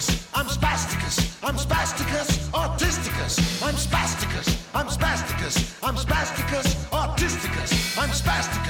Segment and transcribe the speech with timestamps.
[0.00, 8.63] spasticus, I'm spasticus, I'm spasticus, autisticus, I'm spasticus, I'm spasticus, I'm spasticus, autisticus, I'm spasticus,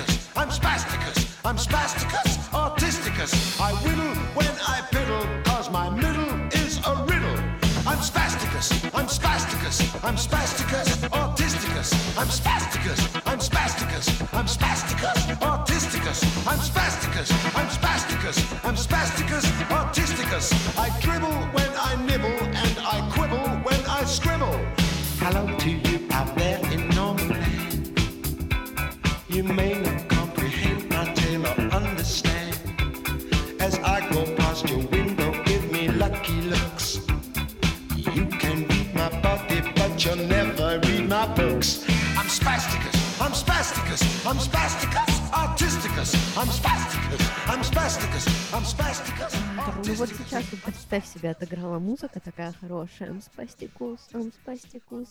[49.95, 53.21] Ну вот сейчас вот представь себе, отыграла музыка такая хорошая.
[53.21, 54.01] Спастикус,
[54.43, 55.09] спастикус,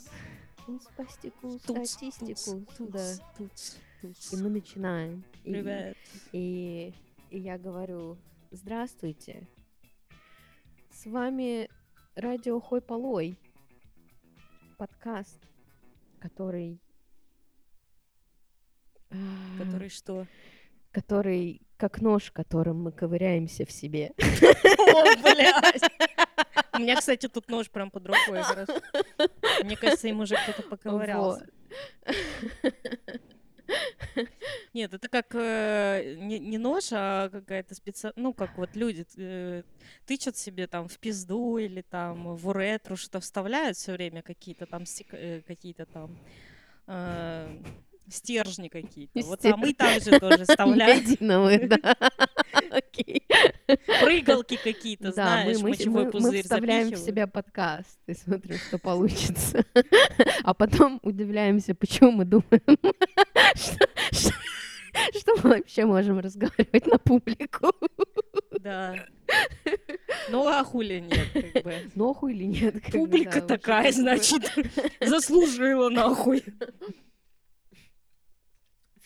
[0.82, 2.56] спастикус, статистикус.
[2.80, 3.14] Да.
[4.02, 5.24] И мы начинаем.
[5.46, 5.98] И- Привет.
[6.34, 6.94] И,
[7.30, 8.18] и я говорю,
[8.52, 9.48] здравствуйте.
[10.92, 11.70] С вами
[12.16, 13.38] радио Хой Полой.
[14.78, 15.40] Подкаст,
[16.20, 16.78] который...
[19.12, 19.16] а,
[19.60, 20.28] Который что?
[20.92, 24.14] который как нож, которым мы ковыряемся в себе.
[24.18, 25.82] О, блядь!
[26.74, 28.42] У меня, кстати, тут нож прям под рукой.
[29.66, 31.46] Мне кажется, им уже кто-то поковырялся.
[34.74, 38.24] Нет, это как э, не, не нож, а какая-то специальная...
[38.24, 39.64] Ну, как вот люди э,
[40.06, 44.84] тычут себе там в пизду или там в уретру что вставляют все время какие-то там
[44.84, 46.18] стек- э, какие-то там
[46.88, 47.58] э,
[48.10, 49.20] стержни какие-то.
[49.22, 51.04] Вот а мы также тоже вставляем
[51.68, 51.96] да.
[54.02, 59.66] Прыгалки какие-то, знаешь, мочевой мы- мы пузырь вставляем в себя подкаст и смотрим, что получится.
[60.44, 62.62] А потом удивляемся, почему мы думаем,
[65.16, 67.72] что, мы вообще можем разговаривать на публику.
[68.60, 68.96] Да.
[70.30, 71.76] Ну, а хули нет, как бы.
[71.96, 72.74] Нохуй или нет?
[72.76, 74.52] как бы, Публика такая, значит,
[75.02, 76.44] заслужила нахуй.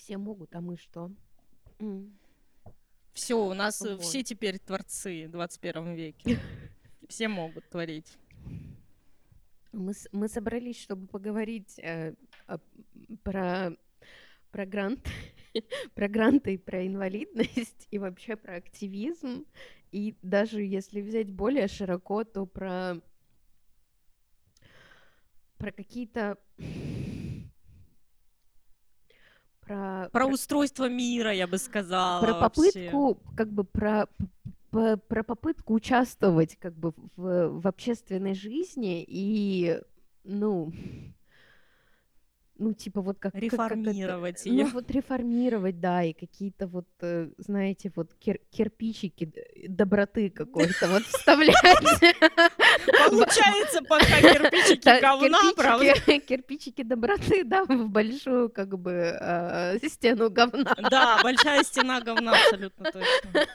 [0.07, 1.11] Все могут, а мы что?
[3.11, 4.03] Все, у нас э, Вот.
[4.03, 6.39] все теперь творцы в 21 веке.
[7.09, 8.17] Все могут творить.
[9.73, 12.13] Мы, мы собрались, чтобы поговорить э,
[12.45, 12.59] о-
[13.21, 13.75] про,
[14.51, 15.05] про грант,
[15.93, 19.45] про гранты и про инвалидность, и вообще про активизм.
[19.91, 23.01] И даже если взять более широко, то про,
[25.57, 26.37] про какие-то...
[29.67, 32.21] Про, Про устройство мира, я бы сказала.
[32.23, 32.89] про вообще.
[32.89, 34.07] попытку, как бы про,
[34.71, 39.79] про попытку участвовать как бы в, в общественной жизни и,
[40.23, 40.71] ну,
[42.59, 43.33] ну, типа вот как...
[43.33, 48.41] как- как это- Реформировать ну, вот реформировать, да, и какие-то вот, э, знаете, вот кир-
[48.49, 49.31] кирпичики
[49.67, 51.55] доброты какой-то вот вставлять.
[53.09, 55.85] Получается, пока кирпичики говна, правда?
[56.19, 60.75] кирпичики- доброты, да, в большую как бы э, стену говна.
[60.89, 63.47] Да, большая стена говна, абсолютно точно.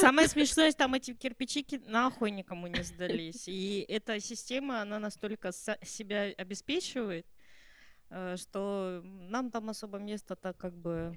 [0.00, 3.48] Самое смешное, там эти кирпичики нахуй никому не сдались.
[3.48, 7.26] И эта система, она настолько себя обеспечивает,
[8.10, 11.16] э, что нам там особо места-то как бы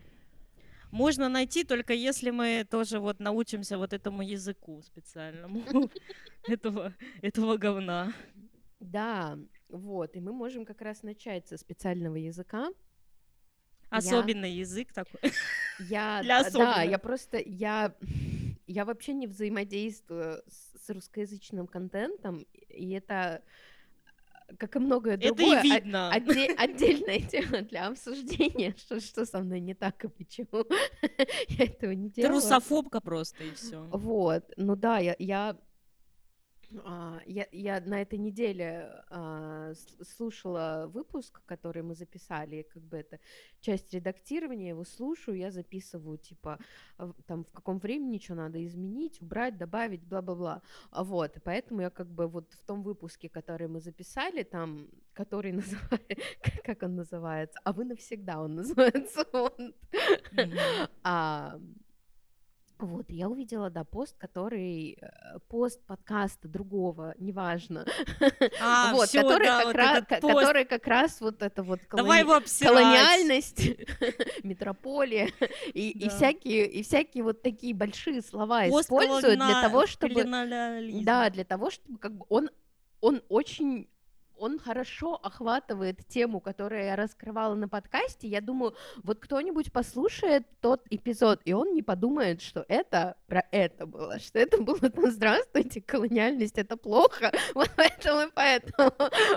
[0.91, 5.63] можно найти, только если мы тоже вот научимся вот этому языку специальному
[6.47, 8.13] этого, этого говна.
[8.79, 12.69] Да, вот, и мы можем как раз начать со специального языка.
[13.89, 15.31] Особенный язык такой.
[15.79, 16.91] Я, Для да, особенных.
[16.91, 17.95] я просто, я,
[18.67, 23.43] я вообще не взаимодействую с, с русскоязычным контентом, и это,
[24.57, 26.11] как и многое Это другое, и о- видно.
[26.13, 30.65] отде- отдельная тема для обсуждения, что, что со мной не так и почему
[31.49, 32.35] я этого не Ты делала.
[32.35, 33.83] русофобка просто, и все.
[33.91, 35.57] Вот, ну да, я, я, а,
[37.25, 39.73] я, я на этой неделе а,
[40.03, 43.19] слушала выпуск, который мы записали, как бы это
[43.59, 46.59] часть редактирования, его слушаю, я записываю, типа,
[46.97, 50.61] а, там, в каком времени что надо изменить, убрать, добавить, бла-бла-бла.
[50.91, 54.87] А Вот, и поэтому я как бы вот в том выпуске, который мы записали, там,
[55.13, 59.73] который называется, как он называется, а вы навсегда он называется, он.
[60.31, 60.57] Мгм.
[61.03, 61.59] А,
[62.79, 67.85] Вот, я увидела, да, пост, который, э, пост подкаста другого, неважно,
[68.61, 72.65] А, вот, всё, который, да, как вот раз, который как раз вот это вот колони-
[72.65, 73.59] колониальность,
[74.43, 75.29] метрополия.
[75.73, 76.09] И, и Да.
[76.09, 80.23] всякие и всякие вот такие большие слова Пост используют для того, чтобы
[81.03, 82.49] да, для того, чтобы как бы он
[83.01, 83.89] он очень
[84.39, 88.27] он хорошо охватывает тему, которую я раскрывала на подкасте.
[88.27, 93.85] Я думаю, вот кто-нибудь послушает тот эпизод, и он не подумает, что это про это
[93.85, 98.91] было, что это было там «Здравствуйте, колониальность, это плохо», вот поэтому и поэтому.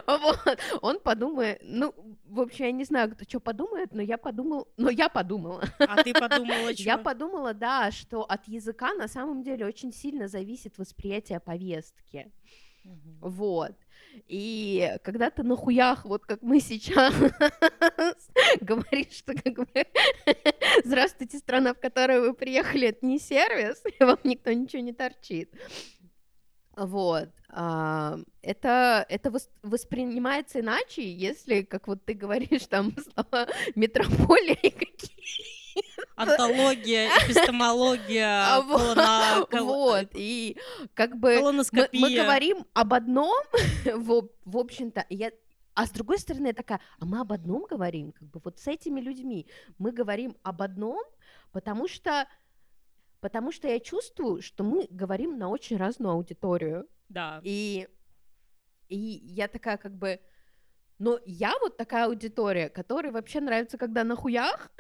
[0.07, 0.59] Вот.
[0.81, 1.95] Он подумает, ну,
[2.25, 5.63] в общем, я не знаю, кто что подумает, но я подумал, но я подумала.
[5.79, 7.03] А ты подумала, Я чё?
[7.03, 12.31] подумала, да, что от языка на самом деле очень сильно зависит восприятие повестки.
[12.85, 13.19] Мгм.
[13.21, 13.77] Вот.
[14.29, 17.15] И когда ты на хуях, вот как мы сейчас,
[18.61, 19.87] говоришь, что как бы
[20.85, 25.51] здравствуйте, страна, в которую вы приехали, это не сервис, и вам никто ничего не торчит.
[26.77, 27.29] Вот.
[27.51, 34.71] а, Это, это вос- воспринимается иначе, если, как вот ты говоришь, там слова метрополия и
[34.71, 35.62] какие
[36.17, 38.97] Антология, эпистемология, А, вот,
[39.49, 40.57] колона- Вот, и
[40.95, 43.35] как бы мы, говорим об одном,
[43.85, 45.33] в, в общем-то, я...
[45.75, 48.67] А с другой стороны, я такая, а мы об одном говорим, как бы вот с
[48.67, 49.47] этими людьми.
[49.79, 51.03] Мы говорим об одном,
[51.51, 52.29] потому что,
[53.21, 57.41] потому что я чувствую, что мы говорим на очень разную аудиторию, Да.
[57.43, 57.89] и,
[58.89, 60.21] и я такая как бы,
[61.03, 64.71] но я вот такая аудитория, которой вообще нравится, когда на хуях.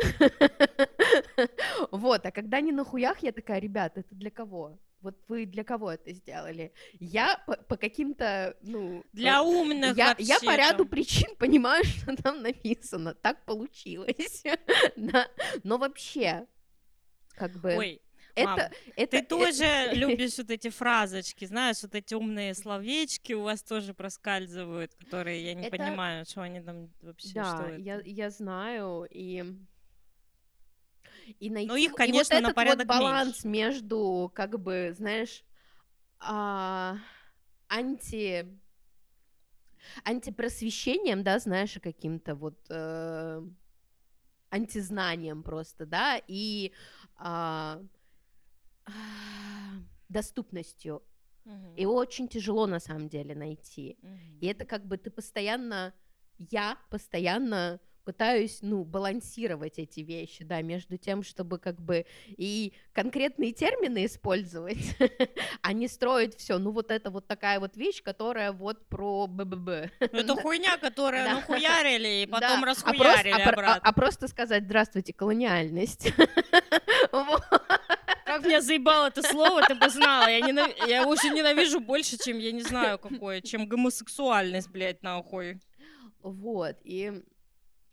[1.90, 4.78] Вот, а когда не на хуях, я такая, ребят, это для кого?
[5.00, 6.72] Вот вы для кого это сделали?
[7.00, 9.04] Я по, по каким-то, ну...
[9.12, 13.14] Для э, умных я, я по ряду причин понимаю, что там написано.
[13.14, 14.44] Так получилось.
[14.96, 15.26] Да.
[15.64, 16.46] Но вообще,
[17.30, 17.74] как бы...
[17.76, 18.01] Ой,
[18.36, 18.58] мам,
[18.96, 23.62] это, ты э- тоже любишь вот эти фразочки, знаешь, вот эти умные словечки у вас
[23.62, 27.80] тоже проскальзывают, которые я не Это- понимаю, что они там вообще, что Да, это.
[27.80, 29.44] я, я знаю, и...
[31.38, 34.92] И найти Ну, их, в- и конечно, вот на порядок вот баланс между, как бы,
[34.96, 35.44] знаешь,
[36.18, 36.96] а,
[37.68, 38.46] анти
[40.04, 43.42] антипросвещением, да, знаешь, каким-то вот э,
[44.50, 46.72] антизнанием просто, да, и
[47.16, 47.80] а,
[50.08, 51.02] доступностью.
[51.44, 51.74] Мгм.
[51.76, 53.96] Его очень тяжело на самом деле найти.
[54.40, 55.92] И это как бы ты постоянно,
[56.38, 63.52] я постоянно пытаюсь, ну, балансировать эти вещи, да, между тем, чтобы как бы и конкретные
[63.52, 64.96] термины использовать,
[65.62, 69.92] а не строить все, ну, вот это вот такая вот вещь, которая вот про БББ.
[70.00, 71.34] Ну, Это хуйня, которая Да.
[71.36, 73.80] нахуярили и Да, потом а просто- расхуярили а а- обратно.
[73.88, 76.12] а просто сказать «Здравствуйте, колониальность».
[77.12, 77.42] Вот.
[78.42, 80.26] Как меня заебало это слово, ты бы знала.
[80.28, 85.60] Я, ненав- я уже ненавижу больше, чем, я не знаю, какое, чем гомосексуальность, блядь, нахуй.
[86.22, 87.22] Вот, и,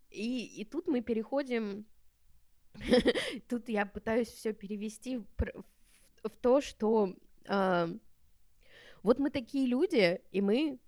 [0.09, 1.85] и, и тут мы переходим,
[3.47, 5.63] тут я пытаюсь все перевести в, в-
[6.23, 7.13] в то, что
[7.47, 7.89] а,
[9.03, 10.79] вот мы такие люди, и мы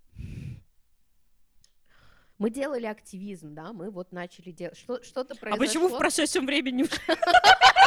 [2.38, 5.66] мы делали активизм, да, мы вот начали делать, что, что-то А произошло.
[5.66, 6.86] почему в прошедшем времени?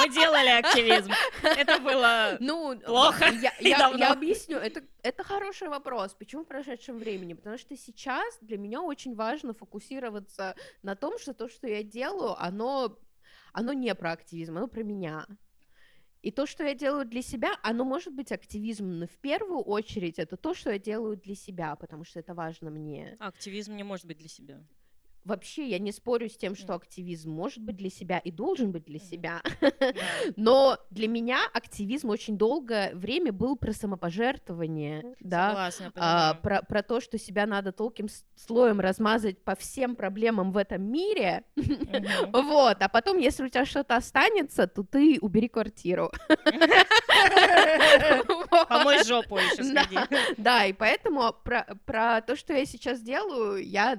[0.00, 1.10] Мы делали активизм.
[1.42, 2.36] Это было...
[2.40, 3.98] Ну, Плохо Я, и я- давно.
[3.98, 4.56] я объясню.
[4.56, 6.14] Это, это хороший вопрос.
[6.14, 7.34] Почему в прошедшем времени?
[7.34, 12.34] Потому что сейчас для меня очень важно фокусироваться на том, что то, что я делаю,
[12.42, 12.98] оно,
[13.52, 15.26] оно не про активизм, оно про меня.
[16.22, 20.18] И то, что я делаю для себя, оно может быть активизмом, но в первую очередь
[20.18, 23.16] это то, что я делаю для себя, потому что это важно мне.
[23.20, 24.62] Активизм не может быть для себя.
[25.24, 28.84] Вообще, я не спорю с тем, что активизм может быть для себя и должен быть
[28.84, 29.42] для себя.
[30.36, 36.82] Но для меня активизм очень долгое время был про самопожертвование, да, Согласна, а, про, про
[36.82, 41.44] то, что себя надо толким слоем размазать по всем проблемам в этом мире,
[42.32, 46.10] вот, а потом, если у тебя что-то останется, то ты убери квартиру.
[48.68, 49.74] Помой жопу еще.
[50.36, 53.98] Да, и поэтому про, про то, что я сейчас делаю, я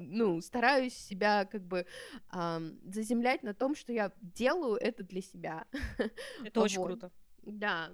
[0.00, 1.86] ну, стараюсь себя как бы
[2.30, 5.64] ам, заземлять на том, что я делаю это для себя.
[6.44, 6.86] Это очень Вот.
[6.86, 7.10] круто.
[7.42, 7.90] Да.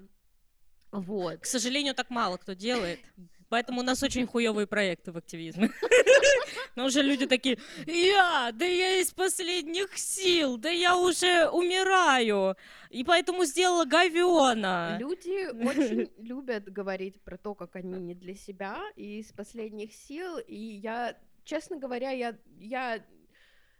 [0.92, 1.40] Вот.
[1.40, 3.00] К сожалению, так мало кто делает.
[3.48, 5.70] Поэтому у нас очень хуевые проекты в активизме.
[6.76, 12.56] Но уже люди такие, я, да я из последних сил, да я уже умираю,
[12.90, 14.98] и поэтому сделала говёна.
[15.00, 20.38] Люди очень любят говорить про то, как они не для себя и из последних сил.
[20.38, 23.02] И я, честно говоря, я, я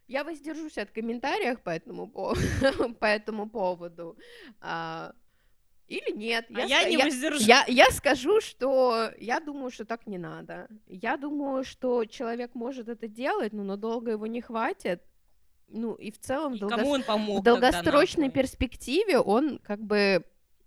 [0.09, 2.07] Я воздержусь от комментариев по этому,
[3.01, 4.17] по, этому поводу.
[4.61, 5.13] А,
[5.89, 6.47] или нет.
[6.55, 7.47] А я, не я, воздержусь.
[7.47, 10.69] Я, я скажу, что я думаю, что так не надо.
[10.87, 15.03] Я думаю, что человек может это делать, но надолго его не хватит.
[15.69, 19.59] Ну и в целом И в, долгос- кому он помог в долгосрочной тогда, перспективе он
[19.59, 20.25] как бы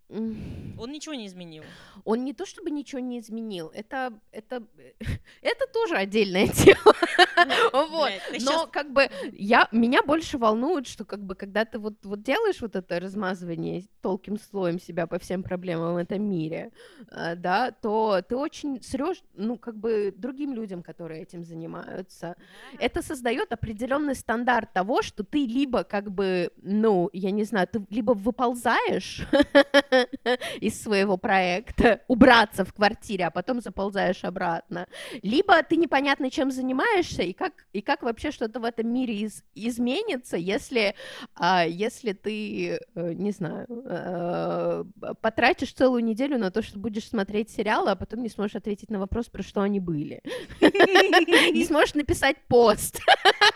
[0.10, 1.63] Он ничего не изменил.
[2.04, 4.66] он не то чтобы ничего не изменил, это это
[5.42, 6.96] это тоже отдельная тема.
[7.74, 8.12] Вот.
[8.41, 12.62] Но как бы я меня больше волнует, что как бы когда ты вот вот делаешь
[12.62, 16.72] вот это размазывание толким слоем себя по всем проблемам в этом мире,
[17.12, 22.36] э, да, то ты очень срешь, ну как бы другим людям, которые этим занимаются.
[22.79, 27.86] Это создает определенный стандарт того, что ты либо как бы, ну, я не знаю, ты
[27.89, 29.27] либо выползаешь
[30.62, 34.88] из своего проекта, убраться в квартире, а потом заползаешь обратно,
[35.22, 39.43] либо ты непонятно чем занимаешься и как и как вообще что-то в этом мире из-
[39.53, 40.95] изменится, если
[41.36, 44.83] а, если ты э, не знаю э,
[45.21, 49.00] потратишь целую неделю на то, что будешь смотреть сериалы, а потом не сможешь ответить на
[49.00, 50.21] вопрос, про что они были,
[50.62, 53.00] не сможешь написать пост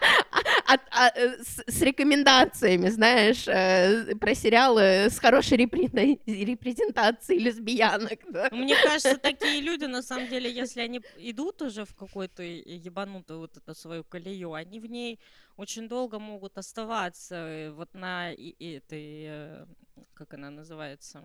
[0.65, 8.19] от- а, э, с с рекомендациями, знаешь, э, про сериалы с хорошей репрезен- репрезентацией лесбиянок.
[8.29, 8.49] да.
[8.51, 13.57] Мне кажется, такие люди, на самом деле, если они идут уже в какую-то ебанутую вот
[13.57, 15.19] эту свою колею, они в ней
[15.57, 19.65] очень долго могут оставаться э, вот на этой, э,
[20.13, 21.23] как она называется,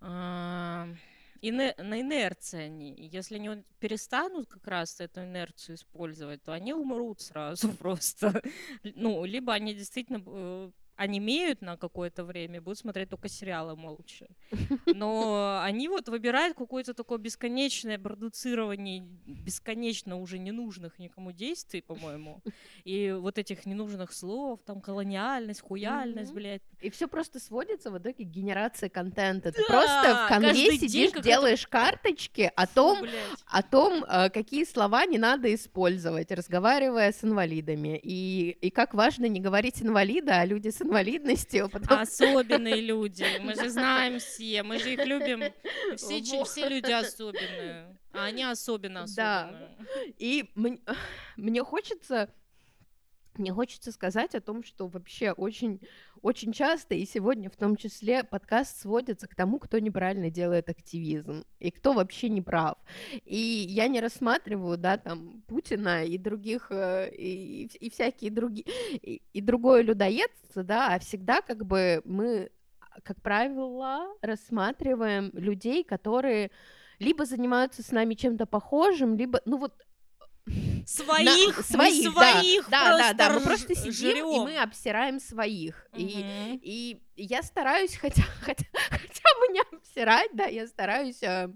[0.00, 0.88] А,
[1.48, 2.94] ине- на инерции они.
[3.12, 8.42] Если они перестанут как раз эту инерцию использовать, то они умрут сразу просто.
[8.82, 14.26] Ну, либо они действительно э, онемеют на какое-то время будут смотреть только сериалы молча.
[14.86, 22.42] Но они вот выбирают какое-то такое бесконечное продуцирование бесконечно уже ненужных никому действий, по-моему.
[22.84, 26.34] И вот этих ненужных слов, там колониальность, хуяльность, Мгм.
[26.34, 26.62] блядь.
[26.80, 29.52] И все просто сводится в итоге к генерации контента.
[29.52, 33.44] Ты Да, просто в конве сидишь, делаешь карточки о Фу, том, блядь.
[33.46, 37.98] о том, э, какие слова не надо использовать, разговаривая с инвалидами.
[38.02, 41.68] И, и как важно не говорить инвалида, а люди с инвалидностью.
[41.68, 42.00] Потому...
[42.02, 45.42] Особенные люди, мы же знаем все, мы же их любим.
[45.96, 49.48] Все, все люди особенные, а они особенно Да.
[49.48, 50.14] особенные.
[50.18, 50.80] И мн-
[51.36, 52.32] мне хочется...
[53.38, 55.80] Мне хочется сказать о том, что вообще очень,
[56.22, 61.44] очень часто, и сегодня в том числе, подкаст сводится к тому, кто неправильно делает активизм,
[61.58, 62.78] и кто вообще не прав.
[63.24, 69.22] И я не рассматриваю, да, там, Путина и других, э, и, и всякие другие, и,
[69.32, 72.50] и другое людоедство, да, а всегда как бы мы,
[73.02, 76.50] как правило, рассматриваем людей, которые
[76.98, 79.74] либо занимаются с нами чем-то похожим, либо, ну вот,
[80.86, 84.34] Своих, на- мы своих, да, своих да, да, да, мы просто сидим жрём.
[84.34, 85.86] и мы обсираем своих.
[85.96, 86.60] И, Мгм.
[86.62, 91.22] и я стараюсь хотя, хотя, хотя бы не обсирать, да, я стараюсь...
[91.22, 91.48] э,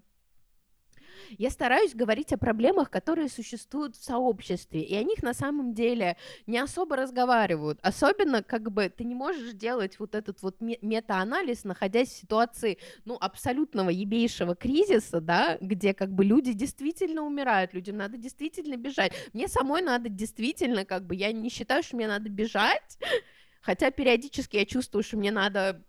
[1.36, 6.16] Я стараюсь говорить о проблемах, которые существуют в сообществе, и о них на самом деле
[6.46, 7.78] не особо разговаривают.
[7.82, 12.78] Особенно, как бы, ты не можешь делать вот этот вот ме- мета-анализ, находясь в ситуации,
[13.04, 19.12] ну, абсолютного ебейшего кризиса, да, где, как бы, люди действительно умирают, людям надо действительно бежать.
[19.32, 22.98] Мне самой надо действительно, как бы, я не считаю, что мне надо бежать,
[23.60, 25.82] хотя периодически я чувствую, что мне надо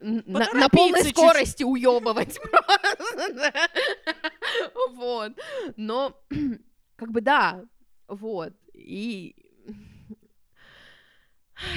[0.00, 1.16] на, на полной чуть-чуть.
[1.16, 2.38] скорости уебывать.
[4.94, 5.32] Вот.
[5.76, 6.16] Но,
[6.96, 7.64] как бы, да,
[8.08, 8.54] вот.
[8.74, 9.34] И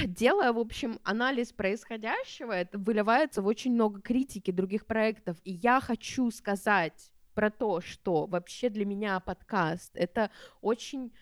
[0.04, 5.36] делая, в общем, анализ происходящего, это выливается в очень много критики других проектов.
[5.44, 11.12] И я хочу сказать про то, что вообще для меня подкаст— это очень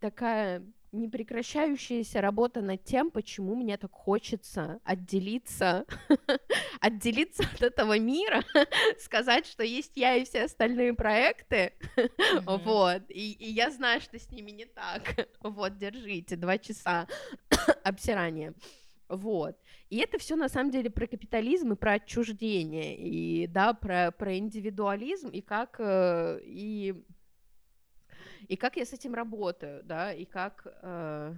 [0.00, 0.64] такая
[0.96, 5.86] непрекращающаяся работа над тем, почему мне так хочется отделиться,
[6.80, 8.42] отделиться от этого мира,
[8.98, 11.72] сказать, что есть я и все остальные проекты,
[12.42, 17.06] вот, и, и я знаю, что с ними не так, вот, держите, два часа
[17.84, 18.54] обсирания.
[19.08, 19.56] Вот.
[19.88, 24.36] И это все на самом деле про капитализм и про отчуждение, и да, про, про
[24.36, 26.94] индивидуализм, и как э, и
[28.48, 31.34] и как я с этим работаю, да, и как, э,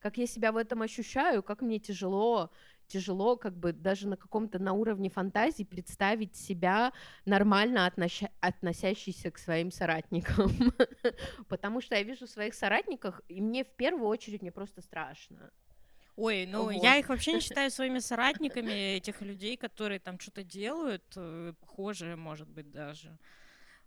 [0.00, 2.50] как я себя в этом ощущаю, как мне тяжело,
[2.86, 6.92] тяжело как бы даже на каком-то на уровне фантазии представить себя
[7.24, 10.50] нормально относя- относящейся к своим соратникам,
[11.48, 15.50] потому что я вижу своих соратников, и мне в первую очередь мне просто страшно.
[16.16, 16.82] Ой, ну Вот.
[16.82, 22.16] я их вообще не считаю своими соратниками, этих людей, которые там что-то делают, э, похожие,
[22.16, 23.18] может быть, даже.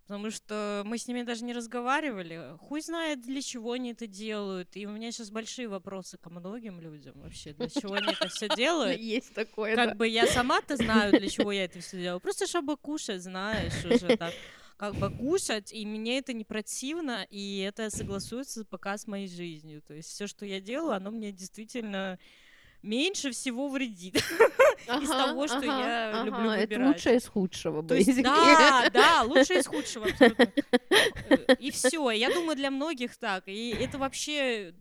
[0.08, 2.56] Потому что мы с ними даже не разговаривали.
[2.60, 4.78] Хуй знает, для чего они это делают.
[4.78, 7.52] И у меня сейчас большие вопросы ко многим людям вообще.
[7.52, 8.98] Для чего они это все делают?
[9.02, 9.96] Есть такое, Как да.
[9.96, 12.22] бы я сама-то знаю, для чего я это все делаю.
[12.22, 14.34] Просто чтобы кушать, знаешь, уже так.
[14.78, 19.82] Как бы кушать, и мне это не противно, и это согласуется пока с моей жизнью.
[19.82, 22.20] То есть все, что я делаю, оно мне действительно
[22.82, 24.16] меньше всего вредит.
[24.88, 26.88] из того, что я люблю Это выбирать.
[26.96, 28.24] лучшее из худшего, То есть, basically.
[28.24, 30.52] да, да, лучше из худшего абсолютно.
[31.30, 32.10] Э, И все.
[32.12, 33.48] Я думаю, для многих так.
[33.48, 34.74] И это вообще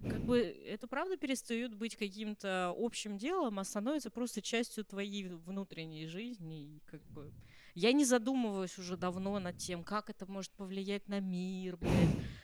[0.00, 6.06] как бы это правда перестает быть каким-то общим делом, а становится просто частью твоей внутренней
[6.06, 6.76] жизни.
[6.76, 7.32] И как бы
[7.74, 11.92] я не задумываюсь уже давно над тем, как это может повлиять на мир, блядь,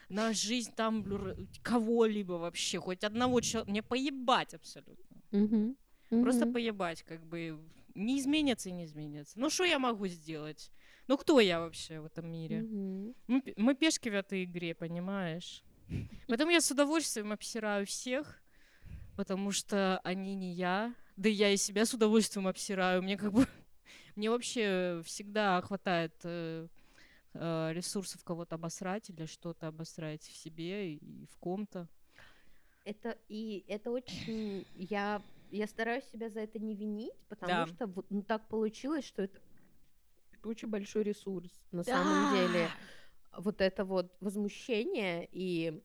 [0.08, 1.04] на жизнь там
[1.62, 3.70] кого-либо вообще, хоть одного человека.
[3.70, 5.16] Мне поебать абсолютно.
[5.30, 5.76] Мгм,
[6.10, 6.52] Просто мгм.
[6.54, 7.58] поебать, как бы
[7.94, 9.38] не изменится и не изменится.
[9.38, 10.70] Ну что я могу сделать?
[11.06, 12.62] Ну кто я вообще в этом мире?
[12.62, 13.14] Мгм.
[13.28, 15.62] Мы, мы пешки в этой игре, понимаешь?
[16.26, 18.42] Поэтому я с удовольствием обсираю всех,
[19.16, 20.94] потому что они не я.
[21.16, 23.02] Да я и себя с удовольствием обсираю.
[23.02, 23.46] Мне как бы...
[24.17, 26.67] Мне вообще всегда хватает э,
[27.35, 31.88] э, ресурсов кого-то обосрать или что-то обосрать в себе и в ком-то.
[32.85, 37.67] Это и это очень я я стараюсь себя за это не винить, потому Да.
[37.67, 39.40] что вот ну, так получилось, что это,
[40.45, 42.71] очень большой ресурс на самом деле.
[43.37, 45.81] Вот это вот возмущение и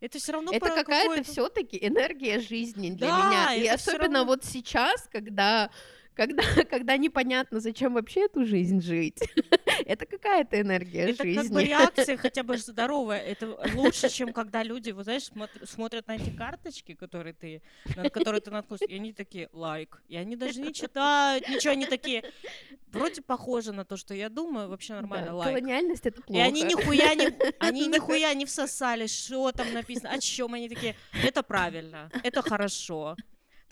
[0.00, 3.54] Это все равно это какая-то все-таки энергия жизни для Да, меня.
[3.54, 5.70] И особенно равно- вот сейчас, когда
[6.14, 9.18] когда, когда непонятно, зачем вообще эту жизнь жить.
[9.86, 11.42] это какая-то энергия Это жизни.
[11.42, 13.20] как бы реакция хотя бы здоровая.
[13.20, 17.62] Это лучше, чем когда люди, вот знаешь, смотр- смотрят на эти карточки, которые ты,
[17.96, 20.02] на которые ты наткнулся, и они такие лайк.
[20.08, 22.22] И они даже не читают, ничего, они такие,
[22.92, 25.48] вроде похоже на то, что я думаю, вообще Да, нормально, лайк.
[25.56, 26.42] Колониальность это И плохо.
[26.44, 27.28] они нихуя не,
[27.58, 30.94] они нихуя не всосали, что там написано, о чем они такие.
[31.24, 33.16] Это правильно, это хорошо,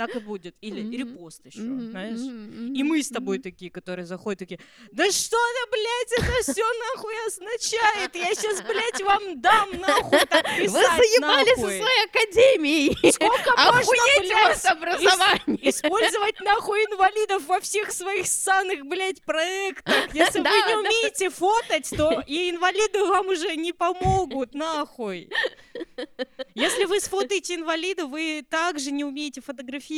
[0.00, 0.54] так и будет.
[0.62, 0.92] Или Мгм.
[0.97, 2.21] репост еще, Мгм, знаешь.
[2.21, 3.42] мгм, И мы с тобой мгм.
[3.42, 4.59] такие, которые заходят, такие,
[4.92, 8.16] да что это, блядь, это все нахуй означает?
[8.16, 11.78] Я сейчас, блядь, вам дам нахуй так Вы писать заебали со нахуй.
[11.78, 13.12] своей академией!
[13.12, 15.69] Сколько можно, Охуеть вас блядь, образование!
[15.71, 19.95] использовать нахуй инвалидов во всех своих ссаных, блядь, проектах?
[20.14, 20.78] Если вы Да, не да.
[20.80, 25.29] умеете фотать, то и инвалиды вам уже не помогут, нахуй.
[26.55, 29.89] Если вы сфотаете инвалида, вы также не умеете фотографировать.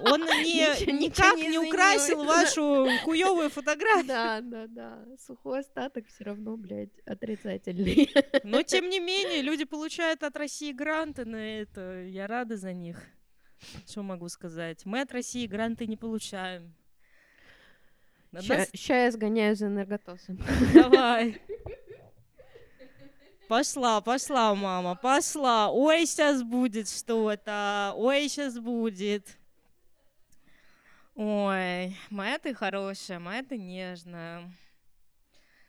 [0.00, 4.06] Он не, никак не украсил вашу хуевую фотографию.
[4.06, 5.04] Да, да, да.
[5.18, 8.10] Сухой остаток все равно, блядь, отрицательный.
[8.44, 12.02] Но тем не менее, люди получают от России гранты на это.
[12.04, 13.02] Я рада за них.
[13.86, 14.84] Что могу сказать?
[14.84, 16.74] Мы от России гранты не получаем.
[18.30, 20.38] На нас- Сейчас я сгоняю за энерготосом.
[20.74, 21.40] Давай.
[23.48, 25.70] Пошла, пошла, мама, пошла.
[25.70, 27.94] Ой, сейчас будет что-то.
[27.96, 29.38] Ой, сейчас будет.
[31.14, 34.52] Ой, моя ты хорошая, моя ты нежная.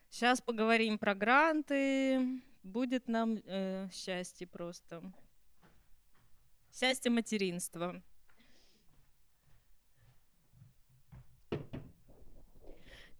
[0.09, 2.41] Сейчас поговорим про гранты.
[2.63, 5.01] Будет нам э, счастье просто.
[6.73, 8.01] Счастье материнства.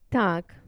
[0.10, 0.59] Так.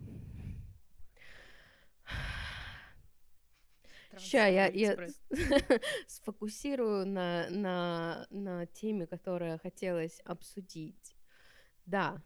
[4.18, 4.98] Ща я, я
[6.08, 11.16] сфокусирую на, на, на теме, которую хотелось обсудить.
[11.86, 12.22] Да.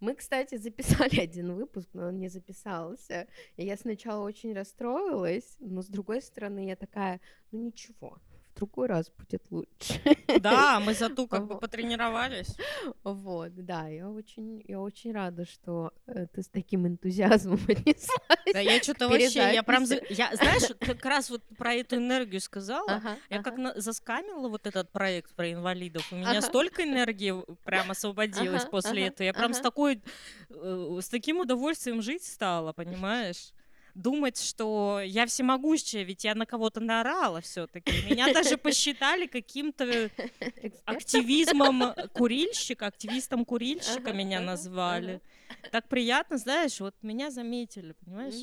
[0.00, 3.26] Мы, кстати, записали один выпуск, но он не записался.
[3.56, 7.20] И я сначала очень расстроилась, но с другой стороны я такая,
[7.50, 8.18] ну ничего,
[8.58, 10.00] другой раз будет лучше.
[10.40, 12.56] Да, мы за ту как бы потренировались.
[13.04, 18.52] Вот, да, я очень, я очень рада, что э, ты с таким энтузиазмом отнеслась.
[18.52, 23.02] Да я что-то вообще, я прям, я, знаешь, как раз вот про эту энергию сказала,
[23.30, 29.08] я как заскамила вот этот проект про инвалидов, у меня столько энергии прям освободилось после
[29.08, 30.02] этого, я прям с такой,
[30.50, 33.52] э, с таким удовольствием жить стала, понимаешь?
[34.02, 37.90] Думать, что я всемогущая, ведь я на кого-то наорала все-таки.
[38.08, 40.80] Меня даже посчитали каким-то Эксперт?
[40.84, 45.20] активизмом курильщика, активистом курильщика меня назвали.
[45.72, 48.34] Так приятно, знаешь, вот меня заметили, понимаешь?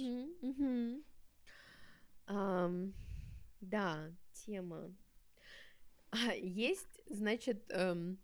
[3.62, 4.94] Да, тема.
[6.12, 8.18] А, Есть, значит, эм,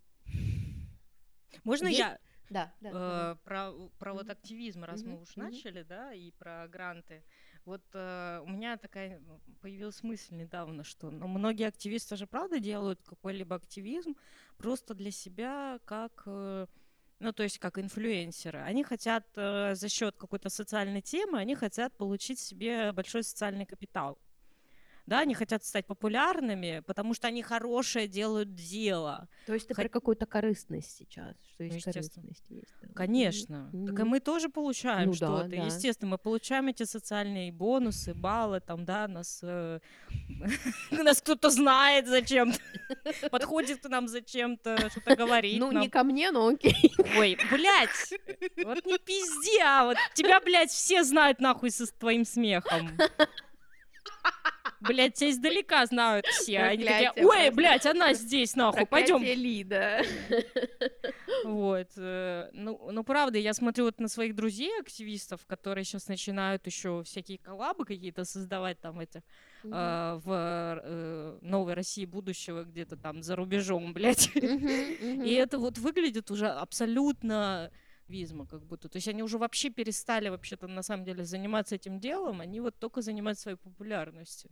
[1.64, 2.20] Можно Есть- я
[2.52, 2.94] да, да.
[2.94, 5.38] э, про, про вот активизм, раз мы Мгм, уж мгм.
[5.38, 7.24] начали, да, и про гранты.
[7.66, 9.22] Вот э, у меня такая
[9.62, 14.16] появилась мысль недавно, что ну, многие активисты же правда делают какой-либо активизм
[14.58, 16.68] просто для себя, как э,
[17.20, 21.96] ну, то есть как инфлюенсеры, они хотят э, за счет какой-то социальной темы, они хотят
[21.98, 24.20] получить себе большой социальный капитал
[25.06, 29.28] да, они хотят стать популярными, потому что они хорошее делают дело.
[29.46, 32.24] То есть ты Хот- про какую-то корыстность сейчас, что Ну, есть естественно.
[32.28, 32.50] корыстность.
[32.50, 32.88] Есть, да.
[32.94, 33.70] Конечно.
[33.74, 33.88] Мгм.
[33.88, 35.48] Так и мы тоже получаем Ну да, что-то.
[35.50, 35.56] да.
[35.66, 39.80] Естественно, мы получаем эти социальные бонусы, баллы, там, да, нас, э,
[40.92, 42.60] нас кто-то знает зачем-то,
[43.32, 46.94] подходит к нам зачем-то, что-то говорит Ну, не ко мне, но окей.
[47.18, 48.14] Ой, блядь,
[48.64, 52.92] вот не пизди, а вот тебя, блядь, все знают нахуй со твоим смехом.
[54.82, 56.60] Блядь, тебя издалека знают все.
[56.60, 59.24] Они такие, ой, блядь, она здесь, нахуй, пойдем.
[59.24, 60.04] Лида.
[61.46, 61.88] Вот.
[61.98, 67.04] э, Ну, ну, правда, я смотрю вот на своих друзей, активистов, которые сейчас начинают еще
[67.04, 69.24] всякие коллабы какие-то создавать там эти
[69.64, 69.74] Мгм.
[69.74, 74.30] э, в э, новой России будущего где-то там за рубежом, блядь.
[74.36, 77.72] И это вот выглядит уже абсолютно
[78.08, 78.90] визма как будто.
[78.90, 82.78] То есть они уже вообще перестали вообще-то на самом деле заниматься этим делом, они вот
[82.78, 84.52] только занимаются своей популярностью.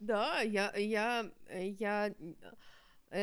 [0.00, 2.10] Да, я, я, я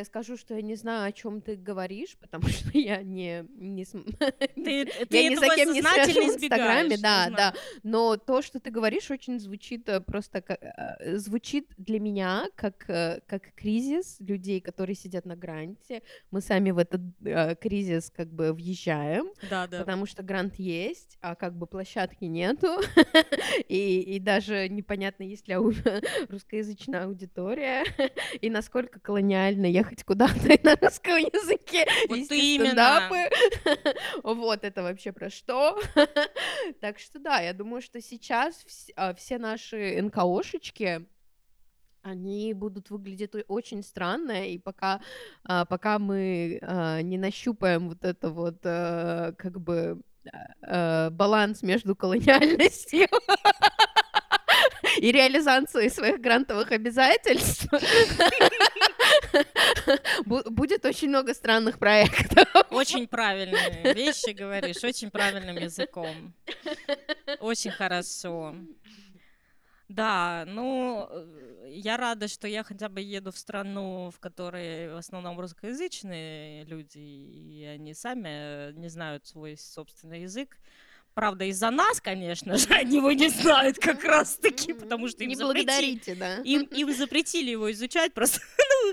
[0.06, 4.16] скажу, что я не знаю, о чем ты говоришь, потому что я не, не см-
[4.56, 7.54] Ты, ты я ни за кем не слежу в Инстаграме, да, да.
[7.84, 12.90] Но то, что ты говоришь, очень звучит э, просто как э, звучит для меня как
[12.90, 16.02] э, как кризис людей, которые сидят на гранте.
[16.32, 19.80] Мы сами в этот э, кризис как бы въезжаем, Да, да.
[19.80, 22.68] потому что грант есть, а как бы площадки нету,
[23.68, 25.56] и, и даже непонятно, есть ли
[26.30, 27.84] русскоязычная аудитория,
[28.42, 33.30] и насколько колониально ехать куда-то на русском языке, Вот вести стендапы.
[34.24, 35.80] Вот это вообще про что?
[36.82, 41.06] Так что да, я думаю, что сейчас а, все наши НКОшечки,
[42.02, 45.02] они будут выглядеть очень странно, и пока,
[45.44, 50.02] а, пока мы а, не нащупаем вот это вот э, как бы
[51.12, 53.08] баланс между колониальностью
[54.98, 57.68] и реализацией своих грантовых обязательств,
[60.26, 62.48] будет очень много странных проектов.
[62.72, 66.34] Очень правильные вещи говоришь, очень правильным языком.
[67.40, 68.56] Очень хорошо.
[69.88, 71.08] Да, ну,
[71.68, 76.98] я рада, что я хотя бы еду в страну, в которой в основном русскоязычные люди,
[76.98, 80.58] и они сами э, не знают свой собственный язык.
[81.14, 85.36] Правда, из-за нас, конечно же, они его не знают как раз-таки, потому что им Не
[85.36, 85.66] запретили.
[85.66, 86.36] благодарите, да?
[86.38, 88.42] Им, им запретили его изучать, просто,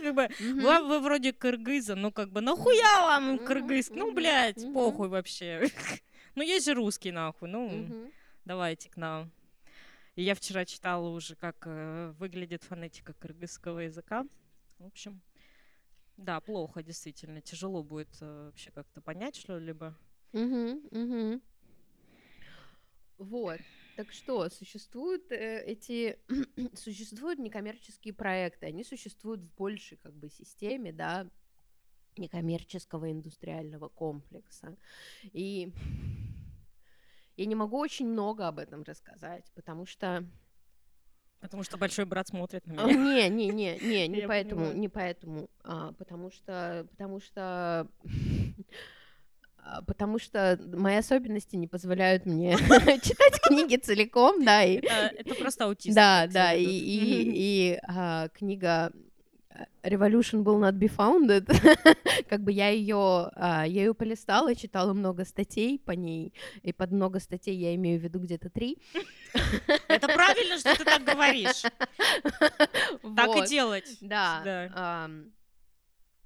[0.03, 0.59] как бы, Мгм.
[0.59, 3.91] вы, вы вроде кыргыза, ну как бы нахуя вам кыргыз?
[3.91, 5.67] Ну, блядь, похуй вообще.
[6.35, 8.11] Ну, есть же русский, нахуй, ну,
[8.47, 9.31] давайте к нам.
[10.15, 14.25] И я вчера читала уже, как э, выглядит фонетика кыргызского языка.
[14.79, 15.21] В общем,
[16.17, 17.41] да, плохо, действительно.
[17.41, 19.95] Тяжело будет э, вообще как-то понять что-либо.
[20.33, 21.43] Мгм, мгм.
[23.19, 23.61] Вот.
[23.97, 26.19] Так что, существуют э, эти,
[26.75, 31.29] существуют некоммерческие проекты, они существуют в большей как бы системе, да,
[32.17, 34.77] некоммерческого индустриального комплекса.
[35.33, 35.73] И
[37.37, 40.27] я не могу очень много об этом рассказать, потому что
[41.41, 43.29] Потому что большой брат смотрит на а, меня.
[43.29, 47.89] Не, не, не, не, не поэтому, не поэтому, а, потому что, потому что,
[49.87, 52.57] потому что мои особенности не позволяют мне
[53.03, 55.95] читать книги целиком, да, и Это, это просто аутизм.
[55.95, 56.75] да, да, и, ведут.
[56.75, 58.93] и, и, а, книга
[59.51, 61.47] а, Revolution will not be founded,
[62.29, 67.21] как бы я ее, я ее полистала, читала много статей по ней, и под много
[67.21, 68.79] статей я имею в виду где-то три.
[69.89, 71.63] Это правильно, что ты так говоришь.
[73.17, 73.97] Так и делать.
[74.01, 75.09] Да.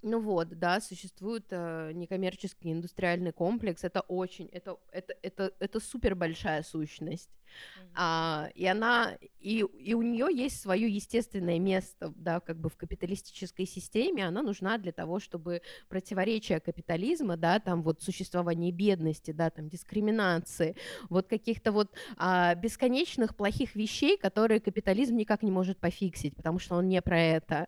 [0.07, 3.83] Ну вот, да, существует э, некоммерческий индустриальный комплекс.
[3.83, 7.29] Это очень, это, это, это, это супер большая сущность.
[7.77, 7.91] Мгм.
[7.97, 12.77] А, и она, и, и у нее есть свое естественное место, да, как бы в
[12.77, 14.25] капиталистической системе.
[14.29, 20.77] Она нужна для того, чтобы противоречия капитализма, да, там вот существование бедности, да, там дискриминации,
[21.09, 26.77] вот каких-то вот а, бесконечных плохих вещей, которые капитализм никак не может пофиксить, потому что
[26.77, 27.67] он не про это.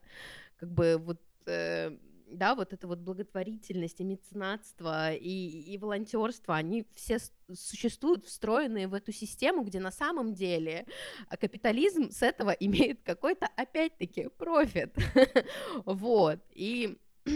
[0.60, 1.96] Как бы вот э,
[2.30, 7.18] да, вот эта вот благотворительность и меценатство и, и волонтерство, они все
[7.52, 10.86] существуют встроенные в эту систему, где на самом деле
[11.28, 14.94] а, капитализм с этого имеет какой-то, опять-таки, профит.
[15.84, 16.40] Вот.
[16.50, 16.98] И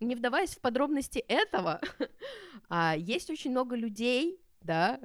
[0.00, 1.80] не вдаваясь в подробности этого,
[2.68, 5.00] а, есть очень много людей, да,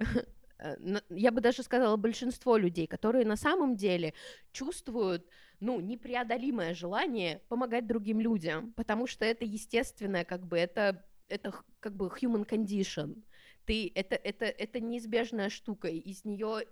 [0.59, 0.75] э,
[1.09, 4.13] я бы даже сказала большинство людей, которые на самом деле
[4.51, 5.27] чувствуют
[5.59, 11.95] ну, непреодолимое желание помогать другим людям, потому что это естественное, как бы, это, это как
[11.95, 13.23] бы human condition.
[13.65, 16.65] Ты это это это неизбежная штука, из нее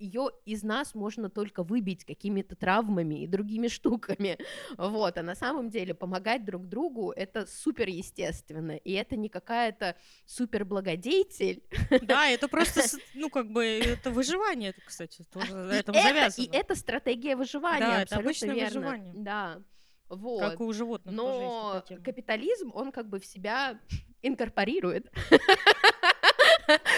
[0.00, 4.38] ее из нас можно только выбить какими-то травмами и другими штуками,
[4.78, 9.96] вот, а на самом деле помогать друг другу это супер естественно, и это не какая-то
[10.26, 11.62] супер благодетель.
[12.02, 12.82] Да, это просто,
[13.14, 16.44] ну, как бы, это выживание, кстати, тоже на этом это, завязано.
[16.44, 18.66] И это стратегия выживания, Да, это абсолютно обычное верно.
[18.66, 19.12] выживание.
[19.16, 19.62] Да,
[20.08, 20.40] вот.
[20.40, 23.78] Как и у животных Но капитализм, он как бы в себя
[24.22, 25.10] инкорпорирует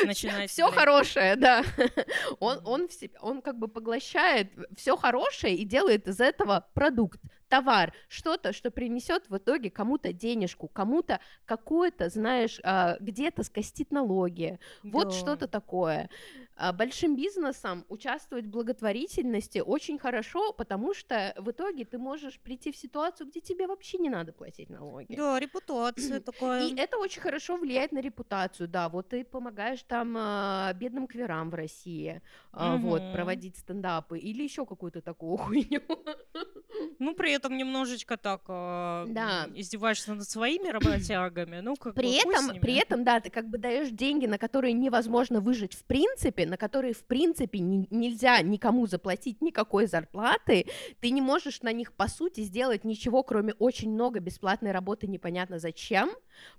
[0.05, 1.63] Начинается, все хорошее, да.
[2.41, 7.21] Он, он, в себе, он как бы поглощает все хорошее и делает из этого продукт,
[7.49, 14.59] товар, что-то, что принесет в итоге кому-то денежку, кому-то какое-то, знаешь, а, где-то скостит налоги,
[14.83, 15.11] вот Да.
[15.13, 16.09] что-то такое.
[16.57, 22.73] А, Большим бизнесом участвовать в благотворительности очень хорошо, потому что в итоге ты можешь прийти
[22.73, 25.15] в ситуацию, где тебе вообще не надо платить налоги.
[25.15, 26.67] Да, репутация такая.
[26.67, 28.89] И это очень хорошо влияет на репутацию, да.
[28.89, 32.21] Вот ты помогаешь там а, бедным кверам в России,
[32.53, 33.13] а, вот, Мгм.
[33.13, 35.83] проводить стендапы или еще какую-то такую хуйню.
[36.99, 39.49] Ну, при этом немножечко так а, Да.
[39.55, 41.61] издеваешься над своими работягами.
[41.61, 44.73] Ну, как При бы этом, при этом, да, ты как бы даешь деньги, на которые
[44.73, 50.67] невозможно выжить в принципе, на которые в принципе ни- нельзя никому заплатить никакой зарплаты,
[51.01, 55.59] ты не можешь на них по сути сделать ничего, кроме очень много бесплатной работы, непонятно
[55.59, 56.11] зачем,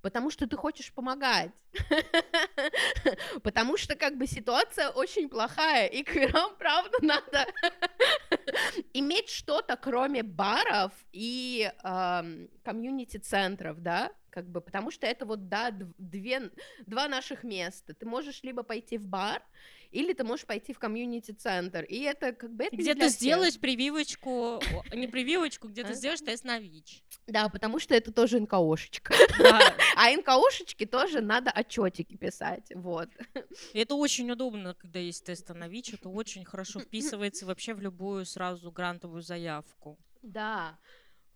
[0.01, 1.51] потому что ты хочешь помогать,
[3.43, 7.45] потому что как бы ситуация очень плохая, и кверам правда надо
[8.93, 15.69] иметь что-то, кроме баров и ам, комьюнити-центров, да, как бы, потому что это вот, да,
[15.69, 16.51] дв- две,
[16.85, 17.93] два наших места.
[17.93, 19.43] Ты можешь либо пойти в бар,
[19.93, 24.59] или ты можешь пойти в комьюнити-центр, и это как бы это Где ты сделаешь прививочку,
[24.93, 25.87] не прививочку, где А?
[25.87, 27.03] ты сделаешь тест на ВИЧ.
[27.27, 29.13] Да, потому что это тоже НКОшечка.
[29.95, 33.09] А НКОшечке тоже надо отчетики писать, вот.
[33.73, 38.25] это очень удобно, когда есть тест на ВИЧ, это очень хорошо вписывается вообще в любую
[38.25, 39.99] сразу грантовую заявку.
[40.21, 40.79] Да,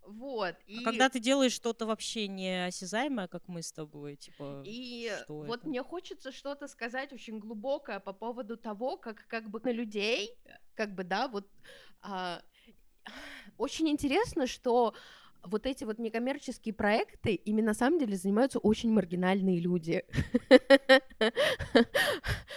[0.08, 0.56] вот.
[0.66, 0.78] И...
[0.80, 4.62] А когда ты делаешь что-то вообще неосязаемое, как мы с тобой, типа...
[4.64, 5.68] И вот это?
[5.68, 10.30] мне хочется что-то сказать очень глубокое по поводу того, как как бы на людей,
[10.74, 11.46] как бы, да, вот
[12.00, 12.40] а,
[13.58, 14.94] очень интересно, что
[15.48, 20.04] вот эти вот некоммерческие проекты, ими на самом деле занимаются очень маргинальные люди.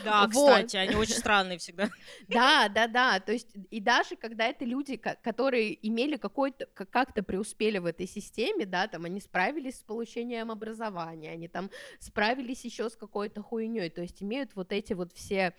[0.03, 1.89] Да, кстати, они очень странные всегда.
[2.27, 3.19] Да, да, да.
[3.19, 7.85] То есть и даже когда это люди, ко- которые имели какой-то, ка- как-то преуспели в
[7.85, 13.41] этой системе, да, там они справились с получением образования, они там справились еще с какой-то
[13.41, 15.53] хуйней, то есть имеют вот эти вот все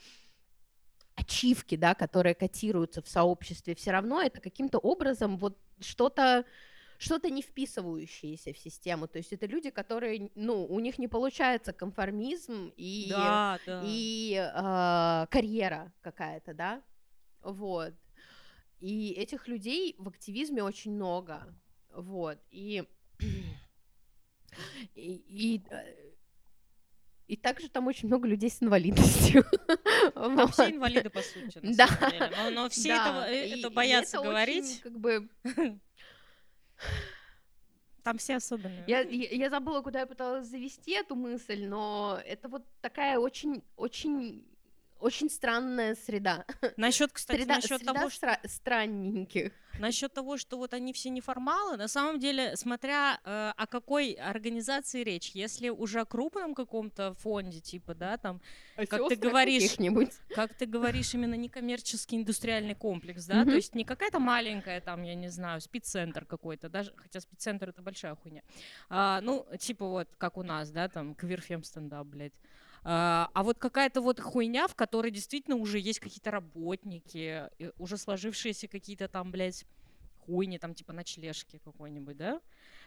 [1.14, 6.44] ачивки, да, которые котируются в сообществе, все равно это каким-то образом вот что-то
[7.02, 11.72] что-то не вписывающееся в систему, то есть это люди, которые, ну, у них не получается
[11.72, 13.82] конформизм и Да, да.
[13.84, 16.82] и э, карьера какая-то, да,
[17.42, 17.92] вот.
[18.78, 21.52] И этих людей в активизме очень много,
[21.92, 22.38] вот.
[22.50, 22.84] И
[24.94, 25.94] и, и, э,
[27.26, 29.44] и также там очень много людей с инвалидностью.
[30.14, 30.52] Там Вот.
[30.52, 31.86] все инвалиды, по сути, на Да.
[31.86, 32.30] самом деле.
[32.36, 34.80] Но, но все Да, этого- э, и- это и боятся это очень, говорить.
[34.82, 35.28] как бы
[38.02, 38.84] Там все особенные.
[38.88, 43.62] Я, я, я забыла, куда я пыталась завести эту мысль, но это вот такая очень,
[43.76, 44.44] очень,
[45.02, 46.44] очень странная среда.
[46.76, 49.52] Насчет, кстати, среда насчет среда того, что стра- странненьких.
[49.78, 55.02] насчет того, что вот они все неформалы, на самом деле, смотря э, о какой организации
[55.02, 58.40] речь, если уже о крупном каком-то фонде, типа, да, там,
[58.76, 60.10] ты Сёстрах говоришь, каких-нибудь.
[60.34, 65.14] как ты говоришь, именно некоммерческий индустриальный комплекс, да, то есть не какая-то маленькая там, я
[65.14, 68.42] не знаю, спеццентр какой-то, даже, хотя спеццентр это большая хуйня,
[68.88, 72.34] А, ну, типа вот, как у нас, да, там, квирфем стендап, блядь.
[72.84, 78.66] А, а вот какая-то вот хуйня, в которой действительно уже есть какие-то работники, уже сложившиеся
[78.68, 79.64] какие-то там, блядь,
[80.26, 82.40] хуйни, там, типа ночлежки какой-нибудь, да?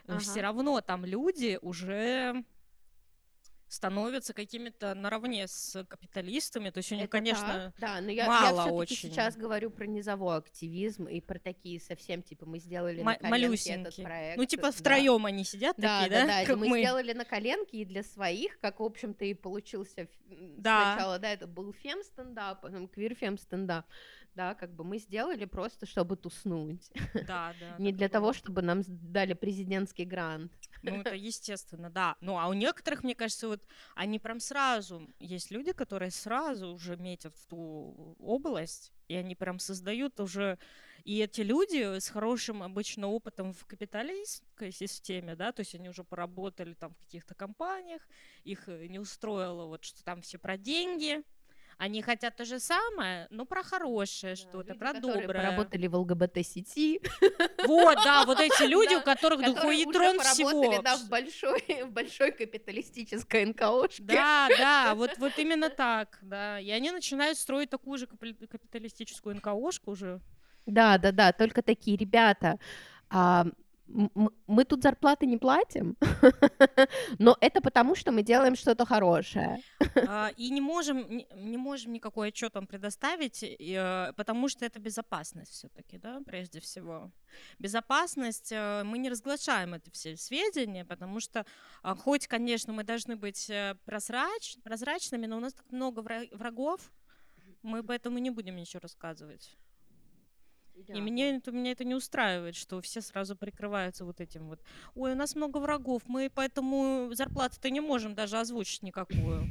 [0.06, 0.18] Ага.
[0.18, 2.44] Все равно там люди уже
[3.68, 8.26] становятся какими-то наравне с капиталистами, то есть у них, Это конечно, так, да, но я,
[8.26, 8.96] мало я очень.
[8.96, 13.70] сейчас говорю про низовой активизм и про такие совсем, типа, мы сделали ма- на коленке
[13.72, 14.36] этот проект.
[14.38, 14.72] Ну, типа, да.
[14.72, 16.40] втроем они сидят Да, такие, да, да?
[16.40, 16.78] да, как мы, мы.
[16.80, 20.92] сделали на коленке и для своих, как, в общем-то, и получился м, Да.
[20.94, 23.84] сначала, да, это был фем-стендап, потом квир-фем-стендап,
[24.36, 26.88] да, как бы мы сделали просто, чтобы туснуть,
[27.26, 27.76] Да, да.
[27.78, 30.52] не для того, чтобы нам дали президентский грант.
[30.82, 32.16] Ну, это естественно, да.
[32.20, 36.68] Ну, а у некоторых, мне кажется, вот вот, они прям сразу, есть люди, которые сразу
[36.68, 40.58] уже метят в ту область, и они прям создают уже
[41.04, 46.02] и эти люди с хорошим обычно опытом в капиталистской системе, да, то есть они уже
[46.02, 48.02] поработали там в каких-то компаниях,
[48.42, 51.22] их э, не устроило вот, что там все про деньги,
[51.78, 55.50] они хотят то же самое, но про хорошее да, что-то, люди, про доброе.
[55.50, 57.00] Работали в ЛГБТ-сети.
[57.66, 60.80] Вот, да, вот эти люди, у которых духоедрон всего.
[60.82, 64.04] Да, в большой, в большой капиталистической НКОшке.
[64.04, 66.58] Да, да, вот, вот именно так, да.
[66.60, 70.20] И они начинают строить такую же капиталистическую НКОшку уже.
[70.64, 72.58] Да, да, да, только такие ребята.
[73.10, 73.46] А,
[73.88, 75.96] мы тут зарплаты не платим,
[77.18, 79.62] но это потому, что мы делаем что-то хорошее.
[80.08, 85.52] А, и не можем, не, можем никакой отчет вам предоставить, э, потому что это безопасность
[85.52, 87.10] все-таки, да, прежде всего.
[87.58, 91.46] Безопасность, э, мы не разглашаем это все сведения, потому что
[91.82, 96.00] а, хоть, конечно, мы должны быть э, прозрач, прозрачными, но у нас так много
[96.32, 96.90] врагов,
[97.62, 99.56] мы поэтому не будем ничего рассказывать.
[100.88, 104.60] И меня это, меня это не устраивает, что все сразу прикрываются вот этим вот.
[104.94, 109.46] Ой, у нас много врагов, мы поэтому зарплаты-то не можем даже озвучить никакую.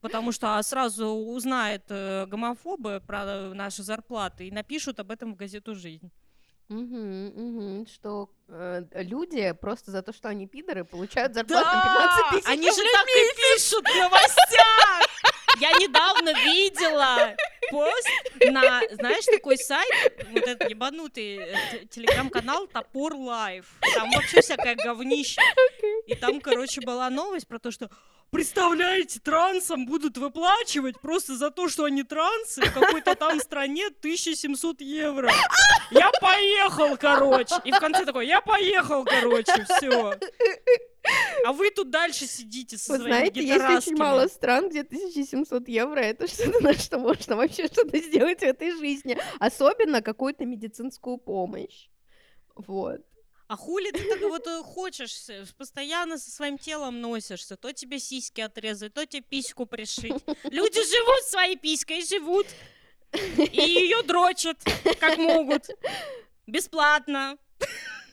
[0.00, 5.74] Потому что сразу узнает э, гомофобы про наши зарплаты и напишут об этом в газету
[5.74, 6.12] «Жизнь».
[6.68, 12.28] Угу, угу, что э, люди просто за то, что они пидоры, получают зарплату да!
[12.30, 15.05] 15 тысяч они же так и пишут в новостях!
[15.60, 17.34] Я недавно видела
[17.70, 18.08] пост
[18.40, 19.90] на, знаешь, такой сайт,
[20.30, 23.66] вот этот ебанутый э, телеграм-канал Топор Лайф.
[23.94, 25.40] Там вообще всякое говнище.
[26.06, 27.90] И там, короче, была новость про то, что
[28.30, 34.80] Представляете, трансам будут выплачивать просто за то, что они трансы в какой-то там стране 1700
[34.80, 35.30] евро.
[35.92, 37.54] Я поехал, короче.
[37.64, 40.18] И в конце такой, я поехал, короче, все.
[41.44, 46.00] А вы тут дальше сидите со Вы знаете, есть очень мало стран, где 1700 евро—
[46.00, 49.18] это что-то, на что можно вообще что-то сделать в этой жизни.
[49.38, 51.88] Особенно какую-то медицинскую помощь.
[52.54, 53.02] Вот.
[53.48, 58.40] А хули ты так вот э, хочешь, постоянно со своим телом носишься, то тебе сиськи
[58.40, 60.24] отрезать, то тебе письку пришить.
[60.50, 62.46] Люди живут своей писькой, живут,
[63.12, 64.58] и ее дрочат,
[64.98, 65.68] как могут,
[66.48, 67.38] бесплатно.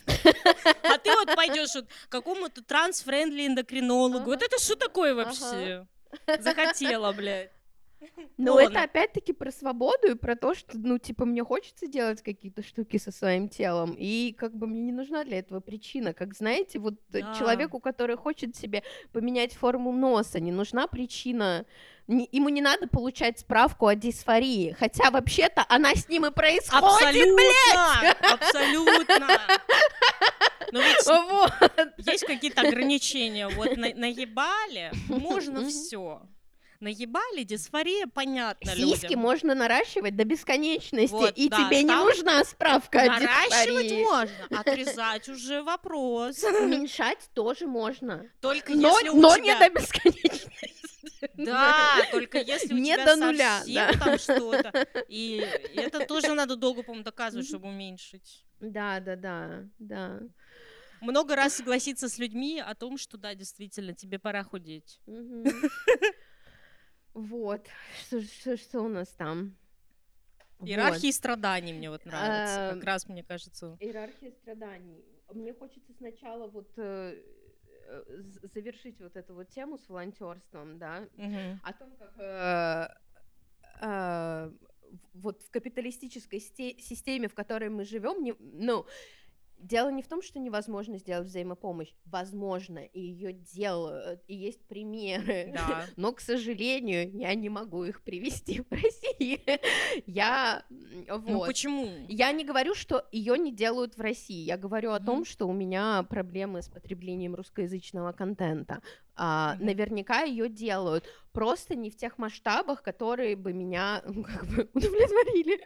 [0.83, 4.25] А ты вот пойдешь вот к какому-то трансфрендли эндокринологу.
[4.25, 5.87] Вот это что такое вообще?
[6.39, 7.51] Захотела, блядь.
[8.37, 12.63] Но это опять-таки про свободу и про то, что, ну, типа, мне хочется делать какие-то
[12.63, 16.13] штуки со своим телом, и как бы мне не нужна для этого причина.
[16.13, 17.33] Как знаете, вот да.
[17.35, 21.65] человеку, который хочет себе поменять форму носа, не нужна причина
[22.07, 27.35] ему не надо получать справку о дисфории, хотя вообще-то она с ним и происходит, абсолютно,
[27.35, 28.17] блядь!
[28.31, 29.27] Абсолютно,
[30.71, 31.53] Но ведь вот.
[31.97, 33.47] есть какие-то ограничения.
[33.47, 36.21] Вот на, наебали, можно все
[36.83, 39.19] наебали, дисфория, понятно Сиськи людям.
[39.21, 45.29] можно наращивать до бесконечности, вот, и да, тебе не нужна справка о Наращивать можно, отрезать
[45.29, 46.43] уже вопрос.
[46.43, 48.29] Уменьшать тоже можно.
[48.41, 49.43] Только но, если у но тебя...
[49.43, 50.42] не до бесконечности.
[51.37, 54.05] Да, только если у не тебя до нуля, совсем да.
[54.05, 54.87] там что-то.
[55.07, 58.45] И это тоже надо долго, по-моему, доказывать, чтобы уменьшить.
[58.59, 60.19] Да, да, да, да.
[61.01, 65.01] Много раз согласиться с людьми о том, что да, действительно, тебе пора худеть.
[67.15, 67.67] Вот,
[68.09, 69.55] что, у нас там?
[70.61, 71.13] Иерархии вот.
[71.13, 73.77] страданий мне вот нравится, как эм, раз мне кажется.
[73.79, 75.05] Иерархия страданий.
[75.31, 77.21] Мне хочется сначала вот э
[78.53, 81.59] завершить вот эту вот тему с волонтерством, да, угу.
[81.63, 82.87] о том, как э,
[83.81, 84.51] э,
[85.13, 88.85] вот в капиталистической системе, в которой мы живем, не, ну,
[89.63, 91.93] Дело не в том, что невозможно сделать взаимопомощь.
[92.05, 95.53] Возможно, и ее делают, и есть примеры.
[95.53, 95.85] Да.
[95.95, 99.39] Но, к сожалению, я не могу их привести в России.
[100.05, 101.27] Я ну, вот.
[101.27, 101.87] Ну почему?
[102.09, 104.43] Я не говорю, что ее не делают в России.
[104.43, 108.81] Я говорю о mm том, что у меня проблемы с потреблением русскоязычного контента.
[109.15, 109.63] А, mm-hmm.
[109.63, 115.61] Наверняка ее делают, просто не в тех масштабах, которые бы меня ну, как бы удовлетворили.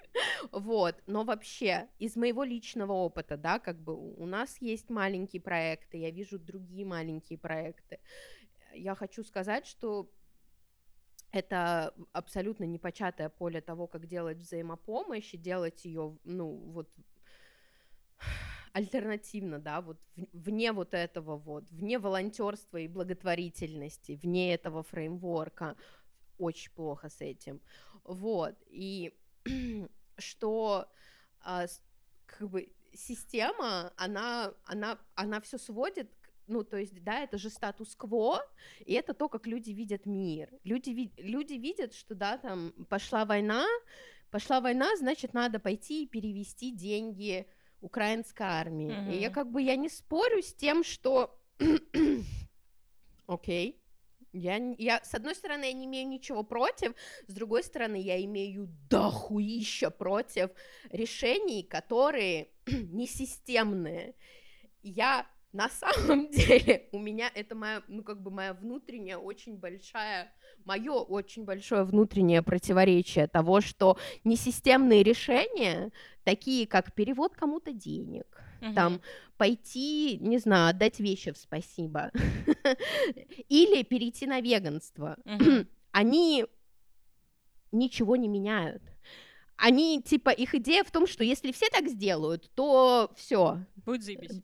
[0.51, 5.97] Вот, но вообще из моего личного опыта, да, как бы у нас есть маленькие проекты,
[5.97, 7.99] я вижу другие маленькие проекты.
[8.73, 10.09] Я хочу сказать, что
[11.31, 16.89] это абсолютно непочатое поле того, как делать взаимопомощь и делать ее, ну, вот
[18.73, 19.99] альтернативно, да, вот
[20.33, 25.75] вне вот этого вот, вне волонтерства и благотворительности, вне этого фреймворка,
[26.37, 27.61] очень плохо с этим,
[28.03, 29.13] вот, и
[30.17, 30.87] что
[31.41, 31.65] а,
[32.25, 36.11] как бы система, она, она, она все сводит
[36.47, 38.41] ну, то есть, да, это же статус-кво,
[38.85, 40.49] и это то, как люди видят мир.
[40.63, 43.65] Люди, ви- люди видят, что, да, там, пошла война,
[44.31, 47.47] пошла война, значит, надо пойти и перевести деньги
[47.81, 49.13] украинской армии.
[49.13, 51.39] И я как бы, я не спорю с тем, что...
[53.27, 53.81] Окей.
[54.33, 56.93] Я, я, с одной стороны, я не имею ничего против,
[57.27, 60.51] с другой стороны, я имею дохуища против
[60.91, 64.15] решений, которые несистемные.
[64.83, 65.27] Я
[65.57, 70.31] на самом деле, у меня это моя, ну, как бы моя внутренняя очень большая,
[70.65, 75.91] мое очень большое внутреннее противоречие того, что несистемные решения,
[76.23, 78.25] такие как перевод кому-то денег,
[78.61, 78.73] Мгм.
[78.75, 79.01] там
[79.37, 82.11] пойти, не знаю, отдать вещи в спасибо,
[83.49, 85.17] или перейти на веганство,
[85.91, 86.45] они
[87.71, 88.83] ничего не меняют.
[89.57, 94.41] Они, типа, их идея в том, что если все так сделают, то все, Будет заебись.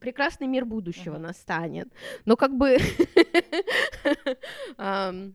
[0.00, 1.22] прекрасный мир будущего Мгм.
[1.22, 1.88] настанет.
[2.24, 2.76] Но как бы...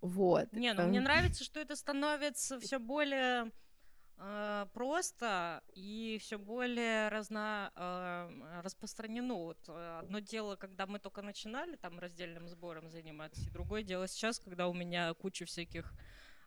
[0.00, 0.52] Вот.
[0.52, 3.50] Не, ну эм, мне нравится, что это становится все более
[4.18, 9.34] э, просто и все более разно, э, распространено.
[9.34, 14.06] Вот э, одно дело, когда мы только начинали там раздельным сбором заниматься, и другое дело
[14.06, 15.94] сейчас, когда у меня куча всяких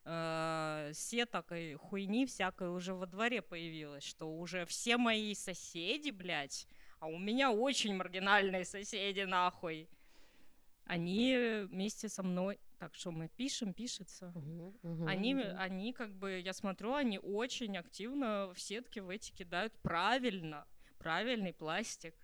[0.07, 6.67] э, сеток и хуйни всякой уже во дворе появилось, что уже все мои соседи, блядь,
[6.99, 9.89] а у меня очень маргинальные соседи, нахуй,
[10.85, 14.31] они вместе со мной, так что мы пишем, пишется.
[14.35, 15.55] мгм, мгм, Они, мгм.
[15.57, 20.65] они как бы, я смотрю, они очень активно в сетки в эти кидают правильно,
[20.97, 22.15] правильный пластик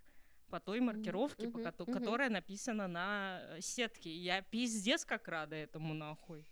[0.48, 1.94] по той маркировке, по мгм, кото- мгм.
[1.94, 4.16] которая написана на сетке.
[4.16, 6.46] Я пиздец как рада этому нахуй.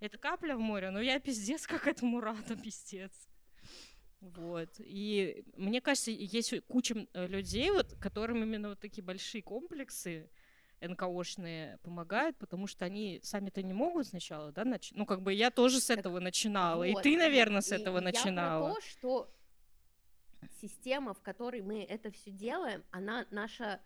[0.00, 3.12] Это капля в море, но я пиздец как этому рада, пиздец.
[4.20, 4.70] Вот.
[4.78, 10.30] И мне кажется, есть куча э, людей, вот, которым именно вот такие большие комплексы
[10.80, 14.92] НКОшные помогают, потому что они сами-то не могут сначала, да, нач...
[14.92, 17.74] ну, как бы я тоже с Так этого начинала, и Вот, ты, наверное, с и
[17.74, 18.74] этого я про начинала.
[18.74, 19.34] то, что
[20.60, 23.80] система, в которой мы это все делаем, она наша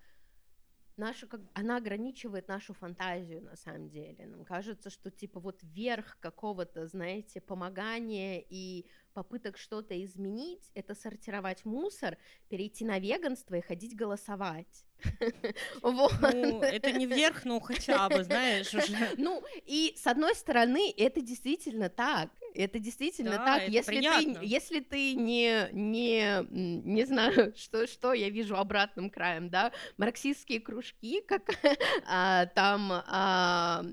[0.96, 4.26] наша как она ограничивает нашу фантазию на самом деле.
[4.26, 11.64] Нам кажется, что типа вот верх какого-то, знаете, помогания и попыток что-то изменить, это сортировать
[11.64, 12.18] мусор,
[12.48, 14.84] перейти на веганство и ходить голосовать.
[15.82, 16.14] Вот.
[16.32, 19.10] Ну, это не вверх, но хотя бы, знаешь, уже.
[19.18, 22.30] Ну, и с одной стороны, это действительно так.
[22.54, 23.62] Это действительно Да, так.
[23.62, 24.34] это если, приятно.
[24.36, 30.60] ты, если ты не, не, не знаю, что, что я вижу обратным краем, да, марксистские
[30.60, 31.42] кружки, как
[32.06, 33.84] а, там а,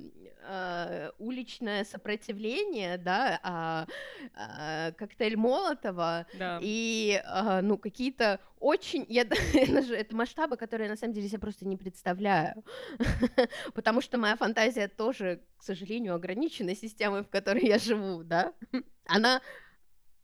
[0.44, 3.88] а, уличное сопротивление, да, а,
[4.36, 6.60] а, коктейль Молотова, Да.
[6.62, 9.06] и, а, ну, какие-то очень...
[9.10, 12.64] Я, это же это масштабы, которые я на самом деле себе просто не представляю.
[13.74, 18.54] Потому что моя фантазия тоже, к сожалению, ограничена системой, в которой я живу, да.
[19.06, 19.42] Она,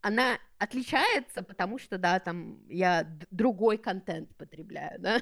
[0.01, 5.21] она отличается, потому что, да, там я другой контент потребляю, да.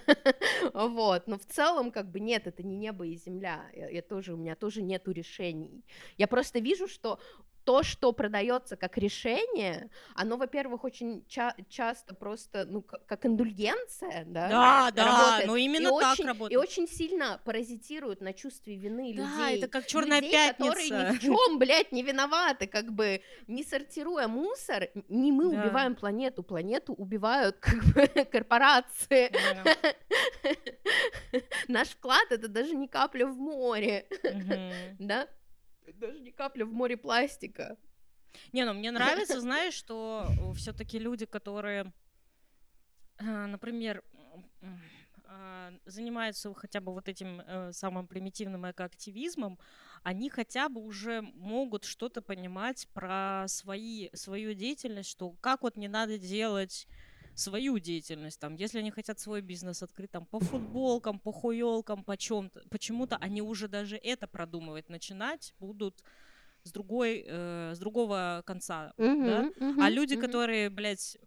[0.73, 3.65] Вот, но в целом, как бы, нет, это не небо и земля.
[3.73, 5.83] Я, я тоже, у меня тоже нету решений.
[6.17, 7.19] Я просто вижу, что
[7.65, 14.47] то, что продается как решение, оно, во-первых, очень ча- часто просто, ну, как индульгенция, да,
[14.49, 15.47] Да, да, работает.
[15.47, 16.53] ну и именно так очень, работает.
[16.53, 19.57] И очень сильно паразитирует на чувстве вины Да, людей.
[19.57, 21.11] это как черная людей, которые пятница.
[21.11, 25.59] ни в чем, блядь, не виноваты, как бы не сортируя мусор, не мы Да.
[25.61, 29.31] убиваем планету, планету убивают как бы корпорации.
[29.63, 29.75] Да.
[31.67, 34.71] Наш вклад это даже не капля в море, Мгм.
[34.99, 35.27] да?
[35.93, 37.77] Даже не капля в море пластика.
[38.51, 41.93] Не, ну мне нравится, знаешь, что все-таки люди, которые,
[43.17, 44.03] э, например,
[45.27, 49.57] а, занимаются хотя бы вот этим э, самым примитивным экоактивизмом,
[50.03, 55.87] они хотя бы уже могут что-то понимать про свои, свою деятельность, что как вот не
[55.87, 56.87] надо делать
[57.35, 62.17] свою деятельность, там, если они хотят свой бизнес открыть, там, по футболкам, по хуёлкам, по
[62.17, 66.03] чем-то, почему-то они уже даже это продумывать начинать будут
[66.63, 69.45] с другой, э, с другого конца, да?
[69.45, 70.17] Мгм, мгм, А люди, мгм.
[70.17, 71.17] которые, блядь,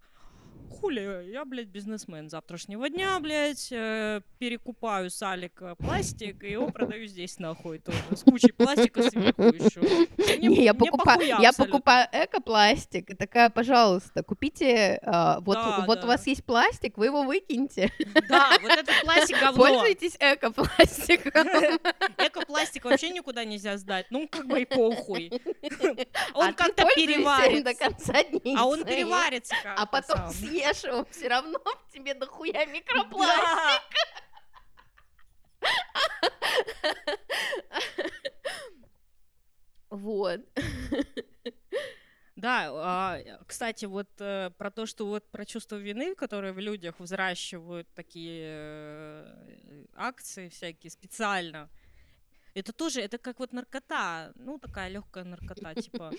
[0.68, 7.06] хули, я, блядь, бизнесмен завтрашнего дня, блядь, э, перекупаю с Алика пластик и его продаю
[7.06, 9.80] здесь нахуй тоже, с кучей пластика сверху еще.
[10.38, 16.04] Не, я покупаю, я покупаю экопластик, и такая, пожалуйста, купите, а, вот, Да, вот да.
[16.04, 17.90] у вас есть пластик, вы его выкиньте,
[18.28, 19.64] Да, вот этот пластик говно.
[19.64, 21.48] пользуйтесь экопластиком.
[22.18, 25.30] Экопластик вообще никуда нельзя сдать, ну как бы и похуй.
[26.34, 28.24] А Он ты как-то переварится.
[28.56, 30.32] А он переварится А потом сам.
[30.58, 33.82] Съешь его, все равно в тебе дохуя микропластик.
[39.90, 40.40] Вот.
[42.36, 47.00] Да, а, кстати, вот э, про то, что вот про чувство вины, которое в людях
[47.00, 51.68] взращивают такие э, акции всякие специально,
[52.58, 56.12] это тоже, это как вот наркота, ну такая легкая наркота, типа,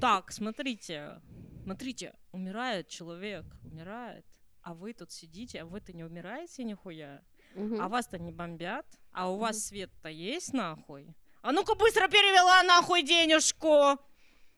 [0.00, 1.20] так, смотрите,
[1.64, 4.26] смотрите, умирает человек, умирает,
[4.62, 7.22] а вы тут сидите, а вы-то не умираете нихуя,
[7.54, 11.14] а вас-то не бомбят, а у вас свет-то есть нахуй?
[11.42, 13.98] А ну-ка быстро перевела нахуй денежку!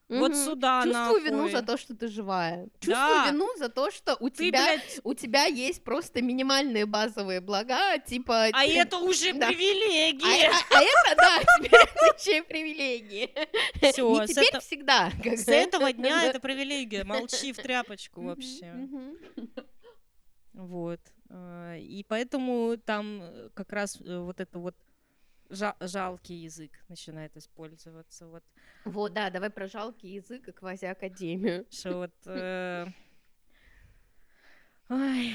[0.09, 0.45] Вот Мгм.
[0.45, 1.53] сюда Чувствую вину нахуй.
[1.53, 2.69] за то, что ты живая.
[2.81, 3.27] Чувствую Да.
[3.31, 7.99] вину за то, что у Ты, тебя блядь, у тебя есть просто минимальные базовые блага,
[7.99, 8.47] типа...
[8.47, 9.49] а ты- это уже Да.
[9.49, 10.49] А, привилегия.
[10.49, 13.31] а- а это, да, теперь это еще и привилегии.
[13.93, 15.11] Всё, Не теперь, это- всегда.
[15.23, 17.05] как С этого дня это привилегия.
[17.05, 18.75] Молчи в тряпочку вообще.
[20.55, 21.01] Вот.
[21.31, 24.75] А, И поэтому там э, как раз э, вот это вот
[25.51, 28.27] жа- жалкий язык начинает использоваться.
[28.29, 28.45] Вот
[28.85, 31.67] Вот, да, давай про жалкий язык и квазиакадемию.
[31.71, 32.13] что вот...
[32.27, 32.87] э,
[34.91, 35.35] Ай,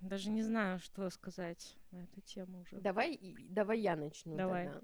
[0.00, 2.76] даже не знаю, что сказать на эту тему уже.
[2.80, 3.18] Давай,
[3.50, 4.36] давай я начну.
[4.36, 4.68] Давай.
[4.68, 4.80] тогда.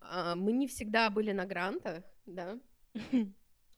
[0.00, 2.58] А, Мы не всегда были на грантах, да?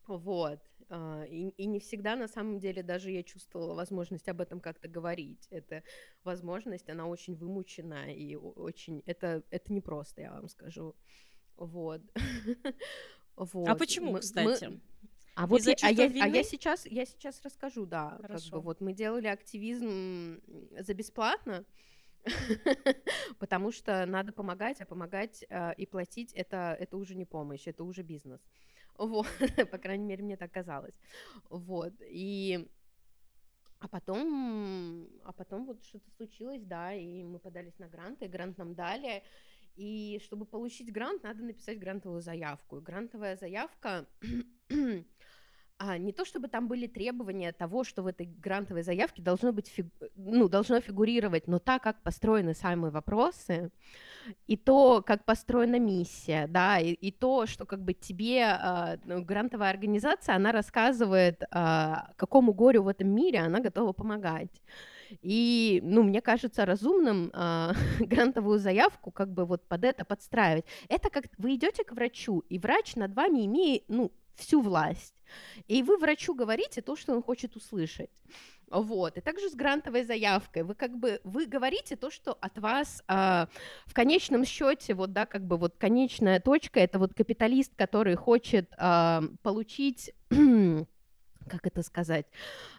[0.07, 0.61] Вот.
[0.89, 4.89] А, И, и не всегда, на самом деле, даже я чувствовала возможность об этом как-то
[4.89, 5.47] говорить.
[5.51, 5.82] Эта
[6.24, 9.03] возможность, она очень вымучена и очень...
[9.07, 10.95] Это, это непросто, я вам скажу.
[11.57, 12.03] Вот.
[13.37, 13.68] Вот.
[13.68, 14.80] А почему, Мы- мы- кстати?
[15.34, 16.43] А вот я, а, я, а я вины?
[16.43, 18.12] сейчас, я сейчас расскажу, да.
[18.12, 18.53] Как Хорошо.
[18.53, 21.66] бы вот мы делали активизм за бесплатно,
[23.39, 27.84] потому что надо помогать, а помогать э, и платить это, это уже не помощь, это
[27.84, 28.41] уже бизнес.
[28.99, 29.26] Вот,
[29.70, 30.94] по крайней мере, мне так казалось.
[31.51, 32.68] Вот, и
[33.78, 38.59] а потом, а потом вот что-то случилось, да, и мы подались на грант, и грант
[38.59, 39.22] нам дали.
[39.74, 42.78] И чтобы получить грант, надо написать грантовую заявку.
[42.78, 44.07] И грантовая заявка
[45.78, 49.68] а, не то чтобы там были требования того, что в этой грантовой заявке должно быть
[49.68, 53.70] фиг- ну, должно фигурировать, но так, как построены сами вопросы,
[54.47, 58.59] и то, как построена миссия, да, и, и то, что как бы тебе
[59.05, 64.62] ну, грантовая организация, она рассказывает, а, какому горю в этом мире она готова помогать.
[65.22, 70.64] И, ну, мне кажется разумным а, грантовую заявку как бы вот под это подстраивать.
[70.89, 75.14] Это как вы идете к врачу, и врач над вами имеет, ну, всю власть.
[75.66, 78.11] И вы врачу говорите то, что он хочет услышать.
[78.71, 79.17] Вот.
[79.17, 80.64] И также с грантовой заявкой.
[80.64, 83.49] Вы как бы вы говорите то, что от вас а,
[83.87, 88.73] в конечном счете, вот, да, как бы вот конечная точка это вот капиталист, который хочет
[88.77, 92.27] а, получить, как это сказать,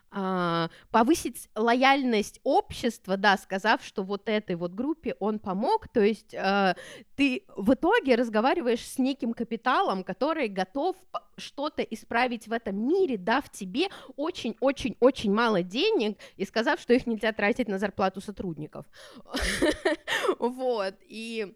[0.10, 6.76] повысить лояльность общества, да, сказав, что вот этой вот группе он помог, то есть а,
[7.16, 10.96] ты в итоге разговариваешь с неким капиталом, который готов
[11.38, 17.32] что-то исправить в этом мире, дав тебе очень-очень-очень мало денег и сказав, что их нельзя
[17.34, 18.86] тратить на зарплату сотрудников.
[20.40, 21.56] Вот, и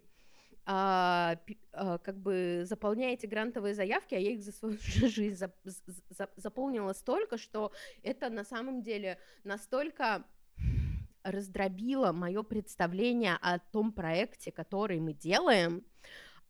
[0.66, 1.38] а,
[1.74, 6.28] а, как бы заполняете грантовые заявки, а я их за свою жизнь зап- з- з-
[6.38, 7.72] заполнила столько, что
[8.04, 10.24] это на самом деле настолько
[11.24, 15.84] раздробило мое представление о том проекте, который мы делаем.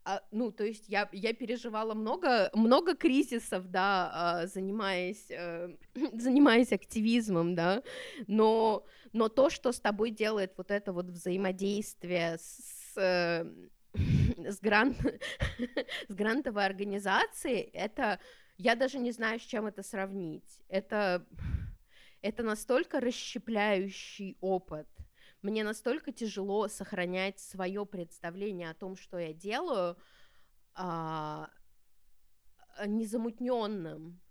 [0.03, 5.75] А, ну, то есть я, я переживала много, много кризисов, да, а, занимаясь, э,
[6.13, 7.83] занимаясь активизмом, да,
[8.25, 8.83] но,
[9.13, 13.45] но то, что с тобой делает вот это вот взаимодействие с, э,
[14.37, 14.97] с, грант,
[16.07, 18.19] с грантовой организацией, это,
[18.57, 20.59] я даже не знаю, с чем это сравнить.
[20.69, 21.25] Это,
[22.21, 24.87] это настолько расщепляющий опыт.
[25.41, 29.97] Мне настолько тяжело сохранять свое представление о том, что я делаю,
[30.75, 31.49] а,
[32.85, 34.21] незамутненным.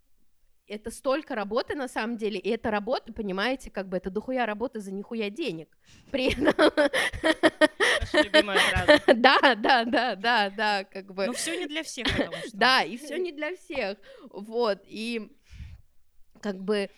[0.67, 4.79] Это столько работы на самом деле, и эта работа, понимаете, как бы это дохуя работы
[4.79, 5.77] за нихуя денег.
[6.13, 6.55] При этом...
[8.13, 9.03] Наша любимая фраза.
[9.15, 11.27] Да, да, да, да, да, как бы...
[11.27, 12.57] Но все не для всех, потому что.
[12.57, 13.99] Да, и все не для всех.
[14.31, 15.31] Вот, и
[16.41, 16.91] как бы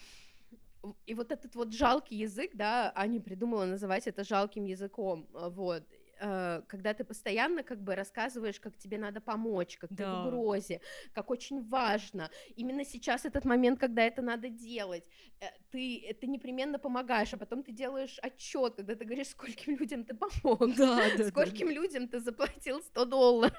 [1.07, 5.85] и вот этот вот жалкий язык, да, Аня придумала называть это жалким языком, вот,
[6.23, 10.23] э, когда ты постоянно как бы рассказываешь, как тебе надо помочь, как ты Да.
[10.23, 10.81] в угрозе,
[11.15, 15.05] как очень важно, именно сейчас этот момент, когда это надо делать,
[15.41, 20.05] э, ты, ты непременно помогаешь, а потом ты делаешь отчет, когда ты говоришь, скольким людям
[20.05, 21.25] ты помог, Да, да, да.
[21.29, 23.53] скольким людям ты заплатил 100 долларов,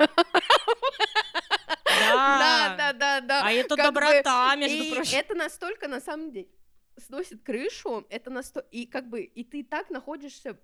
[1.86, 5.18] Да, да, да, да, да, А это как бы, доброта, между прочим.
[5.18, 6.48] это настолько, на самом деле,
[6.98, 8.60] сносит крышу, это насто...
[8.72, 10.58] и как бы, и ты так находишься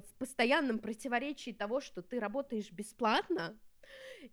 [0.00, 3.58] в постоянном противоречии того, что ты работаешь бесплатно,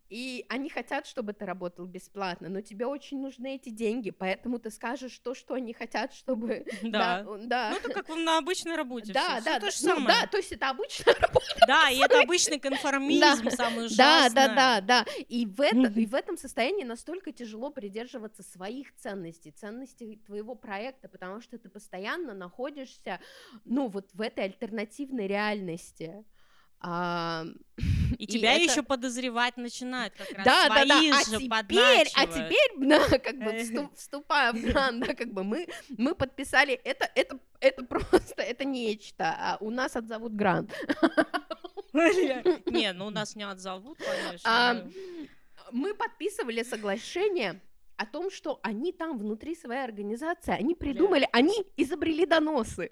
[0.09, 4.69] и они хотят, чтобы ты работал бесплатно, но тебе очень нужны эти деньги, поэтому ты
[4.71, 6.65] скажешь то, что они хотят, чтобы...
[6.81, 7.23] Да.
[7.23, 7.69] Да, да.
[7.71, 9.13] Ну, это как на обычной работе.
[9.13, 10.07] Да, всё, да, да, то же ну самое.
[10.07, 11.65] да, то есть это обычная работа.
[11.67, 14.35] Да, и это обычный конформизм, самый Да, ужасный.
[14.35, 15.05] да, да, да.
[15.27, 21.07] И в, это, и в этом состоянии настолько тяжело придерживаться своих ценностей, ценностей твоего проекта,
[21.07, 23.19] потому что ты постоянно находишься,
[23.65, 26.23] ну, вот в этой альтернативной реальности.
[26.83, 27.45] А,
[28.17, 30.97] И И тебя это- еще подозревать начинают как раз да, да, да.
[30.97, 35.67] А теперь, а теперь, да, как бы вступ- вступая в гран, да, как бы мы,
[35.97, 40.71] мы подписали, это, это, это просто, это нечто, а у нас отзовут грант.
[41.93, 44.49] Не, ну нас не отзовут, конечно.
[44.49, 44.87] А,
[45.71, 47.61] мы подписывали соглашение
[47.97, 52.89] о том, что они там внутри своей организации, они придумали, они изобрели доносы.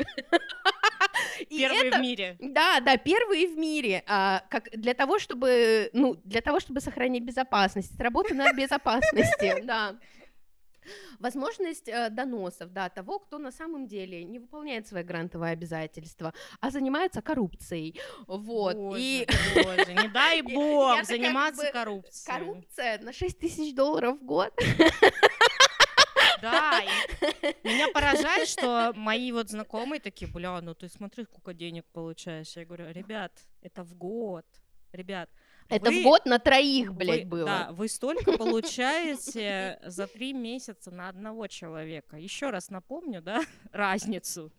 [1.50, 2.38] И Первый это- в мире.
[2.40, 7.24] Да, да, первые в мире, а, как для того, чтобы, ну, для того, чтобы сохранить
[7.24, 9.96] безопасность, работа над безопасностью, да.
[11.20, 16.72] Возможность э, доносов, да, того, кто на самом деле не выполняет свои грантовые обязательства, а
[16.72, 18.76] занимается коррупцией, вот.
[18.76, 22.26] Боже, И боже, не дай я бог такая, заниматься как бы, коррупцией.
[22.40, 24.52] коррупция на 6 тысяч долларов в год.
[26.42, 26.82] Да,
[27.64, 32.56] меня поражает, что мои вот знакомые такие, бля, ну ты смотри, сколько денег получаешь.
[32.56, 33.32] Я говорю, ребят,
[33.62, 34.46] это в год.
[34.92, 35.30] Ребят,
[35.68, 37.46] Это вы- в год на троих, вы- блядь, было.
[37.46, 42.18] Да, вы столько получаете за три месяца на одного человека.
[42.18, 44.52] Еще раз напомню, да, разницу.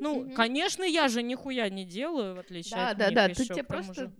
[0.00, 3.54] Ну, конечно, я же нихуя не делаю, в отличие Да, от да, да, еще, ты
[3.54, 4.12] тебе просто, же.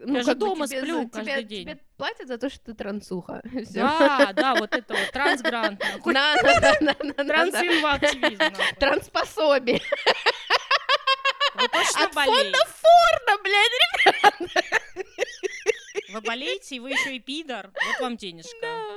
[0.00, 1.64] ну, же как бы дома тебе сплю за- каждый тебе- день.
[1.66, 3.40] Тебе платят за то, что ты трансуха.
[3.64, 3.74] Всё.
[3.80, 5.78] Да, да, вот это вот трансгрант.
[6.04, 7.24] Да, да, да, да, да, да, да.
[7.24, 8.54] трансинвактивизм.
[8.80, 9.80] Транспособие.
[11.54, 13.78] От фонда Форда, блядь.
[16.12, 17.70] Вы болеете, и вы еще и пидор.
[17.86, 18.56] Вот вам денежка.
[18.62, 18.96] Да.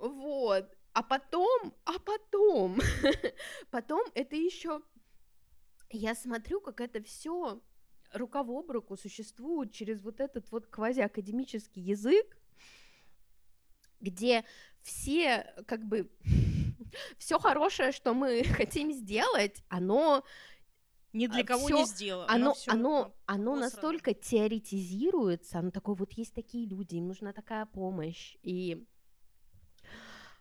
[0.00, 0.66] Вот.
[0.98, 2.80] А потом, а потом,
[3.70, 4.80] потом это еще,
[5.90, 7.62] я смотрю, как это все
[8.12, 12.36] рука в об руку существует через вот этот вот квазиакадемический язык,
[14.00, 14.44] где
[14.82, 16.10] все, как бы,
[17.18, 20.24] все хорошее, что мы хотим сделать, оно
[21.12, 22.32] Ни для А, кого всё, не сделано.
[22.34, 27.66] оно, всё оно, оно настолько теоретизируется, оно такое, вот есть такие люди, им нужна такая
[27.66, 28.84] помощь, и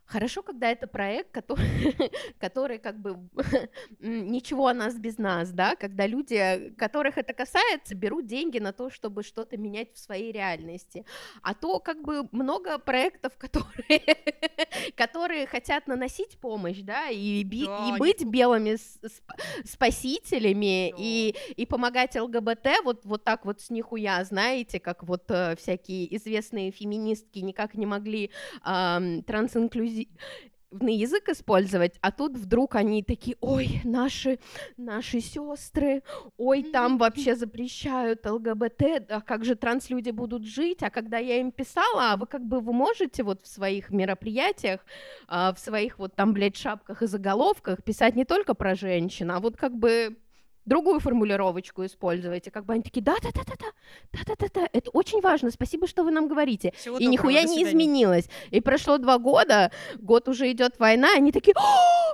[0.08, 1.66] хорошо, когда это проект, который,
[2.40, 3.20] который как бы
[4.00, 8.90] ничего о нас без нас, да, когда люди, которых это касается, берут деньги на то,
[8.90, 11.06] чтобы что-то менять в своей реальности,
[11.42, 14.02] а то как бы много проектов, которые,
[14.96, 18.78] которые хотят наносить помощь, да, и, би- Да, и быть белыми
[19.66, 20.98] спасителями, Да.
[21.00, 26.16] и, и помогать ЛГБТ вот, вот так вот с нихуя, знаете, как вот э, всякие
[26.16, 28.32] известные феминистки никак не могли
[28.62, 29.97] ам, трансинклюзивный
[30.72, 34.40] язык использовать, а тут вдруг они такие, ой, наши,
[34.76, 36.04] наши сестры,
[36.38, 41.52] ой, там вообще запрещают ЛГБТ, а как же транслюди будут жить, а когда я им
[41.52, 44.86] писала, а вы как бы вы можете вот в своих мероприятиях,
[45.28, 49.40] а, в своих вот там, блядь, шапках и заголовках писать не только про женщин, а
[49.40, 50.18] вот как бы
[50.68, 53.68] другую формулировочку использовать, и как бы они такие, да-да-да-да-да,
[54.14, 56.74] да-да-да-да, это очень важно, спасибо, что вы нам говорите.
[56.78, 58.30] Всего И доброго, нихуя не изменилось.
[58.52, 62.14] И прошло два года, год уже идет война, они такие, «О,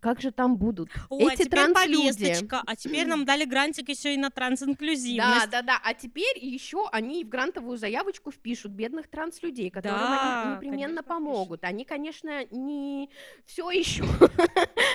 [0.00, 2.34] как же там будут О, а эти теперь транслюди.
[2.66, 5.50] а теперь нам дали грантик еще и на трансинклюзивность.
[5.50, 5.80] да, да.
[5.82, 11.02] А теперь еще они в грантовую заявочку впишут бедных транслюдей, которым Да, они непременно конечно,
[11.02, 11.64] помогут.
[11.64, 13.08] Они, конечно, не
[13.46, 14.04] все еще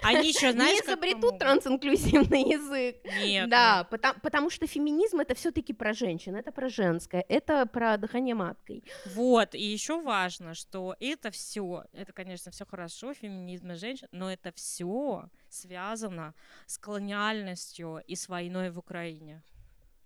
[0.03, 2.97] Они еще, знаешь, не изобретут трансинклюзивный язык.
[3.03, 7.97] Нет, Да, потому, потому что феминизм это все-таки про женщин, это про женское, это про
[7.97, 8.83] дыхание маткой.
[9.05, 14.31] Вот, и еще важно, что это все, это, конечно, все хорошо, феминизм и женщин, но
[14.31, 16.33] это все связано
[16.65, 19.41] с колониальностью и с войной в Украине.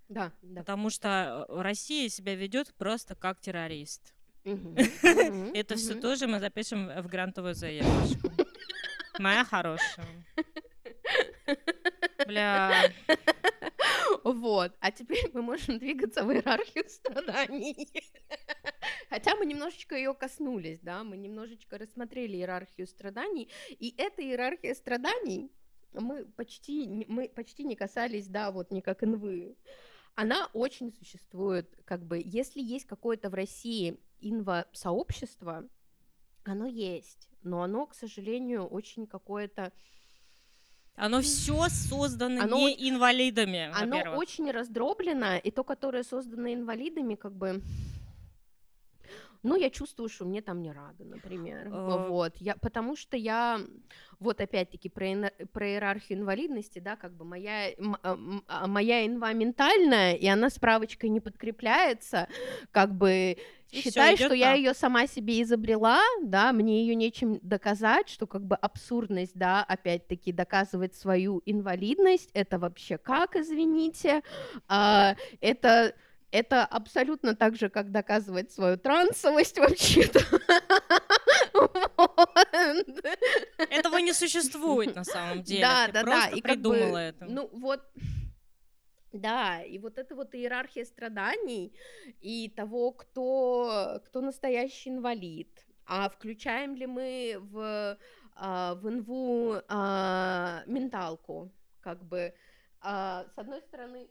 [0.10, 0.62] Да, да.
[0.62, 4.14] Потому что э, Россия себя ведет просто как террорист.
[4.44, 8.32] Это все тоже мы запишем в грантовую заявочку.
[9.20, 10.06] Моя хорошая.
[12.28, 12.92] Бля,
[14.24, 17.90] Вот, а теперь мы можем двигаться в иерархию страданий.
[19.10, 25.52] Хотя мы немножечко ее коснулись, да, мы немножечко рассмотрели иерархию страданий, и эта иерархия страданий
[25.94, 29.56] мы почти, мы почти не касались, да, вот не как инвы.
[30.16, 35.68] Она очень существует, как бы, если есть какое-то в России инва-сообщество,
[36.44, 39.72] оно есть, но оно, к сожалению, очень какое-то
[40.96, 44.20] Оно все создано Оно не инвалидами, Оно во-первых.
[44.20, 47.62] очень раздроблено, и то, которое создано инвалидами, как бы...
[49.42, 51.68] Ну, я чувствую, что мне там не рады, например.
[51.68, 52.08] Э.
[52.08, 52.38] Вот.
[52.38, 53.60] Я, потому что я,
[54.20, 58.18] вот опять-таки, про, про иерархию инвалидности, да, как бы моя, м- а,
[58.48, 62.30] а, моя инва ментальная, и она справочкой не подкрепляется,
[62.72, 63.36] как бы
[63.74, 64.58] И считай, что я так.
[64.58, 70.32] ее сама себе изобрела, да, мне ее нечем доказать, что как бы абсурдность, да, опять-таки
[70.32, 74.22] доказывать свою инвалидность, это вообще как, извините,
[74.68, 75.96] А, это
[76.32, 80.20] это абсолютно так же, как доказывать свою трансовость вообще-то.
[83.70, 85.62] Этого не существует на самом деле.
[85.62, 86.28] Да, да, да.
[86.30, 87.26] И придумала это.
[87.26, 87.82] Ну вот,
[89.14, 91.74] да, и вот это вот иерархия страданий
[92.22, 95.66] и того, кто, кто настоящий инвалид.
[95.86, 97.98] А включаем ли мы в,
[98.36, 101.52] а, в инву а, менталку?
[101.82, 102.34] Как бы,
[102.82, 104.10] а, с одной стороны,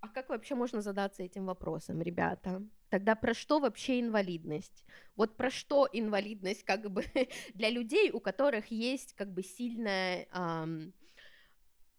[0.00, 2.62] а как вообще можно задаться этим вопросом, ребята?
[2.90, 4.84] Тогда про что вообще инвалидность?
[5.16, 7.04] Вот про что инвалидность как бы
[7.54, 10.92] для людей, у которых есть как бы сильная ам,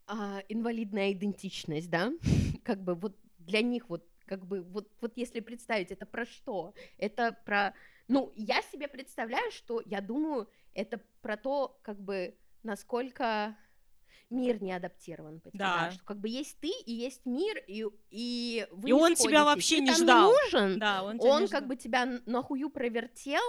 [0.08, 2.12] а, инвалидная идентичность, да?
[2.64, 6.74] Как бы вот для них вот как бы вот, вот если представить, это про что?
[6.97, 7.74] Это про...
[8.08, 13.56] Ну, я себе представляю, что, я думаю, это про то, как бы, насколько
[14.34, 15.92] мир не адаптирован под тебя, Да.
[15.92, 19.44] что как бы есть ты и есть мир, и, и вы И не он тебя
[19.44, 19.46] сходитесь.
[19.46, 20.32] вообще Ты не ждал.
[20.32, 21.70] нужен, Да, он, тебя он не как ждал.
[21.70, 23.42] бы тебя нахую провертел,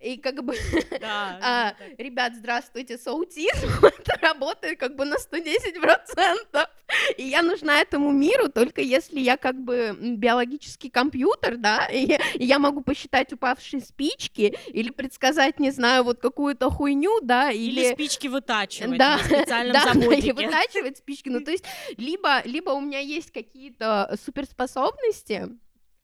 [0.00, 0.54] и как бы,
[1.00, 2.02] Да, а, да, да.
[2.02, 6.68] ребят, здравствуйте, с аутизмом это работает как бы на 110%,
[7.16, 12.18] и я нужна этому миру только если я как бы биологический компьютер, да, и я,
[12.34, 17.80] и я могу посчитать упавшие спички или предсказать, не знаю, вот какую-то хуйню, да, Или,
[17.86, 17.92] или...
[17.94, 20.28] спички вытачивать Да, на специальном да, заводике.
[20.28, 21.28] и вытачивать спички.
[21.28, 21.64] Ну, то есть,
[21.96, 25.48] либо, либо у меня есть какие-то суперспособности,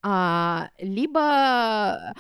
[0.03, 2.15] а, либо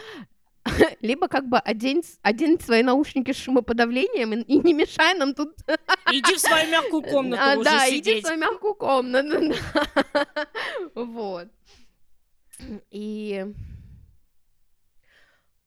[1.01, 5.57] либо как бы одень, одень свои наушники с шумоподавлением и, и не мешай нам тут
[6.13, 8.27] Иди в свою мягкую комнату а, уже да, иди в сидеть.
[8.27, 9.55] свою мягкую комнату.
[10.15, 10.37] да.
[10.95, 11.49] Вот.
[12.91, 13.45] И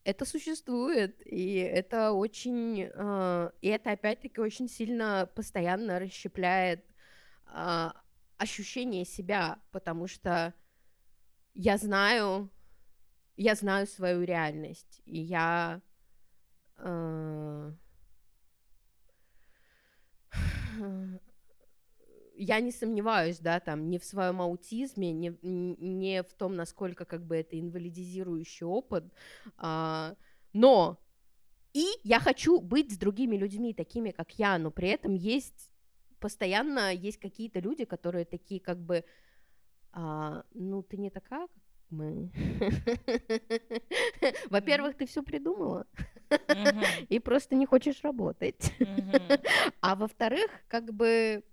[0.06, 6.86] это существует, и это очень, э, и это опять-таки очень сильно постоянно расщепляет
[7.48, 7.94] а,
[8.38, 10.54] ощущение себя, потому что
[11.54, 12.50] я знаю,
[13.38, 15.82] я знаю свою реальность, и я
[16.78, 17.72] э,
[22.38, 27.26] я не сомневаюсь, да, там, не в своем аутизме, не, не в том, насколько как
[27.26, 29.06] бы это инвалидизирующий опыт,
[29.58, 30.16] а,
[30.54, 31.00] но
[31.74, 35.72] и я хочу быть с другими людьми, такими как я, но при этом есть
[36.20, 39.04] постоянно есть какие-то люди, которые такие как бы,
[39.92, 41.48] а, ну ты не такая,
[41.96, 42.30] мы.
[44.50, 45.86] Во-первых, ты все придумала
[47.10, 48.74] и просто не хочешь работать.
[49.82, 51.44] А во-вторых, как бы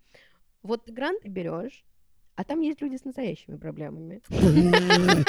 [0.62, 1.84] вот ты гранты берешь,
[2.34, 4.20] а там есть люди с настоящими проблемами.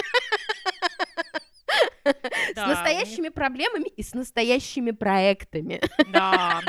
[2.04, 5.80] С настоящими проблемами и с настоящими проектами.
[6.12, 6.62] Да,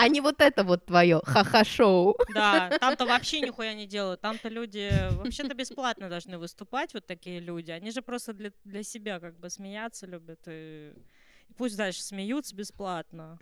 [0.00, 2.16] А не вот это вот твое ха-ха-шоу.
[2.32, 4.20] да, там-то вообще нихуя не делают.
[4.20, 7.72] Там-то люди вообще-то бесплатно должны выступать, вот такие люди.
[7.72, 10.38] Они же просто для, для себя как бы смеяться любят.
[10.46, 10.92] И...
[11.48, 13.40] и пусть дальше смеются бесплатно.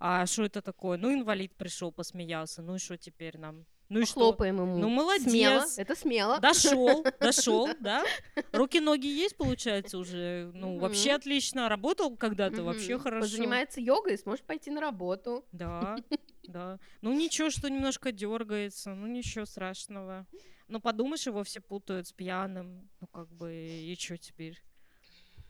[0.00, 0.98] А что это такое?
[0.98, 2.62] Ну, инвалид пришел, посмеялся.
[2.62, 3.64] Ну и что теперь нам?
[3.88, 4.14] Ну и что?
[4.20, 4.78] Хлопаем ему.
[4.78, 5.30] Ну, молодец.
[5.30, 5.64] Смело.
[5.76, 6.40] Это смело.
[6.40, 8.04] Дошел, дошел, да?
[8.52, 10.50] Руки-ноги есть, получается, уже.
[10.54, 11.68] Ну, вообще отлично.
[11.68, 13.28] Работал когда-то, вообще хорошо.
[13.28, 15.44] Занимается йогой сможет пойти на работу.
[15.52, 15.96] Да,
[16.42, 16.78] да.
[17.00, 20.26] Ну ничего, что немножко дергается, ну ничего страшного.
[20.68, 22.88] Ну подумаешь, его все путают с пьяным.
[23.00, 24.60] Ну как бы и что теперь?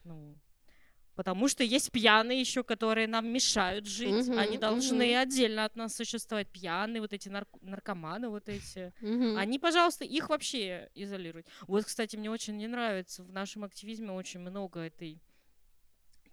[0.05, 0.37] Ну,
[1.17, 4.29] потому что есть пьяные еще, которые нам мешают жить.
[4.29, 5.19] Мгм, Они должны мгм.
[5.23, 6.49] отдельно от нас существовать.
[6.49, 8.93] Пьяные, вот эти нарк- наркоманы, вот эти.
[9.01, 9.37] Мгм.
[9.37, 11.47] Они, пожалуйста, их вообще изолируют.
[11.67, 13.25] Вот, кстати, мне очень не нравится.
[13.25, 15.21] В нашем активизме очень много этой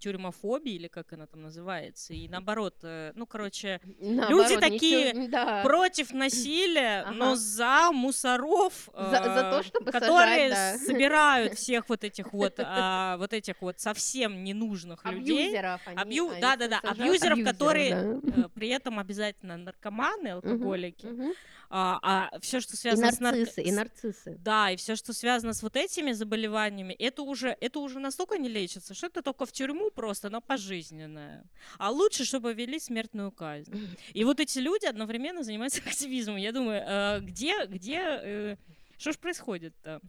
[0.04, 2.14] тюрьмофобии, или как она там называется.
[2.14, 5.62] И наоборот, э, ну, короче, Наоборот, люди такие ничего- да.
[5.64, 7.36] против насилия, но Ага.
[7.36, 10.86] за мусоров, За- за то, э, чтобы которые сажать, да.
[10.86, 15.82] собирают всех вот этих вот, а, вот этих вот совсем ненужных людей, Абьюзеров.
[15.86, 18.42] они- Абью- они да-да-да, сажают абьюзеров, которые, да.
[18.44, 21.34] э, при этом обязательно наркоманы, алкоголики, Мгм.
[21.70, 24.38] А, все, что И связано с нарциссы, и нарциссы.
[24.40, 28.50] да, и все, что связано с вот этими заболеваниями, это уже, это уже настолько не
[28.50, 31.46] лечится, что это только в тюрьму просто на пожизненное.
[31.78, 33.88] А лучше, чтобы ввели смертную казнь.
[34.14, 36.38] И вот эти люди одновременно занимаются активизмом.
[36.38, 38.56] Я думаю, э, где, где, э,
[38.98, 40.02] что ж происходит-то?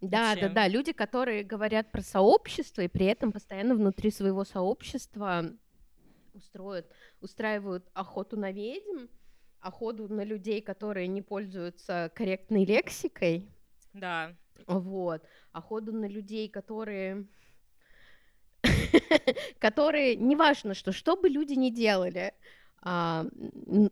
[0.00, 0.48] Да, Вообще.
[0.48, 0.68] да, да.
[0.68, 5.52] Люди, которые говорят про сообщество и при этом постоянно внутри своего сообщества
[6.34, 6.86] устроят,
[7.20, 9.06] устраивают охоту на ведьм,
[9.66, 13.48] охоту на людей, которые не пользуются корректной лексикой,
[13.92, 14.34] Да.
[14.66, 17.26] вот, охоту на людей, которые
[19.58, 22.32] которые, неважно что, что бы люди ни делали,
[22.82, 23.26] а,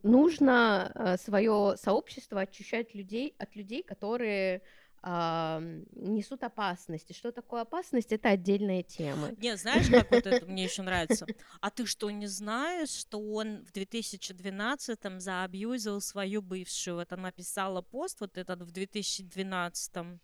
[0.03, 4.61] нужно свое сообщество очищать людей от людей, которые а,
[5.05, 7.11] несут опасность.
[7.11, 9.33] И что такое опасность, это отдельная тема.
[9.39, 11.27] Не, знаешь, как вот это мне еще нравится?
[11.61, 16.97] А ты что, не знаешь, что он в 2012-м заабьюзил свою бывшую?
[16.97, 20.21] Вот она писала пост вот этот в 2012-м.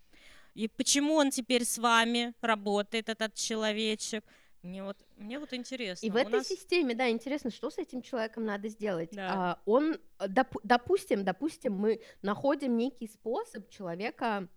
[0.54, 4.24] И почему он теперь с вами работает, этот человечек?
[4.62, 6.06] Мне вот, мне вот интересно.
[6.06, 9.10] И в этой нас- системе, да, интересно, что с этим человеком надо сделать.
[9.12, 9.32] Да.
[9.32, 14.48] А, он, доп- допустим, допустим, мы находим некий способ человека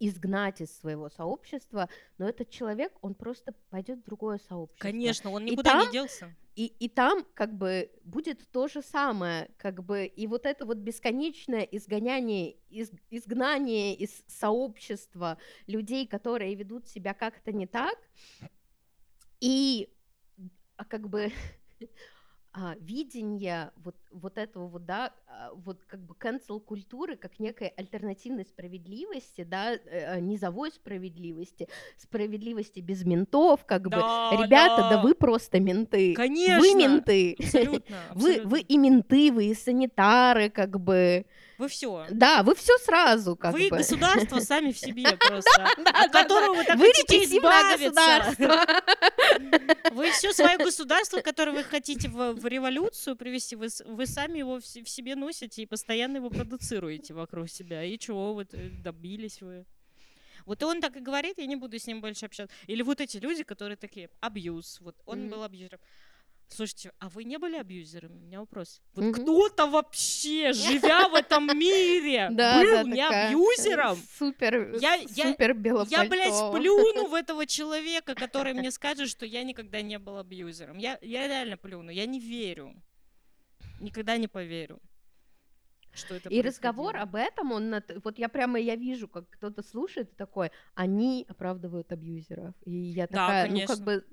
[0.00, 1.88] изгнать из своего сообщества,
[2.18, 4.82] но этот человек, он просто пойдет в другое сообщество.
[4.82, 6.34] Конечно, он И никуда не там- делся.
[6.54, 10.78] И, и там как бы будет то же самое, как бы, и вот это вот
[10.78, 15.38] бесконечное изгоняние, из- изгнание из сообщества
[15.68, 17.96] людей, которые ведут себя как-то не так,
[19.40, 19.88] и
[20.76, 21.30] а, как бы
[22.60, 27.68] а, видение вот, вот этого вот, да, а, вот как бы cancel культуры как некой
[27.68, 35.02] альтернативной справедливости, да, э, низовой справедливости, справедливости без ментов, как бы, Да, ребята, да да.
[35.02, 36.58] вы просто менты, Конечно.
[36.58, 37.96] вы менты, Абсолютно.
[38.14, 38.50] вы, абсолютно.
[38.50, 41.26] вы и менты, вы и санитары, как бы,
[41.58, 42.06] Вы все.
[42.10, 43.78] да, вы все сразу, как Вы бы.
[43.78, 48.66] государство сами в себе просто, от которого вы так Вы хотите избавиться.
[49.92, 54.66] Вы все свое государство, которое вы хотите в, революцию привести, вы, вы сами его в,
[54.66, 57.82] се- в себе носите и постоянно его продуцируете вокруг себя.
[57.84, 59.66] И чего вот э, добились вы?
[60.46, 62.54] Вот он так и говорит, я не буду с ним больше общаться.
[62.66, 65.30] Или вот эти люди, которые такие, абьюз, вот он Мгм.
[65.30, 65.80] был абьюзером.
[66.48, 68.16] Слушайте, а вы не были абьюзерами?
[68.16, 68.80] У меня вопрос.
[68.94, 69.12] Вот Мгм.
[69.22, 73.96] кто-то вообще, живя в этом мире, Да, был да, не абьюзером?
[73.96, 74.78] Супер,
[75.08, 75.90] супер белопальто.
[75.94, 80.78] Я, блядь, плюну в этого человека, который мне скажет, что я никогда не был абьюзером.
[80.78, 82.74] Я, реально плюну, я не верю.
[83.78, 84.80] Никогда не поверю.
[85.92, 87.74] Что это И разговор об этом, он,
[88.04, 92.54] вот я прямо, я вижу, как кто-то слушает такой, они оправдывают абьюзеров.
[92.64, 93.74] И я Да, такая, ну конечно.
[93.76, 94.06] как бы,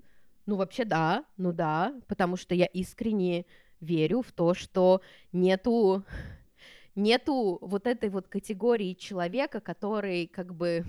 [0.46, 3.46] ну вообще да, ну да, потому что я искренне
[3.80, 6.04] верю в то, что нету,
[6.96, 10.86] нету вот этой вот категории человека, который как бы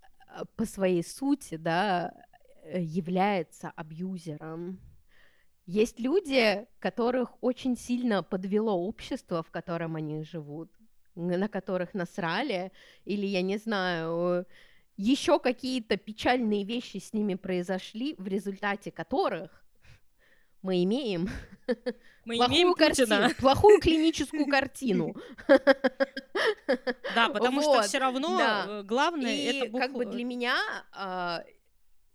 [0.00, 2.12] э, по своей сути, да,
[2.64, 4.80] э, является абьюзером.
[5.66, 10.72] Есть люди, которых очень сильно подвело общество, в котором они живут,
[11.14, 12.72] на которых насрали,
[13.04, 14.46] или, я не знаю,
[15.00, 19.64] еще какие-то печальные вещи с ними произошли, в результате которых
[20.62, 21.28] мы имеем
[22.26, 23.34] Мы плохую имеем картину, Путина.
[23.38, 25.14] плохую клиническую картину.
[27.14, 28.66] Да, потому что все равно да.
[28.68, 30.56] э, главное И это как бы для меня
[30.92, 31.42] а,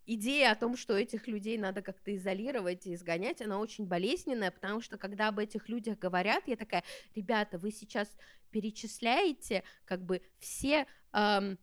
[0.05, 4.79] идея о том, что этих людей надо как-то изолировать и изгонять, она очень болезненная, потому
[4.81, 6.83] что когда об этих людях говорят, я такая,
[7.15, 8.07] ребята, вы сейчас
[8.51, 11.57] перечисляете как бы все ам,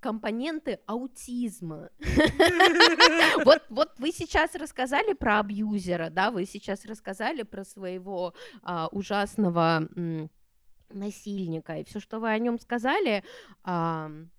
[0.00, 1.90] компоненты аутизма.
[3.44, 9.88] Вот, вот вы сейчас рассказали про абьюзера, да, вы сейчас рассказали про своего а, ужасного
[9.94, 10.30] м,
[10.90, 13.22] насильника, и все, что вы о нем сказали,
[13.62, 14.30] ам,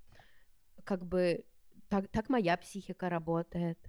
[0.84, 1.45] как бы
[1.89, 3.80] так, так моя психика работает.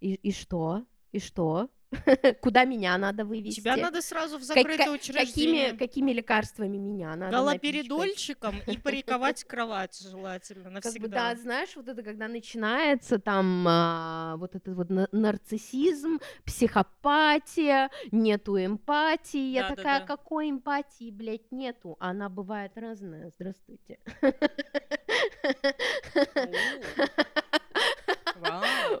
[0.00, 0.84] И, и что?
[1.12, 1.68] И что?
[2.40, 3.60] Куда меня надо вывести?
[3.60, 5.64] Тебя надо сразу в закрытое ка- учреждение.
[5.70, 7.32] какими, какими лекарствами меня надо?
[7.36, 11.30] Галоперидольчиком и париковать кровать желательно Как бы, навсегда.
[11.34, 18.56] да, знаешь, вот это когда начинается там а, вот этот вот на- нарциссизм, психопатия, нету
[18.58, 19.52] эмпатии.
[19.52, 19.76] Я Да-да-да.
[19.82, 21.96] такая, какой эмпатии, блядь, нету?
[22.00, 23.30] Она бывает разная.
[23.36, 23.98] Здравствуйте.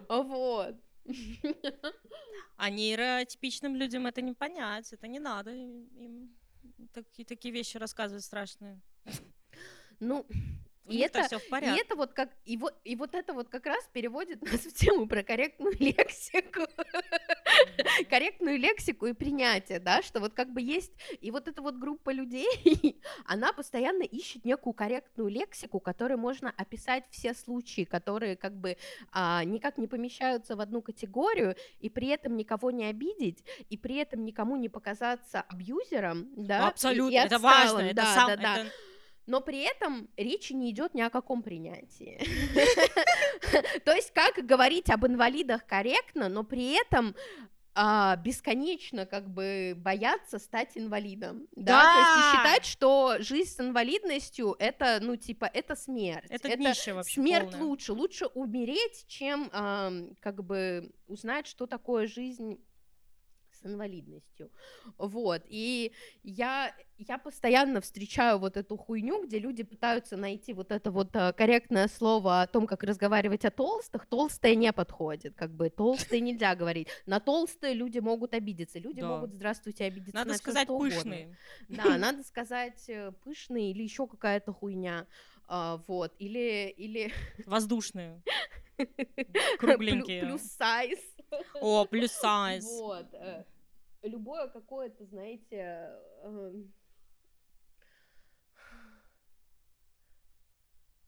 [0.08, 0.74] Вот.
[2.56, 6.34] А нейротипичным людям это не понять, это не надо им
[6.92, 8.80] такие, такие вещи рассказывать страшные.
[10.00, 10.26] Ну,
[10.86, 11.80] и это, все в и порядке.
[11.80, 15.06] это вот как и вот и вот это вот как раз переводит нас в тему
[15.06, 16.66] про корректную лексику.
[18.10, 22.10] корректную лексику и принятие, да, что вот как бы есть, и вот эта вот группа
[22.10, 28.76] людей, она постоянно ищет некую корректную лексику, которой можно описать все случаи, которые как бы
[29.12, 33.96] а, никак не помещаются в одну категорию, и при этом никого не обидеть, и при
[33.96, 38.28] этом никому не показаться абьюзером, да, Абсолютно, и, и это важно, отсталым, это да, сам,
[38.28, 38.56] да, да.
[38.58, 38.70] это-
[39.26, 42.18] но при этом речи не идет ни о каком принятии.
[43.84, 47.14] То есть как говорить об инвалидах корректно, но при этом
[47.76, 52.32] а, бесконечно как бы бояться стать инвалидом, да, то есть и Да!
[52.44, 57.66] считать, что жизнь с инвалидностью это, ну типа, это смерть, Это днище вообще смерть полное.
[57.66, 62.60] лучше, лучше умереть, чем ам, как бы узнать, что такое жизнь
[63.64, 64.50] с инвалидностью.
[64.98, 65.42] Вот.
[65.48, 65.92] И
[66.22, 71.32] я, я постоянно встречаю вот эту хуйню, где люди пытаются найти вот это вот а,
[71.32, 74.06] корректное слово о том, как разговаривать о толстых.
[74.06, 76.88] Толстое не подходит, как бы толстые нельзя говорить.
[77.06, 78.78] На толстые люди могут обидеться.
[78.78, 79.08] Люди Да.
[79.08, 80.90] могут, здравствуйте, обидеться Надо на сказать угодно.
[80.94, 81.36] пышные.
[81.68, 85.06] Да, надо сказать э, пышный или еще какая-то хуйня.
[85.46, 86.12] А, вот.
[86.18, 87.12] Или, или
[87.46, 88.22] Воздушные.
[89.58, 90.22] Кругленькие.
[90.22, 90.98] плюс сайз.
[91.60, 92.64] О, плюс сайз.
[92.64, 93.06] Вот.
[94.08, 95.90] Любое какое-то, знаете,
[96.22, 96.72] эм,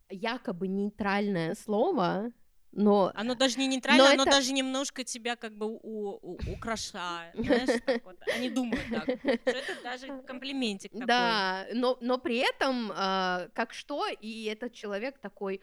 [0.09, 2.33] якобы нейтральное слово,
[2.73, 5.79] но Оно даже не нейтрально, оно это- даже немножко тебя как бы у-
[6.23, 7.35] у- украшает.
[7.35, 8.17] Знаешь, так вот.
[8.35, 9.05] Они думают так.
[9.05, 11.07] Что это даже комплиментик такой.
[11.07, 15.61] да, но, но при этом э, как что, и этот человек такой,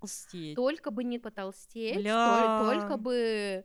[0.00, 0.54] Толстеть.
[0.56, 2.60] только бы не потолстеть, Бля.
[2.60, 3.64] тол- только бы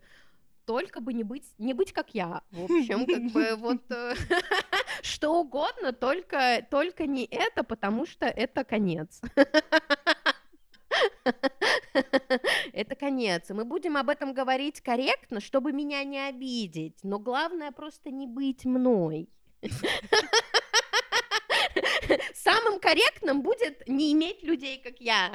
[0.66, 2.42] только бы не быть не быть как я.
[2.52, 4.14] В общем как бы вот э,
[5.02, 9.22] что угодно только только не это потому что это конец.
[12.74, 13.50] Это конец.
[13.50, 17.00] Мы будем об этом говорить корректно чтобы меня не обидеть.
[17.04, 19.30] Но главное просто не быть мной.
[22.34, 25.34] Самым корректным будет не иметь людей, как я.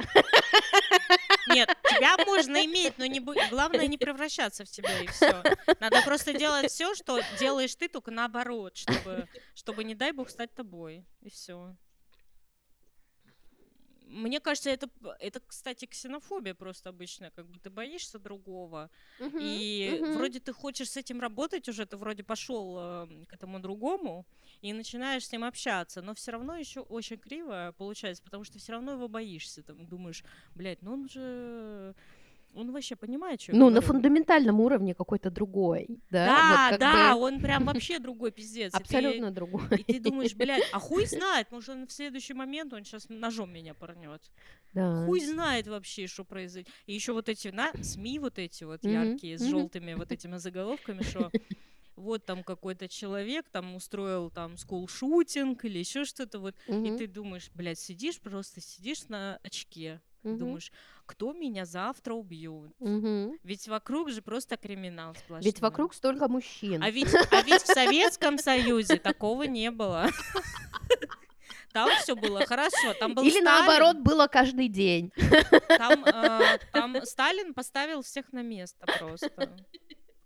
[1.49, 5.43] Нет, тебя можно иметь, но не главное не превращаться в тебя и все.
[5.81, 10.55] Надо просто делать все, что делаешь ты, только наоборот, чтобы, чтобы не дай бог стать
[10.55, 11.05] тобой.
[11.21, 11.77] И все.
[14.09, 14.89] Мне кажется, это,
[15.21, 18.91] это, кстати, ксенофобия просто обычная, как бы ты боишься другого,
[19.37, 20.09] и мгм.
[20.09, 24.27] вроде ты хочешь с этим работать уже, ты вроде пошел к этому другому
[24.63, 28.73] и начинаешь с ним общаться, но все равно еще очень криво получается, потому что все
[28.73, 31.95] равно его боишься, там думаешь, блядь, ну он же,
[32.55, 36.33] он вообще понимает, что Ну, на говорю?» фундаментальном уровне какой-то другой, да?
[36.35, 38.79] Да, вот да, бы он прям вообще другой пиздец.
[38.81, 39.63] и ты- абсолютно другой.
[39.75, 43.51] И ты думаешь, блядь, а хуй знает, может, он в следующий момент он сейчас ножом
[43.53, 44.33] меня порнет.
[44.73, 44.85] Да.
[44.93, 46.73] Хуй знает вообще, что произойдет.
[46.87, 49.45] И еще вот эти на СМИ вот эти вот яркие с мгм.
[49.45, 51.33] желтыми вот этими заголовками, что
[51.97, 56.57] вот там какой-то человек там устроил там скул-шутинг или еще что-то вот.
[56.83, 60.03] И Мгм, ты думаешь, блядь, сидишь просто, сидишь на очке.
[60.23, 60.73] Мгм, Думаешь,
[61.07, 62.73] кто меня завтра убьет?
[62.79, 63.39] мгм.
[63.43, 65.45] Ведь вокруг же просто криминал сплошной.
[65.45, 66.83] Ведь вокруг столько мужчин.
[66.83, 70.09] А ведь, а ведь в Советском Союзе такого не было.
[71.73, 72.95] Там все было хорошо.
[72.99, 75.13] Там был Или Сталин, наоборот было каждый день.
[75.69, 79.57] Там, э, там Сталин поставил всех на место просто.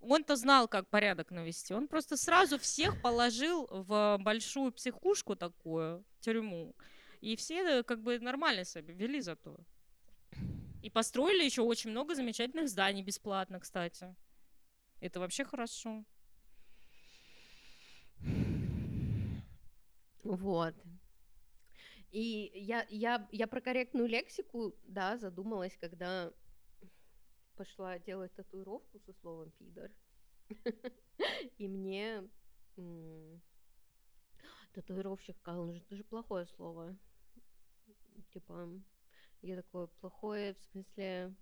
[0.00, 1.74] Он-то знал, как порядок навести.
[1.74, 6.74] Он просто сразу всех положил в большую психушку такую, тюрьму.
[7.20, 9.56] И все э, как бы нормально себя вели зато.
[10.82, 14.14] И построили еще очень много замечательных зданий бесплатно, кстати.
[15.00, 16.04] Это вообще хорошо.
[20.24, 20.74] Вот.
[22.10, 26.32] И я, я, я про корректную лексику, да, задумалась, когда
[27.56, 29.90] пошла делать татуировку со словом пидор.
[31.58, 32.28] И мне
[34.72, 36.96] татуировщик сказал, ну это же плохое слово.
[38.32, 38.68] Типа,
[39.42, 41.34] я такое плохое, в смысле,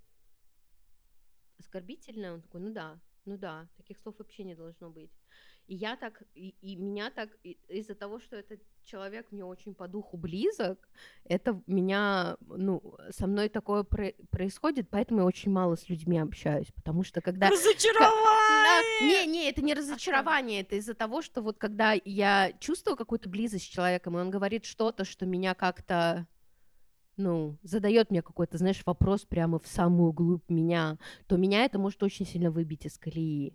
[1.58, 2.34] оскорбительное?
[2.34, 5.10] Он такой, ну да, ну да, таких слов вообще не должно быть.
[5.66, 7.30] И я так, и, и меня так,
[7.68, 10.88] из-за того, что этот человек мне очень по духу близок,
[11.24, 16.72] это меня, ну, со мной такое про- происходит, поэтому я очень мало с людьми общаюсь,
[16.72, 17.50] потому что когда...
[17.50, 19.00] Да, Разочарование!
[19.02, 23.66] не, не, это не разочарование, это из-за того, что вот когда я чувствую какую-то близость
[23.66, 26.26] с человеком, и он говорит что-то, что меня как-то,
[27.16, 32.02] ну, задает мне какой-то, знаешь, вопрос прямо в самую глубь меня, то меня это может
[32.02, 33.54] очень сильно выбить из колеи.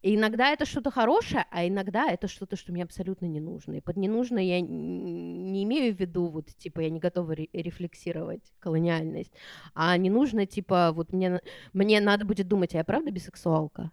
[0.00, 3.74] И иногда это что-то хорошее, а иногда это что-то, что мне абсолютно не нужно.
[3.74, 7.48] И под не нужно я не имею в виду, вот, типа, я не готова ре-
[7.52, 9.32] рефлексировать колониальность,
[9.74, 11.40] а не нужно, типа, вот мне,
[11.72, 13.90] мне надо будет думать, а я правда бисексуалка?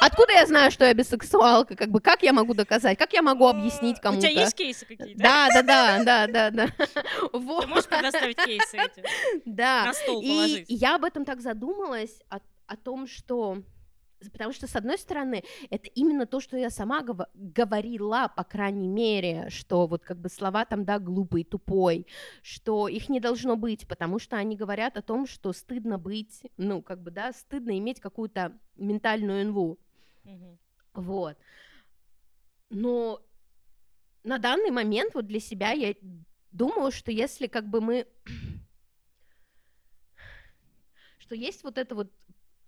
[0.00, 1.76] Откуда я знаю, что я бисексуалка?
[1.76, 2.98] Как бы как я могу доказать?
[2.98, 4.26] Как я могу объяснить У кому-то?
[4.28, 5.22] тебя есть кейсы какие-то?
[5.22, 6.66] Да, да, да, да, да, да.
[7.32, 9.04] Ты можешь предоставить кейсы эти?
[9.44, 9.84] да.
[9.86, 10.66] На стол И положить?
[10.68, 12.18] я об этом так задумалась,
[12.66, 13.58] о том, что...
[14.18, 18.88] Потому что, с одной стороны, это именно то, что я сама гова- говорила, по крайней
[18.88, 22.06] мере, что вот как бы слова там, да, глупый, тупой,
[22.42, 26.82] что их не должно быть, потому что они говорят о том, что стыдно быть, ну,
[26.82, 29.78] как бы, да, стыдно иметь какую-то ментальную инву.
[30.24, 30.58] Мгм.
[30.94, 31.36] Вот.
[32.70, 33.22] Но
[34.24, 35.94] на данный момент вот для себя я
[36.52, 38.06] думаю, что если как бы мы...
[41.18, 42.12] Что есть вот это вот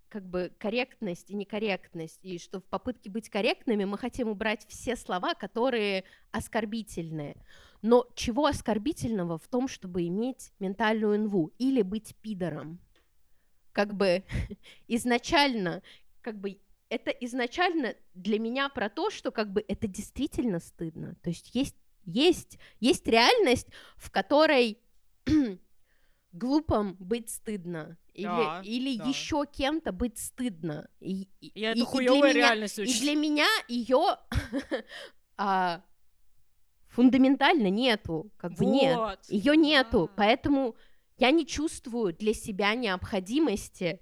[0.08, 4.96] как бы корректность и некорректность, и что в попытке быть корректными мы хотим убрать все
[4.96, 7.36] слова, которые оскорбительные.
[7.82, 12.80] Но чего оскорбительного в том, чтобы иметь ментальную инву или быть пидором?
[13.72, 14.24] Как бы
[14.88, 15.82] изначально,
[16.22, 21.16] как бы это изначально для меня про то, что как бы это действительно стыдно.
[21.22, 24.78] То есть есть, есть, есть реальность, в которой
[26.32, 27.96] глупым быть стыдно.
[28.14, 29.04] Или, Да, или да.
[29.04, 30.88] еще кем-то быть стыдно.
[31.00, 34.18] И, и- И это и для хуёвая меня- реальность и для меня ее
[36.88, 38.98] фундаментально нету, как бы нет.
[39.28, 40.12] Ее нету, да.
[40.16, 40.74] поэтому
[41.18, 44.00] я не чувствую для себя необходимости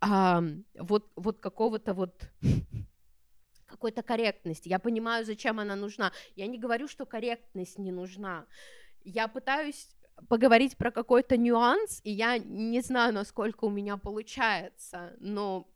[0.00, 2.30] ам, вот, вот какого-то вот
[3.66, 4.68] какой-то корректности.
[4.68, 6.12] Я понимаю, зачем она нужна.
[6.36, 8.46] Я не говорю, что корректность не нужна.
[9.04, 9.88] Я пытаюсь
[10.28, 15.68] поговорить про какой-то нюанс, и я не знаю, насколько у меня получается, но...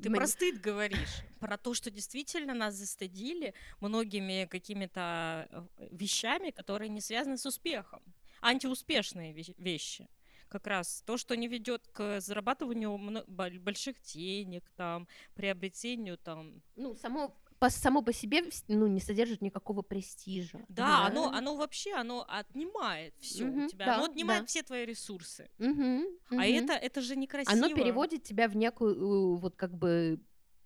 [0.00, 6.50] Ты мне- про стыд говоришь, про то, что действительно нас застыдили многими какими-то э, вещами,
[6.50, 8.00] которые не связаны с успехом.
[8.40, 10.08] Антиуспешные вещ- вещи.
[10.48, 16.62] Как раз то, что не ведет к зарабатыванию больших денег, там, приобретению там.
[16.76, 20.58] ну, само по, само по себе ну, не содержит никакого престижа.
[20.68, 23.86] Да, Оно, оно вообще оно отнимает все Мгм, у тебя.
[23.86, 24.46] да, оно отнимает да.
[24.46, 25.48] все твои ресурсы.
[25.58, 26.42] Мгм, А мгм.
[26.44, 27.52] это, это же некрасиво.
[27.66, 30.18] Оно переводит тебя в некую, вот как бы,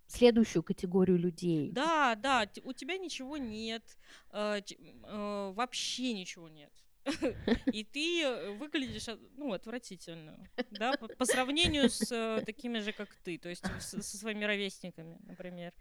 [0.06, 1.70] следующую категорию людей.
[1.70, 3.98] Да, да, у тебя ничего нет,
[4.32, 6.72] э, э, вообще ничего нет.
[7.72, 13.14] И ты э, выглядишь, ну, отвратительно, да, по, по сравнению с э, такими же, как
[13.16, 15.74] ты, то есть с- со своими ровесниками, например.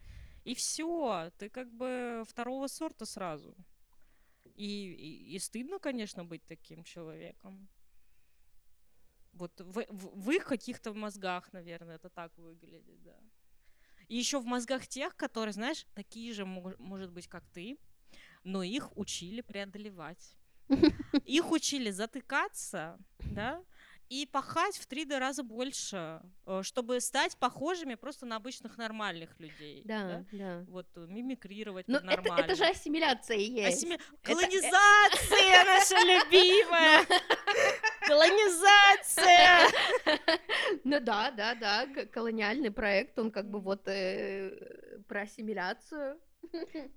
[0.45, 3.55] И все, ты как бы второго сорта сразу.
[4.55, 7.67] И, и, и стыдно, конечно, быть таким человеком.
[9.33, 13.17] Вот в, в- в их каких-то мозгах, наверное, это так выглядит, да.
[14.07, 17.77] И еще в мозгах тех, которые, знаешь, такие же, мож- может быть, как ты,
[18.43, 20.35] но их учили преодолевать.
[21.25, 23.63] Их учили затыкаться, да,
[24.09, 29.81] и пахать в три раза больше, э, чтобы стать похожими просто на обычных нормальных людей.
[29.85, 30.63] Да, да.
[30.67, 32.45] Вот э, мимикрировать Ну, под это, нормально.
[32.45, 33.83] это же ассимиляция есть.
[33.83, 37.05] Ассими- Это- э, Колонизация наша любимая!
[38.07, 39.69] Колонизация!
[40.83, 46.19] Ну да, да, да, колониальный проект, он как бы вот про ассимиляцию.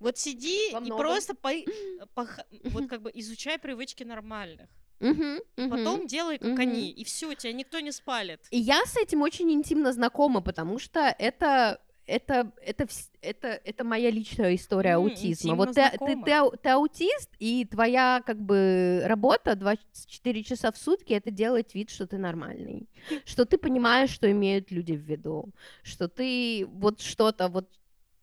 [0.00, 1.34] Вот сиди и просто
[2.64, 4.68] вот как бы изучай привычки нормальных.
[5.00, 5.70] Мгм, мгм.
[5.70, 6.60] Потом делай, как Мгм.
[6.60, 8.40] они, и все, тебя никто не спалит.
[8.50, 12.86] И я с этим очень интимно знакома, потому что это это, это,
[13.20, 15.54] это, это моя личная история М, аутизма.
[15.54, 21.12] Вот ты, ты, ты, ты аутист, и твоя как бы работа 24 часа в сутки
[21.12, 22.88] это делать вид, что ты нормальный,
[23.26, 25.50] что ты понимаешь, что имеют люди в виду,
[25.82, 27.68] что ты вот что-то вот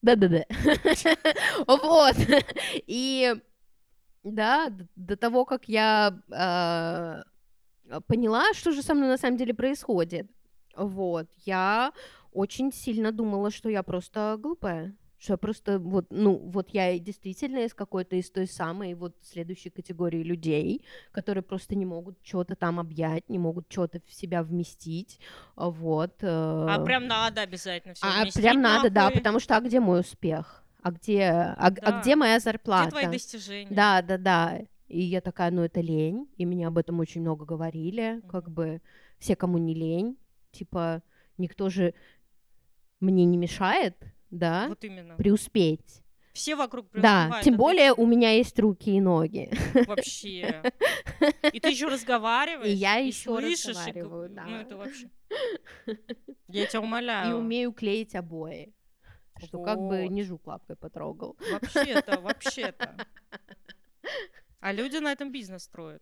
[0.02, 0.46] да-да-да.
[1.68, 2.16] Вот.
[2.88, 3.36] И
[4.26, 7.24] да, до того, как я а,
[8.08, 10.30] поняла, что же со мной на самом деле происходит,
[10.76, 11.94] вот, я
[12.32, 14.96] очень сильно думала, что я просто глупая.
[15.18, 19.70] Что я просто вот, ну, вот я действительно из какой-то из той самой вот следующей
[19.70, 25.20] категории людей, которые просто не могут что-то там объять, не могут что-то в себя вместить,
[25.56, 26.22] а вот.
[26.22, 30.02] А э, прям надо обязательно все а прям надо, да, потому что а где мой
[30.02, 30.65] успех?
[30.86, 32.00] А где, а, а Да.
[32.00, 32.92] где моя Где зарплата?
[32.92, 33.74] твои достижения?
[33.76, 34.60] Да, да, да.
[34.88, 38.54] И я такая, ну это лень, и мне об этом очень много говорили, как Мгм.
[38.54, 38.82] бы
[39.18, 40.16] все, кому не лень,
[40.52, 41.02] типа
[41.40, 41.96] никто же
[43.00, 43.98] мне не мешает,
[44.30, 45.16] да, Вот именно.
[45.16, 46.04] преуспеть.
[46.34, 49.50] Все вокруг Да, тем а ты более у меня есть руки и ноги.
[49.88, 50.62] вообще.
[51.52, 54.62] И ты еще разговариваешь, И я слышишь, и г- разговариваю, Ну да.
[54.62, 55.10] это вообще.
[56.48, 57.38] Я тебя и умоляю.
[57.38, 58.72] умею клеить обои.
[59.44, 60.12] Что как бы Вот.
[60.12, 61.36] не жук лапкой потрогал.
[61.52, 62.96] Вообще-то, вообще-то.
[64.60, 66.02] А люди на этом бизнес строят.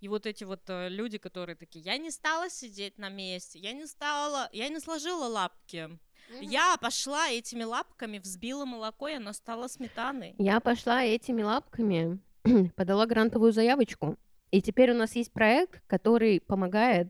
[0.00, 3.72] И вот эти вот э, люди, которые такие, я не стала сидеть на месте, я
[3.72, 5.98] не стала, я не сложила лапки,
[6.40, 10.34] я пошла этими лапками взбила молоко, и оно стало сметаной.
[10.38, 12.20] Я пошла этими лапками,
[12.76, 14.16] подала грантовую заявочку,
[14.50, 17.08] и теперь у нас есть проект, который помогает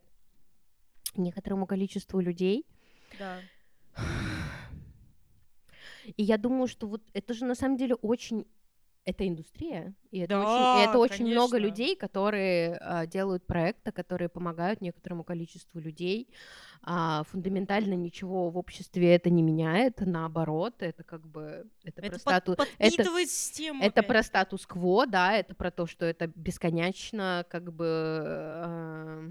[1.17, 2.65] некоторому количеству людей.
[3.19, 3.41] Да.
[6.17, 8.47] И я думаю, что вот это же на самом деле очень
[9.07, 13.93] это индустрия, и это, очень, Да, и это очень много людей, которые а, делают проекты,
[13.93, 16.29] которые помогают некоторому количеству людей.
[16.83, 22.11] А, фундаментально ничего в обществе это не меняет, наоборот, это как бы это, Это про
[22.11, 23.83] под- статус, это, систему.
[23.83, 24.07] это опять.
[24.07, 27.87] про статус-кво, да, это про то, что это бесконечно как бы
[28.25, 29.31] э,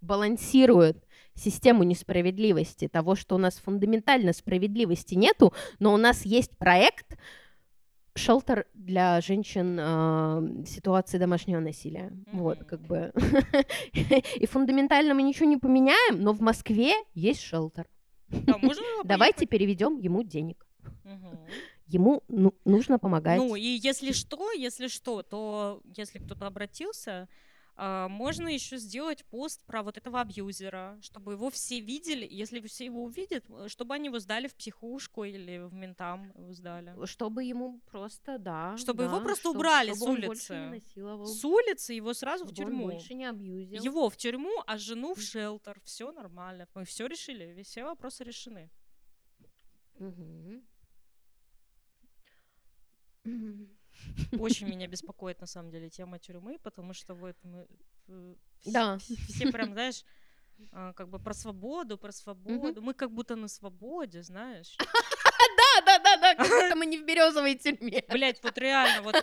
[0.00, 1.05] балансирует
[1.36, 7.16] систему несправедливости, того, что у нас фундаментально справедливости нету, но у нас есть проект
[8.16, 12.12] шелтер для женщин э, ситуации домашнего насилия.
[12.32, 12.66] Вот, Мгм.
[12.66, 13.12] как бы.
[14.36, 17.86] И фундаментально мы ничего не поменяем, но в Москве есть шелтер.
[18.28, 20.66] Было Давайте переведем ему денег.
[21.88, 23.38] Ему ну, нужно помогать.
[23.38, 27.28] Ну, и если что, если что, то если кто-то обратился, а,
[27.76, 33.04] можно еще сделать пост про вот этого абьюзера, чтобы его все видели, если все его
[33.04, 36.94] увидят, э, чтобы они его сдали в психушку или в ментам его сдали.
[37.04, 38.76] Чтобы ему просто, да.
[38.78, 40.82] Чтобы его да, просто чтоб- убрали с чтобы он не улицы.
[41.26, 42.84] С улицы его сразу в чтобы он тюрьму.
[42.92, 43.82] больше не абьюзил.
[43.82, 45.78] Его в тюрьму, а жену в шелтер.
[45.84, 46.68] Все нормально.
[46.74, 48.70] Мы все решили, все вопросы решены.
[49.98, 50.62] Мгм.
[54.38, 57.66] Очень меня беспокоит на самом деле тема тюрьмы, потому что вот мы
[58.08, 58.34] э,
[58.64, 58.96] Да.
[58.96, 60.04] вс- все прям, знаешь,
[60.72, 62.80] а, как бы про свободу, про свободу.
[62.82, 64.76] Мы как будто на свободе, знаешь.
[65.56, 68.02] Да, да, да, да, как будто мы не в березовой тюрьме.
[68.08, 69.14] Блять, вот реально, вот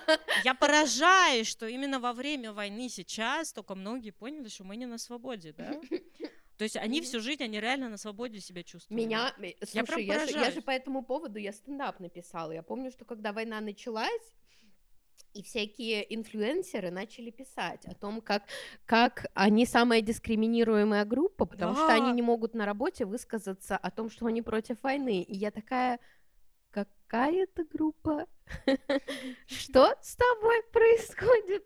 [0.44, 4.98] я поражаюсь, что именно во время войны сейчас только многие поняли, что мы не на
[5.00, 5.74] свободе, да?
[6.58, 8.96] То есть они всю жизнь, они реально на свободе себя чувствуют.
[9.02, 10.64] Меня, э, Я слушай, я, же, я же поражаюсь.
[10.64, 12.52] по этому поводу, я стендап написала.
[12.52, 14.34] Я помню, что когда война началась,
[15.34, 18.44] и всякие инфлюенсеры начали писать о том, как,
[18.86, 22.12] как они самая дискриминируемая группа, потому что они Да.
[22.12, 25.22] не могут на работе высказаться о том, что они против войны.
[25.24, 26.00] И я такая,
[26.72, 28.28] какая это группа?
[29.48, 31.66] Что с тобой происходит?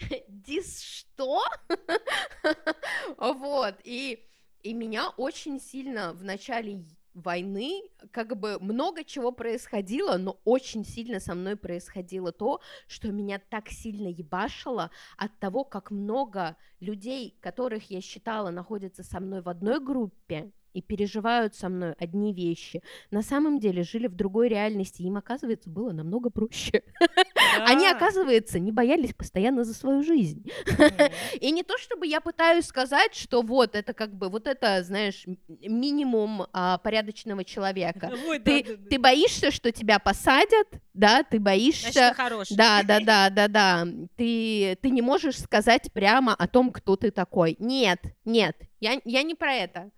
[0.28, 1.42] Дис что?
[3.18, 4.24] Вот, и,
[4.62, 11.20] и меня очень сильно в начале войны, как бы много чего происходило, но очень сильно
[11.20, 17.90] со мной происходило то, что меня так сильно ебашило от того, как много людей, которых
[17.90, 23.22] я считала находятся со мной в одной группе и переживают со мной одни вещи, на
[23.22, 26.82] самом деле жили в другой реальности, им, оказывается, было намного проще.
[27.66, 30.50] Они, оказывается, не боялись постоянно за свою жизнь.
[31.40, 35.24] И не то, чтобы я пытаюсь сказать, что вот это как бы, вот это, знаешь,
[35.48, 38.10] минимум а, порядочного человека.
[38.44, 42.14] Ты, боишься, что тебя посадят, да, ты боишься...
[42.50, 43.86] Да, да, да, да, да.
[44.16, 47.56] Ты, ты не можешь сказать прямо о том, кто ты такой.
[47.58, 49.90] Нет, нет, я, я не про это.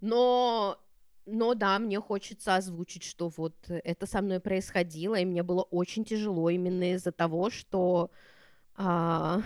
[0.00, 0.78] Но,
[1.26, 6.04] но да, мне хочется озвучить, что вот это со мной происходило, и мне было очень
[6.04, 8.10] тяжело именно из-за того, что
[8.74, 9.42] а,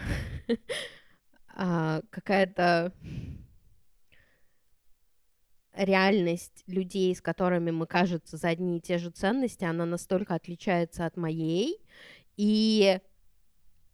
[1.55, 2.93] а, какая-то
[5.73, 11.05] реальность людей, с которыми мы, кажется, за одни и те же ценности, она настолько отличается
[11.05, 11.79] от моей,
[12.37, 12.99] и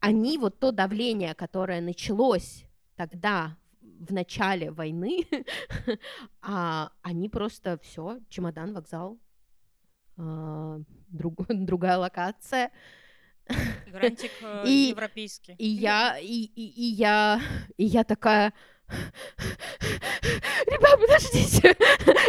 [0.00, 2.64] они, вот то давление, которое началось
[2.96, 3.56] тогда,
[4.08, 5.26] в начале войны,
[6.42, 9.18] а, они просто все, чемодан, вокзал,
[10.16, 12.70] а, друг- другая локация,
[13.86, 15.54] Грантик э, И- европейский.
[15.58, 17.40] и я, и, и, и я,
[17.76, 18.52] и я такая,
[20.66, 21.76] ребят, подождите,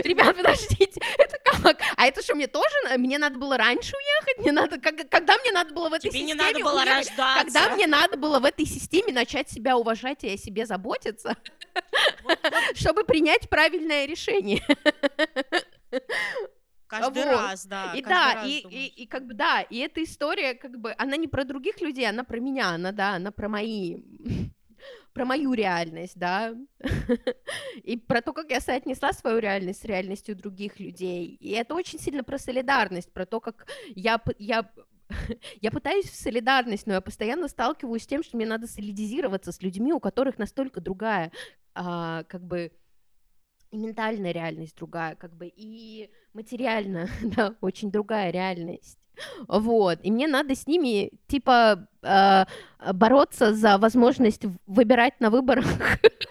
[0.07, 1.81] ребят, подождите, это как?
[1.95, 4.39] А это что, мне тоже, мне надо было раньше уехать?
[4.39, 7.09] Мне надо, когда мне надо было в этой Тебе не системе надо было уехать?
[7.09, 7.43] рождаться.
[7.43, 11.35] Когда мне надо было в этой системе начать себя уважать и о себе заботиться,
[12.75, 14.61] чтобы принять правильное решение.
[16.87, 17.31] Каждый Вот.
[17.31, 17.91] раз, да.
[17.95, 18.79] и да, раз и, думаешь.
[18.79, 22.07] и, и как бы да, и эта история, как бы, она не про других людей,
[22.07, 23.97] она про меня, она, да, она про мои,
[25.13, 26.55] про мою реальность, да,
[27.83, 31.99] и про то, как я соотнесла свою реальность с реальностью других людей, и это очень
[31.99, 34.69] сильно про солидарность, про то, как я, я
[35.61, 39.61] я пытаюсь в солидарность, но я постоянно сталкиваюсь с тем, что мне надо солидизироваться с
[39.61, 41.31] людьми, у которых настолько другая,
[41.73, 42.71] а, как бы,
[43.71, 48.99] и ментальная реальность другая, как бы, и материально, да, очень другая реальность.
[49.47, 52.45] Вот, и мне надо с ними, типа, э,
[52.93, 55.65] бороться за возможность выбирать на выборах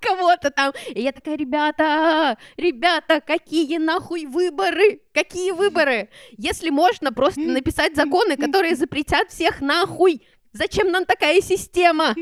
[0.00, 0.72] кого-то там.
[0.88, 5.00] И я такая, ребята, ребята, какие нахуй выборы?
[5.12, 6.08] Какие выборы?
[6.36, 10.22] Если можно просто написать законы, которые запретят всех нахуй.
[10.52, 12.14] Зачем нам такая система?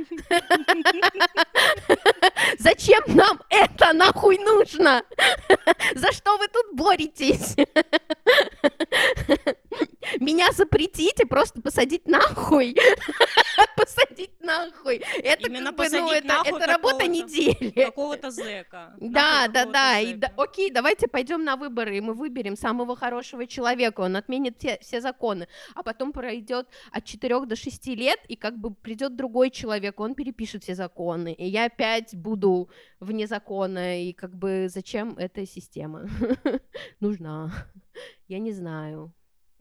[2.58, 5.02] Зачем нам это нахуй нужно?
[5.94, 7.56] За что вы тут боретесь?
[10.20, 12.76] Меня запретите, просто посадить нахуй.
[13.76, 15.02] Посадить нахуй.
[15.22, 17.70] Это Именно как бы, ну, это, нахуй это работа недели.
[17.70, 18.94] Какого-то зэка.
[19.00, 20.00] Да, да, да.
[20.00, 24.00] И да, окей, давайте пойдем на выборы, и мы выберем самого хорошего человека.
[24.00, 25.48] Он отменит те- все законы.
[25.74, 30.14] А потом пройдет от 4 до 6 лет, и как бы придет другой человек, он
[30.14, 31.32] перепишет все законы.
[31.32, 32.68] И я опять буду
[33.00, 34.02] вне закона.
[34.02, 36.08] И как бы зачем эта система
[37.00, 37.52] нужна?
[38.28, 39.12] Я не знаю.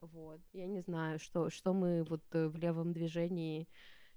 [0.05, 3.67] Вот, я не знаю, что, что мы вот э, в левом движении,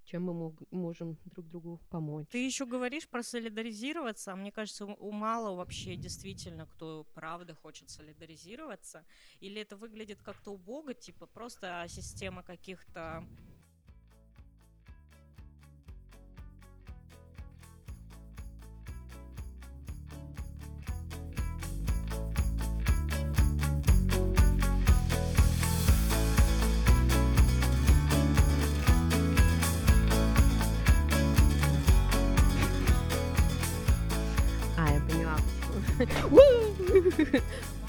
[0.05, 2.27] чем мы мог- можем друг другу помочь.
[2.31, 7.91] Ты еще говоришь про солидаризироваться, а мне кажется, у мало вообще действительно, кто правда хочет
[7.91, 9.05] солидаризироваться,
[9.41, 13.25] или это выглядит как-то убого, типа просто система каких-то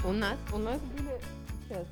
[0.05, 1.11] У нас, у нас были...
[1.67, 1.87] Сейчас,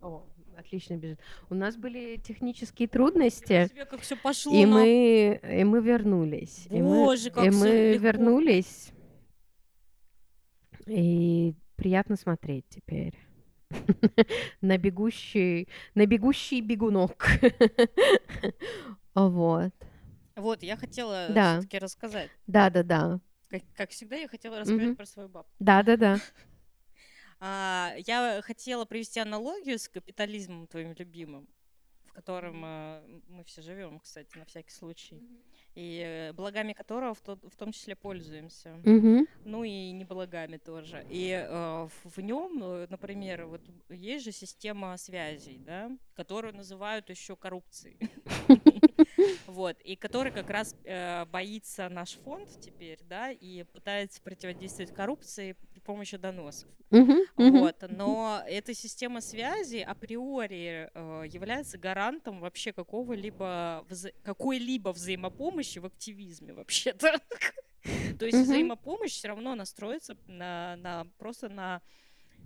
[0.00, 0.22] О,
[0.56, 1.18] отлично бежит.
[1.50, 4.54] У нас были технические трудности, как все пошло.
[4.54, 6.66] и на- мы, и мы вернулись.
[6.70, 8.04] И мы- Боже, как и мы легко.
[8.06, 8.92] вернулись.
[10.86, 13.14] И приятно смотреть теперь.
[14.62, 17.26] На бегущий, на бегущий бегунок.
[19.14, 19.72] Вот.
[20.38, 21.58] Вот, я хотела Да.
[21.58, 22.30] все-таки рассказать.
[22.46, 23.20] Да-да-да.
[23.50, 24.96] Как, как всегда, я хотела рассказать Мгм.
[24.96, 25.52] про свою бабку.
[25.58, 26.18] Да-да-да.
[27.40, 31.46] А, я хотела привести аналогию с капитализмом твоим любимым,
[32.06, 35.22] в котором а, мы все живем, кстати, на всякий случай,
[35.76, 38.70] и э, благами которого в, то- в том числе пользуемся.
[38.84, 39.28] Мгм.
[39.44, 41.06] Ну и неблагами тоже.
[41.10, 42.58] И э, в нем,
[42.90, 47.98] например, вот есть же система связей, да, которую называют еще коррупцией.
[49.46, 55.56] Вот, и который как раз э, боится наш фонд теперь, да, и пытается противодействовать коррупции
[55.72, 56.68] при помощи доносов.
[57.60, 65.86] Вот, но эта система связи априори э, является гарантом вообще какого-либо вза- какой-либо взаимопомощи в
[65.86, 67.20] активизме вообще-то.
[68.18, 71.80] То есть взаимопомощь все равно настроится на, на просто на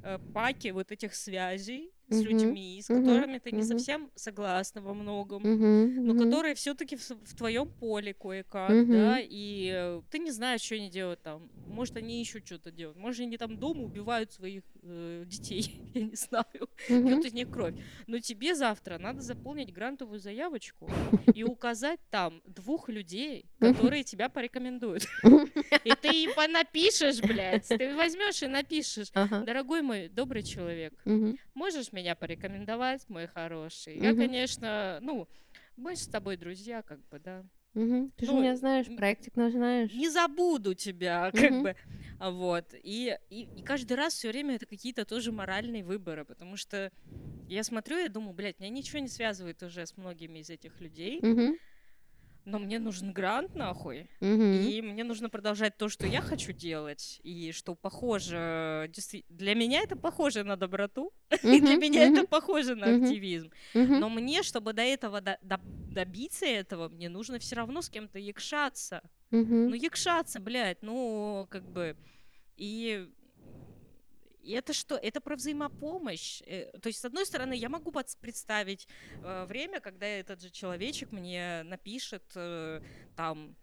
[0.02, 2.28] э, паке вот этих связей с Мгм.
[2.28, 6.06] людьми, с которыми ты не совсем согласна во многом Мгм.
[6.06, 10.90] но которые все-таки в, твоем поле кое-как, да, и э, ты не знаешь, что они
[10.90, 11.50] делают там.
[11.66, 12.98] Может, они еще что-то делают.
[12.98, 17.06] Может, они там дома убивают своих э, детей, я не знаю, Мгм.
[17.08, 17.74] пьют из них кровь.
[18.06, 20.90] Но тебе завтра надо заполнить грантовую заявочку
[21.34, 25.04] и указать там двух людей, которые тебя порекомендуют.
[25.84, 29.08] И ты им напишешь, блядь, ты возьмешь и напишешь.
[29.44, 30.92] Дорогой мой добрый человек,
[31.54, 33.98] можешь меня порекомендовать, мой хороший?
[33.98, 35.28] Я, конечно, ну,
[35.76, 37.44] мы с тобой друзья, как бы, да.
[37.74, 38.12] Мгм.
[38.16, 39.92] Ты же Ну, меня знаешь, проектик наш знаешь.
[39.92, 41.62] Не забуду тебя, как Мгм.
[41.62, 41.74] бы.
[42.18, 42.72] А Вот.
[42.74, 46.90] И, и, и каждый раз все время это какие-то тоже моральные выборы, потому что
[47.48, 51.24] я смотрю и думаю, блядь, меня ничего не связывает уже с многими из этих людей,
[51.24, 51.56] Мгм.
[52.44, 54.08] Но мне нужен грант, нахуй.
[54.20, 54.52] Мгм.
[54.68, 59.80] И мне нужно продолжать то, что я хочу делать, и что похоже, действительно, для меня
[59.82, 61.12] это похоже на доброту,
[61.42, 62.26] и для меня это Мгм.
[62.26, 63.50] похоже на активизм.
[63.74, 64.00] Мгм.
[64.00, 65.60] Но мне, чтобы до этого до- до-
[65.94, 69.02] добиться этого, мне нужно все равно с кем-то якшаться.
[69.30, 69.70] Мгм.
[69.70, 71.96] Ну, якшаться, блядь, ну, как бы.
[72.56, 73.08] И
[74.42, 74.96] и это что?
[74.96, 76.42] Это про взаимопомощь.
[76.46, 78.88] Э, То есть, с одной стороны, я могу представить
[79.22, 82.80] э, время, когда этот же человечек мне напишет э,
[83.16, 83.56] там,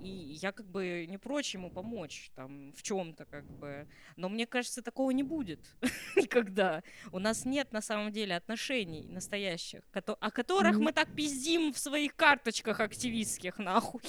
[0.00, 3.86] и я как бы не прочь ему помочь там в чем-то как бы.
[4.16, 5.60] Но мне кажется, такого не будет
[6.16, 6.82] никогда.
[7.12, 12.14] У нас нет на самом деле отношений настоящих, о которых мы так пиздим в своих
[12.16, 14.00] карточках активистских, нахуй.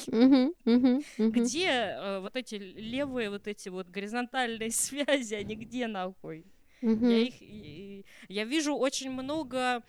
[1.17, 6.45] Где э, вот эти левые, вот эти вот горизонтальные связи, они где нахуй?
[6.81, 9.83] Я их, я вижу очень много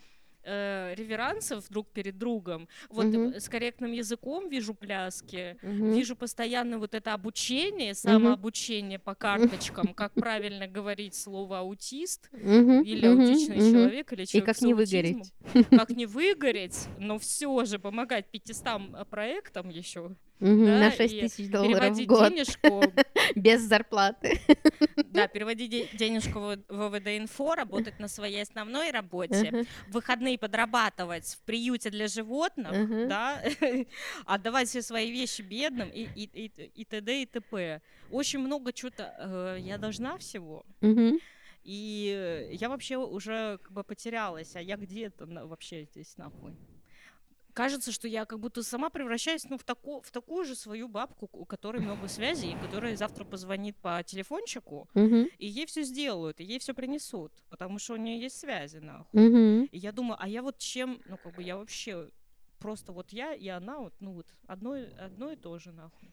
[0.47, 2.67] э, реверансов друг перед другом.
[2.89, 5.91] Вот э, с корректным языком вижу пляски, Мгм.
[5.91, 13.57] вижу постоянно вот это обучение, самообучение по карточкам, как правильно говорить слово аутист или аутичный
[13.57, 15.33] человек или И человек как с не выгореть.
[15.69, 20.15] Как не выгореть, но все же помогать 500 проектам еще.
[20.39, 20.65] Мгм.
[20.65, 22.83] Да, На 6 и тысяч долларов в год денежку
[23.35, 24.39] без зарплаты.
[25.05, 31.41] Да, переводить де- денежку в ВВД-инфо, работать на своей основной работе, в выходные подрабатывать в
[31.45, 33.07] приюте для животных, Мгм.
[33.09, 33.41] да,
[34.25, 36.51] отдавать все свои вещи бедным и, и, и,
[36.81, 37.21] и т.д.
[37.21, 37.81] и т.п.
[38.11, 40.65] Очень много чего-то я должна всего.
[40.81, 41.19] Мгм.
[41.63, 46.53] И э, я вообще уже как бы потерялась, а я где-то вообще здесь нахуй.
[47.57, 51.27] Кажется, что я как будто сама превращаюсь ну, в, таку, в такую же свою бабку,
[51.33, 55.27] у которой много связей, и которая завтра позвонит по телефончику, Мгм.
[55.39, 59.27] и ей все сделают, и ей все принесут, потому что у нее есть связи, нахуй.
[59.27, 59.69] Мгм.
[59.71, 62.11] И я думаю, а я вот чем, ну как бы я вообще
[62.59, 66.11] просто вот я и она вот, ну вот одно, одно и то же, нахуй.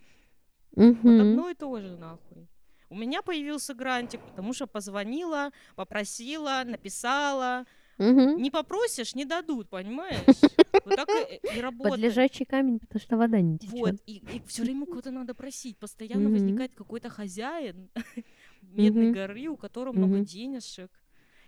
[0.75, 1.21] Вот Мгм.
[1.21, 2.49] одно и то же, нахуй.
[2.89, 7.67] У меня появился грантик, потому что позвонила, попросила, написала.
[7.99, 8.43] Мгм.
[8.43, 10.37] Не попросишь, не дадут, понимаешь?
[10.85, 12.01] Вот так и, и Под работает.
[12.03, 13.77] лежачий камень, потому что вода не течет.
[13.77, 15.79] Вот, и, все время кого-то надо просить.
[15.79, 16.33] Постоянно Мгм.
[16.33, 17.89] возникает какой-то хозяин
[18.63, 19.15] Медной Мгм.
[19.15, 20.25] горы, у которого много Мгм.
[20.25, 20.91] денежек.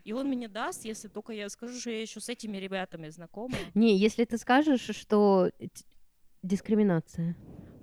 [0.04, 3.56] И он мне даст, если только я скажу, что я еще с этими ребятами знакома.
[3.74, 5.50] Не, если ты скажешь, что
[6.42, 7.34] дискриминация.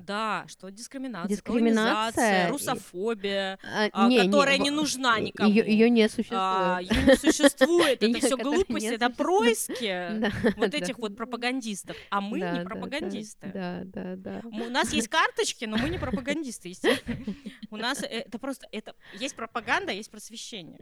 [0.05, 5.49] Да, что дискриминация, Дискриминация русофобия, А, а, не, которая во- не нужна Ее, никому.
[5.51, 6.91] ее не А, существует.
[6.91, 11.95] её не существует, это все глупости, не это происки вот этих вот пропагандистов.
[12.09, 13.51] А мы не пропагандисты.
[13.53, 14.41] Да, да, да.
[14.43, 17.17] У нас есть карточки, но мы не пропагандисты, естественно.
[17.71, 20.79] У нас э- это просто это есть пропаганда, есть просвещение.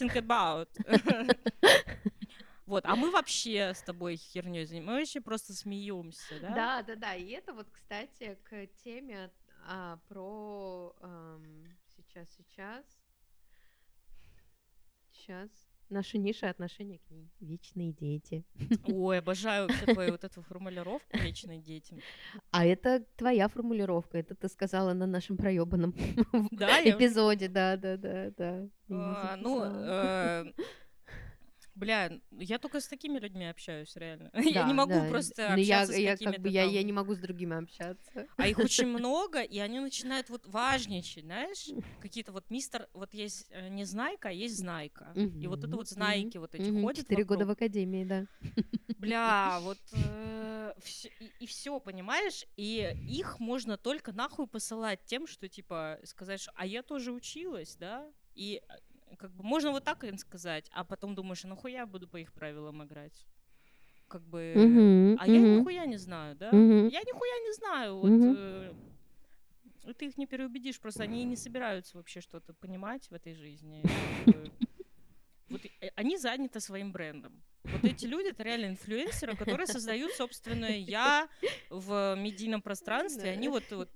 [0.00, 0.68] Think about.
[2.68, 6.54] Вот, а мы вообще с тобой херней занимаемся, мы вообще просто смеемся, да?
[6.54, 7.14] Да, да, да.
[7.14, 9.30] И это вот, кстати, к теме
[9.66, 11.64] а, про ам,
[11.96, 12.84] сейчас, сейчас,
[15.10, 15.48] сейчас.
[15.88, 17.30] Наша ниша отношения к ней.
[17.40, 18.44] Вечные дети.
[18.86, 22.02] Ой, обожаю твою вот эту формулировку вечные дети.
[22.50, 24.18] А это твоя формулировка.
[24.18, 25.94] Это ты сказала на нашем проебанном
[26.50, 27.48] Да, эпизоде.
[27.48, 30.52] Да, да, А, Ну,
[31.78, 34.30] бля, я только с такими людьми общаюсь, реально.
[34.34, 35.04] Я Да, не могу да.
[35.04, 38.26] просто Ну, я, общаться с я, как бы, я, я не могу с другими общаться.
[38.36, 41.74] А их очень много, и они начинают вот важничать, знаешь?
[41.98, 42.88] Какие-то вот мистер...
[42.92, 45.18] Вот есть э, незнайка, а есть знайка.
[45.40, 48.26] И вот это вот знайки вот эти Мгм, ходят Четыре года в академии, да.
[48.96, 49.80] Бля, вот...
[49.92, 52.44] э, всё- и, все, понимаешь?
[52.56, 57.76] И их можно только нахуй посылать тем, что, типа, сказать, что, а я тоже училась,
[57.76, 58.12] да?
[58.34, 58.72] И э,
[59.16, 62.16] как бы можно вот так им сказать, а потом думаешь, а нахуя я буду по
[62.18, 63.26] их правилам играть?
[64.08, 64.54] Как бы...
[64.56, 65.58] Мгм, А я мгм.
[65.58, 66.52] нихуя не знаю, да?
[66.52, 66.88] Мгм.
[66.88, 67.96] Я нихуя не знаю.
[67.96, 68.36] Вот, Мгм.
[69.84, 73.84] э, ты их не переубедишь, просто они не собираются вообще что-то понимать в этой жизни.
[75.48, 77.42] Вот э, они заняты своим брендом.
[77.64, 81.28] Вот эти люди это реально инфлюенсеры, которые создают собственное я
[81.70, 83.30] в медийном пространстве.
[83.30, 83.90] Они вот вот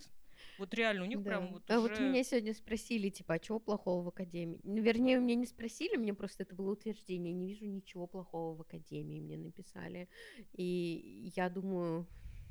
[0.63, 1.25] вот реально у них Да.
[1.25, 4.61] прям вот А вот меня сегодня спросили, типа, а чего плохого в академии?
[4.63, 7.33] Ну, вернее, меня не спросили, мне просто это было утверждение.
[7.33, 10.09] Не вижу ничего плохого в академии, мне написали.
[10.53, 12.07] И я думаю,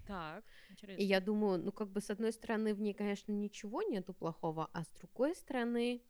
[0.05, 1.01] так интересно.
[1.01, 4.69] и я думаю, ну, как бы, с одной стороны, в ней, конечно, ничего нету плохого,
[4.73, 6.01] а с другой стороны,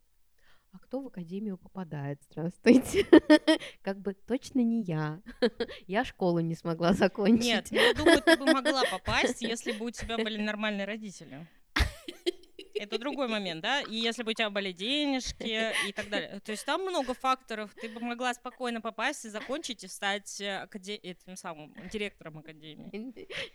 [0.72, 2.22] а кто в академию попадает?
[2.32, 3.06] Здравствуйте.
[3.82, 5.22] Как бы точно не я.
[5.88, 7.46] Я школу не смогла закончить.
[7.46, 11.46] Нет, ну, я думаю, ты бы могла попасть, если бы у тебя были нормальные родители.
[12.82, 13.82] Это другой момент, да?
[13.82, 16.40] И если бы у тебя были денежки и так далее.
[16.40, 17.72] То есть там много факторов.
[17.80, 22.90] Ты бы могла спокойно попасть и закончить, и стать э, акаде- этим самым директором академии.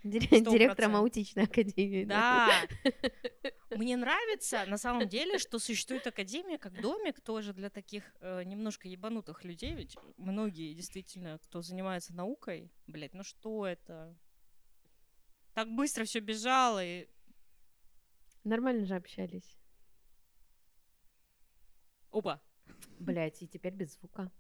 [0.05, 0.95] Дир- Сто Директором процентов.
[1.01, 2.05] аутичной академии.
[2.05, 2.51] Да.
[3.71, 8.87] Мне нравится на самом деле, что существует академия как домик тоже для таких э, немножко
[8.89, 14.17] ебанутых людей, ведь многие действительно, кто занимается наукой, блядь, ну что это?
[15.55, 17.09] Так быстро все бежало, и
[18.47, 19.59] Нормально же общались.
[22.13, 22.41] опа.
[23.01, 24.31] Блять, и теперь без звука.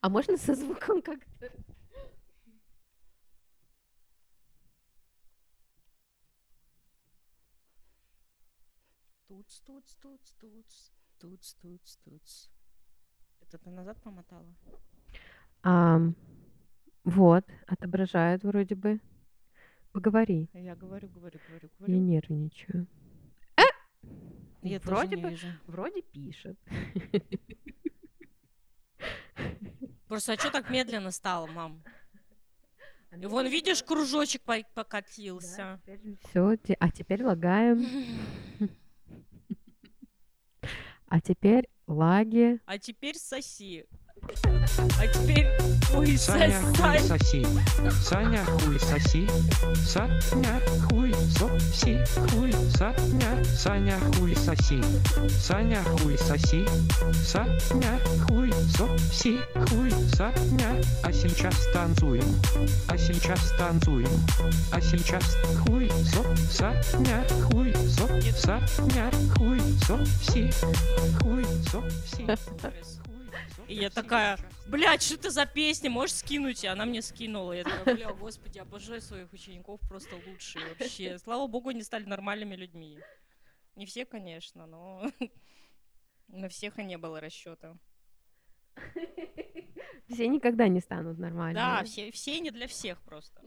[0.00, 1.50] А можно со звуком как-то?
[9.26, 12.48] Туц, туц, туц, туц, туц, туц, туц.
[13.40, 14.54] Это ты назад помотала?
[15.62, 16.14] Ам,
[17.02, 19.00] вот, отображает вроде бы.
[19.92, 20.48] Поговори.
[20.54, 22.00] Я говорю, говорю, говорю, Я говорю.
[22.00, 22.86] нервничаю.
[24.62, 25.46] Я тоже Вроде не бы- вижу.
[25.66, 26.58] Вроде пишет.
[30.06, 31.82] Просто а что так медленно стало, мам?
[33.10, 35.80] А И вон, видишь, кружочек по- покатился.
[36.28, 37.84] Все, а теперь лагаем.
[41.12, 42.60] А теперь лаги.
[42.66, 43.84] А теперь соси.
[44.98, 45.48] А теперь
[45.94, 47.46] ой, Саня хуй соси,
[48.02, 49.28] Саня хуй соси,
[49.86, 51.98] Саня хуй соси,
[52.30, 54.82] хуй Саня, Саня хуй соси,
[55.40, 56.66] Саня хуй соси,
[57.24, 60.82] Саня хуй соси, хуй Саня.
[61.02, 62.40] А сейчас танцуем,
[62.88, 64.10] а сейчас танцуем,
[64.70, 68.06] а сейчас хуй со, Саня хуй со,
[68.36, 70.50] Саня хуй соси,
[71.20, 72.26] хуй соси.
[73.70, 74.36] И я такая,
[74.66, 76.64] блядь, что это за песня, можешь скинуть?
[76.64, 77.52] И она мне скинула.
[77.52, 81.18] Я такая, бля, господи, обожаю своих учеников, просто лучшие вообще.
[81.18, 82.98] Слава богу, они стали нормальными людьми.
[83.76, 85.12] Не все, конечно, но
[86.26, 87.76] на всех и не было расчета.
[90.08, 91.54] Все никогда не станут нормальными.
[91.54, 93.40] Да, все, все не для всех просто.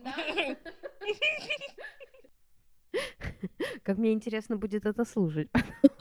[3.83, 5.49] Как мне интересно будет это слушать.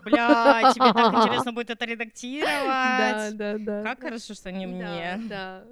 [0.04, 3.36] Бля, тебе так интересно будет это Да, редактировать.
[3.36, 3.82] да, да.
[3.82, 5.28] Как хорошо, что не Да, мне.
[5.28, 5.64] Да.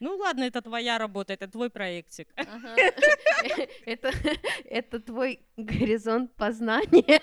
[0.00, 2.28] Ну ладно, это твоя работа, это твой проектик.
[2.36, 2.74] Ага.
[3.86, 4.12] Это,
[4.64, 7.20] это твой горизонт познания.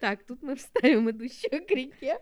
[0.00, 2.18] Так, тут мы вставим идущую к реке.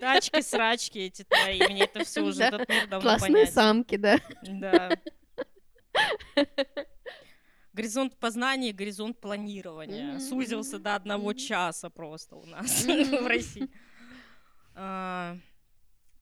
[0.00, 2.58] Тачки-срачки эти твои, мне это все уже Да.
[2.88, 4.18] давно Классные самки, да.
[4.42, 4.90] Да.
[7.72, 11.38] Горизонт познания, горизонт планирования Мгм, сузился до одного мгм.
[11.38, 13.24] часа просто у нас Мгм.
[13.24, 13.68] в России.
[14.74, 15.36] А,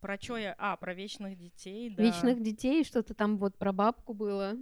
[0.00, 0.54] Про что я?
[0.58, 2.02] А, про вечных детей, да.
[2.02, 4.56] Вечных детей, что-то там вот про бабку было.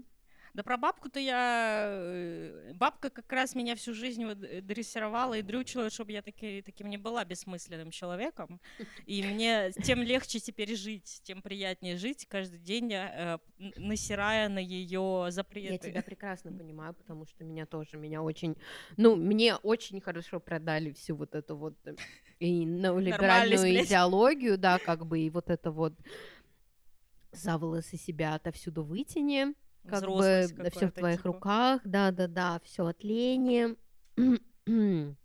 [0.54, 1.86] Да про бабку-то я...
[1.90, 6.62] э, Бабка как раз меня всю жизнь вот э, дрессировала и дрючила, чтобы я таки,
[6.62, 8.60] таким не была бессмысленным человеком.
[9.06, 13.38] И мне тем легче теперь жить, тем приятнее жить каждый день, э,
[13.76, 15.90] насирая на ее Я запреты.
[15.90, 18.56] тебя прекрасно понимаю, потому что меня тоже, меня очень,
[18.96, 21.94] ну, мне очень хорошо продали всю вот эту вот э,
[22.38, 25.94] и неолиберальную идеологию, да, как бы, и вот это вот
[27.32, 29.54] за волосы себя отовсюду вытяни,
[29.88, 31.28] как бы Взрослость все в твоих типа.
[31.32, 33.76] руках, да-да-да, все от лени.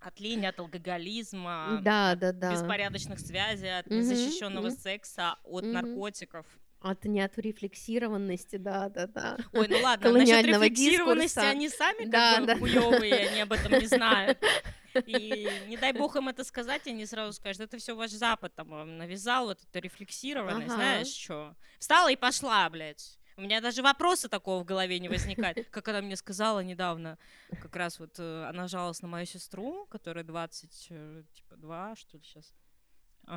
[0.00, 2.52] От лени, от алкоголизма, Да, от да, да.
[2.52, 4.76] беспорядочных связей, от Мгм, незащищенного мгм.
[4.78, 5.72] секса, от Мгм.
[5.74, 6.46] наркотиков.
[6.80, 9.36] От неотрефлексированности, да-да-да.
[9.52, 11.48] Ой, ну ладно, насчет рефлексированности дискурса.
[11.50, 12.56] они сами как Да, бы да.
[12.58, 14.38] хуёвые, они об этом не знают.
[15.06, 18.68] И не дай бог им это сказать, они сразу скажут, это все ваш Запад там
[18.68, 20.74] вам навязал, вот это рефлексированность, Ага.
[20.76, 21.56] знаешь что?
[21.78, 23.18] Встала и пошла, блядь.
[23.36, 25.66] У меня даже вопроса такого в голове не возникает.
[25.70, 27.18] Как она мне сказала недавно,
[27.60, 32.16] как раз вот э, она жаловалась на мою сестру, которая 20, э, типа, 2, что
[32.16, 32.54] ли, сейчас.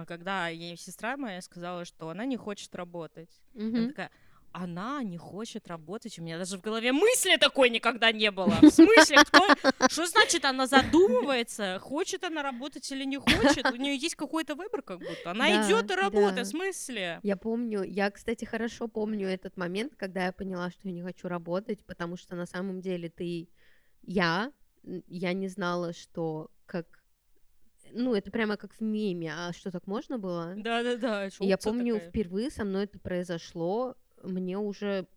[0.07, 3.41] Когда ей сестра моя сказала, что она не хочет работать.
[3.55, 3.87] Она Мгм.
[3.89, 4.11] такая,
[4.51, 6.17] она не хочет работать.
[6.19, 8.55] У меня даже в голове мысли такой никогда не было.
[8.61, 9.17] В смысле?
[9.25, 9.45] Кто?
[9.89, 13.65] Что значит она задумывается, хочет она работать или не хочет?
[13.71, 15.31] У нее есть какой-то выбор как будто.
[15.31, 16.35] Она Да, идет и работает.
[16.35, 16.43] да.
[16.43, 17.19] В смысле?
[17.23, 21.27] Я помню, я, кстати, хорошо помню этот момент, когда я поняла, что я не хочу
[21.27, 23.49] работать, потому что на самом деле ты,
[24.01, 24.51] я,
[24.83, 26.85] я не знала, что как,
[27.91, 30.53] ну, это прямо как в меме, а что так можно было?
[30.57, 31.27] Да-да-да.
[31.27, 35.07] И я помню, впервые со мной это произошло, мне уже...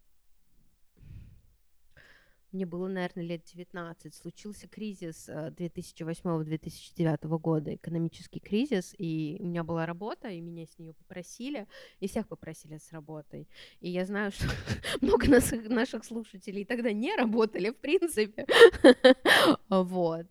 [2.53, 4.15] Мне было, наверное, лет 19.
[4.15, 10.79] Случился кризис э, 2008-2009 года, экономический кризис, и у меня была работа, и меня с
[10.79, 11.67] нее попросили,
[12.01, 13.49] и всех попросили с работой.
[13.81, 14.45] И я знаю, что
[15.01, 18.47] много нас- наших слушателей тогда не работали, в принципе.
[19.71, 20.27] Вот.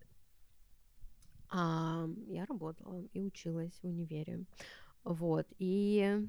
[1.49, 4.45] А, я работала и училась в универе.
[5.03, 5.47] Вот.
[5.57, 6.25] И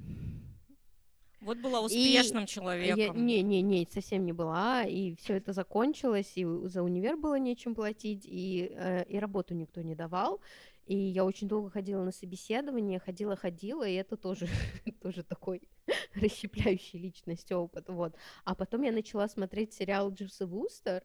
[1.43, 3.25] Вот была И успешным я- человеком.
[3.25, 4.83] не, не, не, совсем не была.
[4.83, 9.81] И все это закончилось, и за универ было нечем платить, и, э, и работу никто
[9.81, 10.39] не давал.
[10.85, 14.47] И я очень долго ходила на собеседование, ходила-ходила, и это тоже,
[15.01, 15.61] тоже такой
[16.15, 18.15] расщепляющий личность опыт, вот.
[18.43, 21.03] А потом я начала смотреть сериал Дживс и Вустер,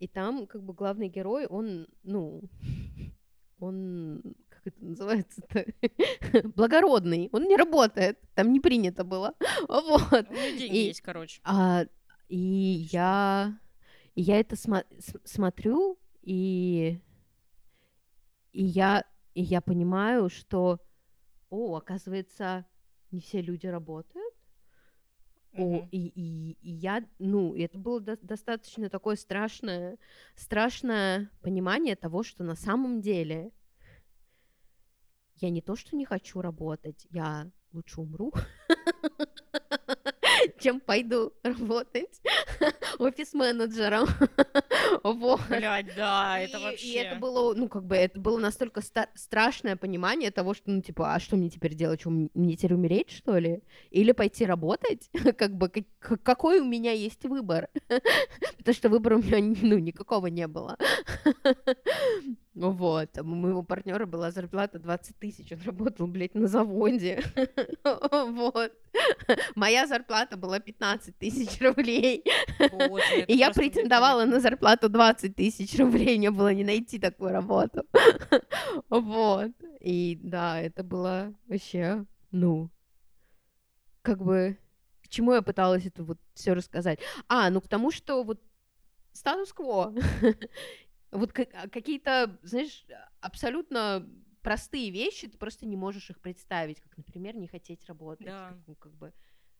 [0.00, 2.42] и там как бы главный герой, он, ну,
[3.60, 4.22] он,
[4.62, 5.64] как это называется-то,
[6.54, 9.34] благородный, он не работает, там не принято было,
[9.68, 10.28] вот.
[10.30, 11.40] У нее деньги И- есть, короче.
[11.44, 11.84] А,
[12.28, 12.36] и
[12.92, 13.58] я,
[14.14, 17.00] и я это сма- с- смотрю, и,
[18.52, 19.04] и я,
[19.34, 20.78] и я понимаю, что,
[21.48, 22.66] о, оказывается,
[23.10, 24.34] не все люди работают,
[25.54, 29.98] О, и, и, и я, ну, это было до- достаточно такое страшное,
[30.36, 33.50] страшное понимание того, что на самом деле
[35.40, 38.32] я не то, что не хочу работать, я лучше умру,
[40.58, 42.20] чем пойду работать
[42.98, 44.06] офис-менеджером.
[45.04, 45.40] Вот.
[45.48, 46.86] Блядь, да, это И- вообще.
[46.88, 50.82] И это было, ну, как бы, это было настолько ста- страшное понимание того, что, ну,
[50.82, 52.00] типа, а что мне теперь делать?
[52.00, 53.62] Что, мне теперь умереть, что ли?
[53.90, 55.08] Или пойти работать?
[55.38, 57.68] Как бы, как- какой у меня есть выбор?
[58.58, 60.76] Потому что выбора у меня, ну, никакого не было.
[62.54, 63.16] Вот.
[63.18, 67.22] У моего партнера была зарплата 20 тысяч, он работал, блядь, на заводе.
[67.84, 68.72] Вот.
[69.54, 72.24] Моя зарплата была 15 тысяч рублей.
[73.28, 77.84] И я претендовала на зарплату 20 тысяч рублей, мне было не найти такую работу.
[78.88, 79.52] Вот.
[79.80, 82.70] И да, это было вообще, ну,
[84.02, 84.58] как бы,
[85.02, 86.98] к чему я пыталась это вот все рассказать?
[87.28, 88.40] А, ну к тому, что вот
[89.12, 89.94] статус-кво.
[91.10, 92.84] Вот а, какие-то, знаешь,
[93.20, 94.08] абсолютно
[94.42, 98.26] простые вещи, ты просто не можешь их представить, как, например, не хотеть работать.
[98.26, 98.48] Да.
[98.50, 99.12] как, ну, как бы,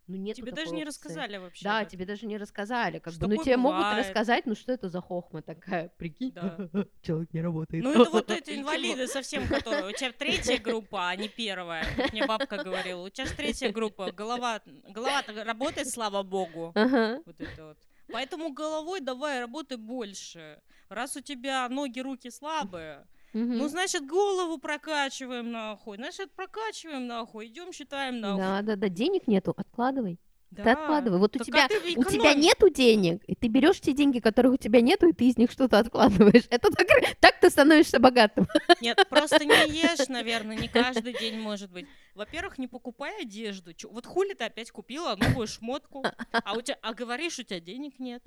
[0.07, 1.63] ну, нет Тебе даже не рассказали вообще.
[1.63, 4.89] да, тебе даже не рассказали, как Что бы, ну тебе могут рассказать, ну что это
[4.89, 6.57] за хохма такая, прикинь, Да.
[7.03, 7.85] человек не работает.
[7.85, 9.89] Ну, это вот эти инвалиды совсем, которые...
[9.89, 11.87] У тебя третья группа, а не первая.
[12.13, 13.07] Мне бабка говорила.
[13.07, 14.11] У тебя же третья группа.
[14.13, 16.73] Голова, голова работает, слава богу.
[16.75, 17.23] Ага.
[17.25, 17.79] Вот это вот.
[18.13, 20.61] Поэтому головой давай работай больше.
[20.91, 23.59] Раз у тебя ноги, руки слабые, мгм.
[23.59, 25.97] ну, значит, голову прокачиваем нахуй.
[25.97, 27.47] Значит, прокачиваем нахуй.
[27.47, 28.41] Идем, считаем нахуй.
[28.41, 30.19] Да, да, да, денег нету, откладывай.
[30.51, 30.65] Да.
[30.65, 31.21] Ты откладывай.
[31.21, 34.19] Вот у Так а тебя, ты у тебя нету денег, и ты берешь те деньги,
[34.19, 36.49] которых у тебя нету, и ты из них что-то откладываешь.
[36.51, 36.89] Это так,
[37.21, 38.49] так ты становишься богатым.
[38.81, 41.87] Нет, просто не ешь, наверное, не каждый день может быть.
[42.15, 43.73] Во-первых, не покупай одежду.
[43.73, 47.61] Чё- вот хули ты опять купила новую шмотку, а у тебя, а говоришь, у тебя
[47.61, 48.23] денег нет.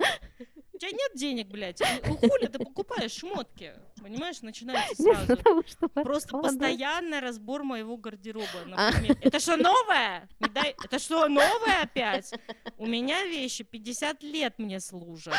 [0.72, 1.80] У тебя нет денег, блядь.
[2.06, 3.74] Ну хули ты покупаешь шмотки?
[4.02, 5.36] Понимаешь, начинается сразу.
[5.36, 8.46] того, чтобы Просто постоянный разбор моего гардероба.
[8.76, 8.90] А.
[8.90, 9.16] например.
[9.20, 10.28] Это что, новое?
[10.40, 12.32] Не дай- Это что, новое опять?
[12.76, 15.34] У меня вещи 50 лет мне служат.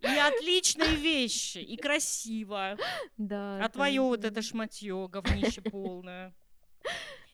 [0.00, 2.76] И отличные вещи, и красиво.
[3.16, 6.32] Да, А твое вот это шматье, говнище полное.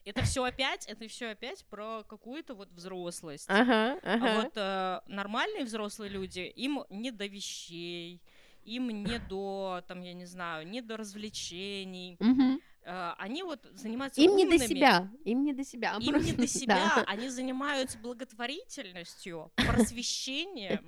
[0.05, 3.45] Это все опять, это все опять про какую-то вот взрослость.
[3.49, 4.41] Ага, А ага.
[4.41, 8.21] вот э, нормальные взрослые люди, им не до вещей,
[8.65, 12.17] им не до, там, я не знаю, не до развлечений.
[12.85, 15.95] Э, они вот занимаются Им не до умными, себя, им не до себя.
[15.99, 17.03] Им не просто- до себя, да.
[17.07, 20.85] они занимаются благотворительностью, просвещением,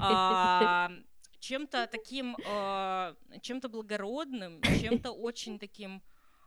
[0.00, 0.90] а,
[1.38, 6.02] чем-то таким, а, чем-то благородным, чем-то очень таким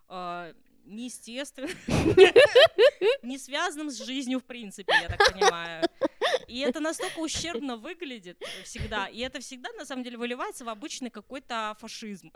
[0.09, 0.53] а,
[0.85, 1.71] неестественным,
[3.23, 5.83] не связанным с жизнью в принципе, я так понимаю.
[6.47, 11.09] И это настолько ущербно выглядит всегда, и это всегда на самом деле выливается в обычный
[11.09, 12.31] какой-то фашизм.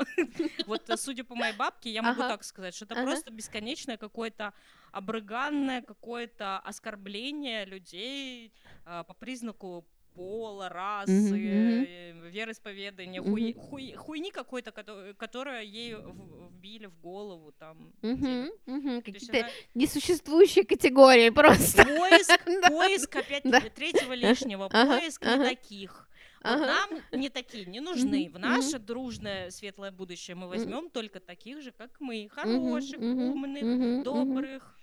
[0.66, 2.30] Вот, э, судя по моей бабке, я могу Ага.
[2.30, 3.04] так сказать, что это Ага.
[3.06, 4.54] просто бесконечное какое-то
[4.92, 8.54] обрыганное какое-то оскорбление людей
[8.86, 13.31] а, по признаку пола, расы, э, вероисповедания, Мгм.
[13.31, 17.94] хуй- хуй- хуйни какой-то, кото- которая ей вбили в голову там.
[18.02, 21.30] То есть Какие-то она- несуществующие категории
[21.80, 21.84] просто.
[21.86, 23.61] Поиск, поиск опять Да.
[23.61, 26.06] третьего лишнего, поиск не таких.
[26.41, 26.65] Вот Ага.
[26.68, 28.30] нам не такие не нужны.
[28.34, 32.30] В наше дружное светлое будущее мы возьмем только таких же, как мы.
[32.31, 34.77] Хороших, мгм, умных, мгм, добрых,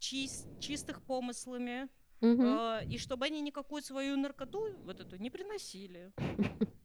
[0.00, 1.88] чис- чистых помыслами.
[2.20, 6.12] Э, и чтобы они никакую свою наркоту вот эту не приносили.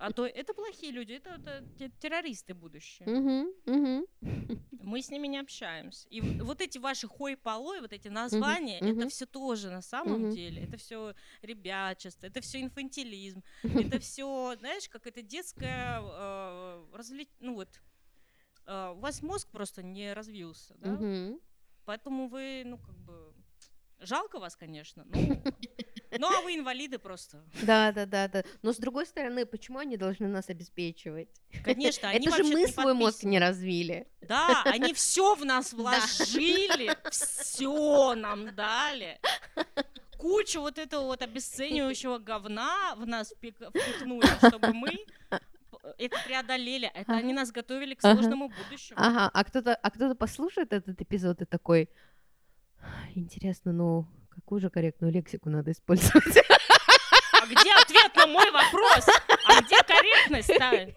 [0.00, 3.08] А то это плохие люди, это, это те- террористы будущее.
[3.08, 4.06] Мгм, мгм.
[4.84, 6.06] Мы с ними не общаемся.
[6.08, 9.08] И вот эти ваши хой полой, вот эти названия, это мгм.
[9.08, 10.30] все тоже на самом Мгм.
[10.30, 10.62] деле.
[10.62, 13.42] Это все ребячество, это все инфантилизм,
[13.92, 17.36] это все, знаешь, как это детское э, развлечение.
[17.40, 17.68] Ну вот,
[18.66, 20.92] э, у вас мозг просто не развился, да?
[20.92, 21.40] Мгм.
[21.84, 23.34] Поэтому вы, ну, как бы.
[24.00, 25.04] Жалко вас, конечно.
[25.10, 25.42] Ну,
[26.18, 27.42] ну а вы инвалиды просто.
[27.62, 28.42] Да, да, да, да.
[28.62, 31.28] Но с другой стороны, почему они должны нас обеспечивать?
[31.64, 34.06] Конечно, они Это же мы свой мозг не развили.
[34.22, 39.20] Да, они все в нас вложили, все нам дали.
[40.16, 44.90] Кучу вот этого вот обесценивающего говна в нас впихнули, чтобы мы
[45.98, 46.90] это преодолели.
[46.94, 47.18] Это Ага.
[47.20, 48.14] они нас готовили к Ага.
[48.14, 48.98] сложному будущему.
[49.00, 51.88] Ага, а кто-то, а кто-то послушает этот эпизод и такой,
[53.14, 56.36] интересно, ну какую же корректную лексику надо использовать?
[57.40, 59.06] А где ответ на мой вопрос?
[59.46, 60.94] А где корректность-то?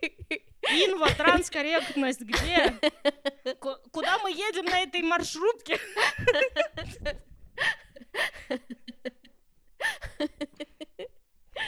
[0.69, 2.73] Инва, транскорректность, где?
[3.59, 5.79] Ку- Куда мы едем на этой маршрутке?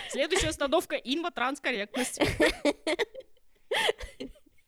[0.10, 2.20] Следующая остановка— инфотранскорректность.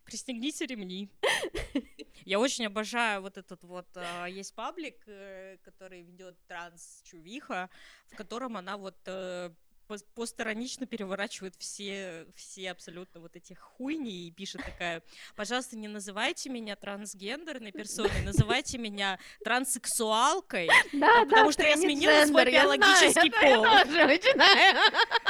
[0.05, 1.09] Пристегните ремни.
[2.25, 7.69] Я очень обожаю вот этот вот, а, есть паблик, э, который ведет транс-чувиха,
[8.11, 9.51] в котором она вот э,
[9.87, 15.03] пос- постиронично переворачивает все, все абсолютно вот эти хуйни и пишет такая,
[15.35, 22.25] пожалуйста, не называйте меня трансгендерной персоной, называйте меня транссексуалкой, Да, А потому что я сменила
[22.25, 23.65] свой биологический пол.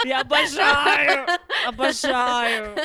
[0.06, 1.28] Я обожаю,
[1.66, 2.78] обожаю.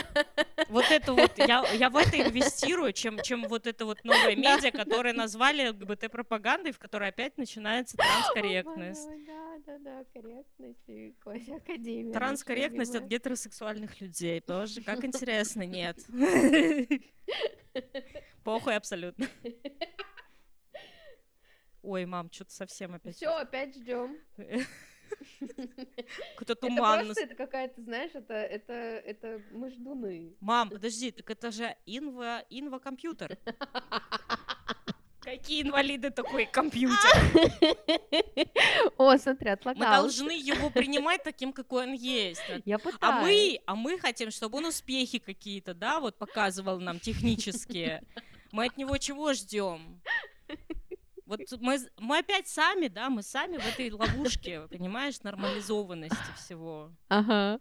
[0.71, 4.71] Вот это вот, я, я в это инвестирую, чем, чем вот это вот новое медиа,
[4.71, 9.09] которое назвали ЛГБТ-пропагандой, в которой опять начинается транскорректность.
[9.27, 12.13] Да, да, да, корректность и академия.
[12.13, 14.41] Транскорректность от гетеросексуальных людей.
[14.41, 15.99] Тоже, как интересно, нет.
[18.45, 19.27] Похуй абсолютно.
[21.83, 23.17] Ой, мам, что-то совсем опять.
[23.17, 24.17] Все, опять ждем.
[25.41, 27.05] Какой-то Это туман.
[27.07, 30.35] просто это какая-то, знаешь, это, это, это мы ждуны.
[30.41, 33.39] Мам, подожди, так это же инва, инва-компьютер.
[35.21, 37.11] Какие инвалиды такой компьютер?
[38.97, 40.03] О, смотри, Мы отлагал.
[40.03, 42.43] должны его принимать таким, какой он есть.
[42.65, 43.23] Я А пытаюсь.
[43.23, 48.03] мы, а мы хотим, чтобы он успехи какие-то, да, вот показывал нам технические.
[48.51, 50.01] Мы от него чего ждем?
[51.31, 56.91] Вот мы, мы опять сами, да, мы сами в этой ловушке, понимаешь, нормализованности всего.
[57.09, 57.61] Ага.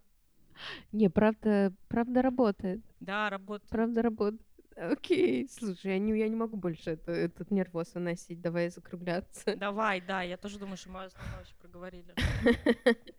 [0.91, 2.81] Не, правда, правда работает.
[2.99, 3.69] Да, работает.
[3.69, 4.41] Правда работает.
[4.75, 9.55] Окей, слушай, я не, я не могу больше это- этот нервоз выносить, давай закругляться.
[9.55, 12.15] Давай, да, я тоже думаю, что мы основное проговорили.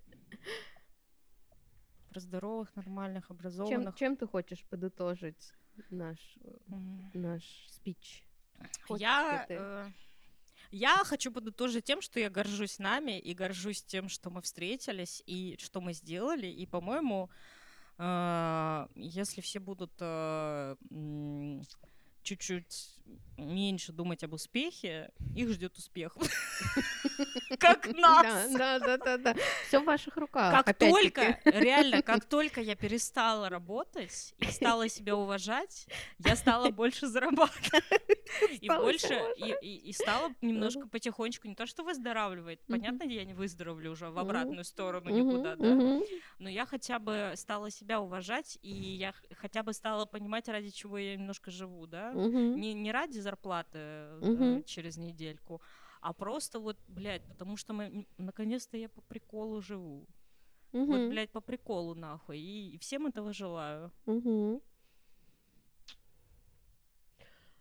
[2.10, 3.94] Про здоровых, нормальных, Чем, образованных.
[3.94, 5.52] чем ты хочешь подытожить
[5.90, 6.50] наш, э,
[7.14, 8.24] наш спич?
[8.88, 9.54] Хочешь Я, ты?
[9.60, 9.86] э,
[10.70, 15.56] я хочу подытожить тем, что я горжусь нами и горжусь тем, что мы встретились и
[15.58, 16.46] что мы сделали.
[16.46, 17.30] И, по-моему,
[17.98, 20.76] э, если все будут э,
[22.22, 22.99] чуть-чуть
[23.36, 26.16] меньше думать об успехе, их ждет успех.
[27.58, 28.50] Как нас.
[28.52, 29.34] Да, да, да, да.
[29.66, 30.64] Все в ваших руках.
[30.64, 35.86] Как только, реально, как только я перестала работать и стала себя уважать,
[36.18, 37.82] я стала больше зарабатывать.
[38.60, 42.80] И Стала больше, и, стала немножко потихонечку, не то что выздоравливать, Мгм.
[42.80, 45.78] понятно, я не выздоровлю уже в обратную сторону никуда, да,
[46.38, 50.98] но я хотя бы стала себя уважать, и я хотя бы стала понимать, ради чего
[50.98, 53.78] я немножко живу, да, не, не ради зарплаты
[54.20, 54.64] Мгм.
[54.64, 55.60] через недельку,
[56.00, 60.06] а просто вот, блядь, потому что мы, наконец-то я по приколу живу.
[60.72, 61.10] Вот, Мгм.
[61.10, 62.38] блядь, по приколу нахуй.
[62.38, 63.92] И, и всем этого желаю.
[64.06, 64.60] Мгм.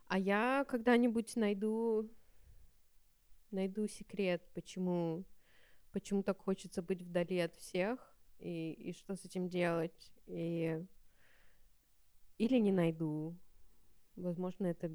[0.07, 2.09] А я когда-нибудь найду
[3.51, 5.25] найду секрет, почему
[5.91, 10.11] почему так хочется быть вдали от всех и, и что с этим делать.
[10.27, 10.85] И
[12.37, 13.35] или не найду.
[14.19, 14.91] Возможно, это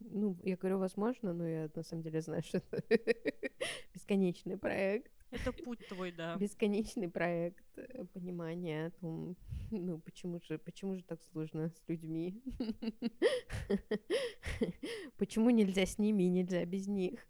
[0.00, 2.82] ну, я говорю возможно, но я на самом деле знаю, что это
[3.94, 5.12] бесконечный проект.
[5.30, 6.36] Это путь твой, да.
[6.36, 9.36] бесконечный проект э, понимания о том,
[9.70, 12.42] ну почему же, почему же так сложно с людьми,
[15.16, 17.24] почему нельзя с ними и нельзя без них.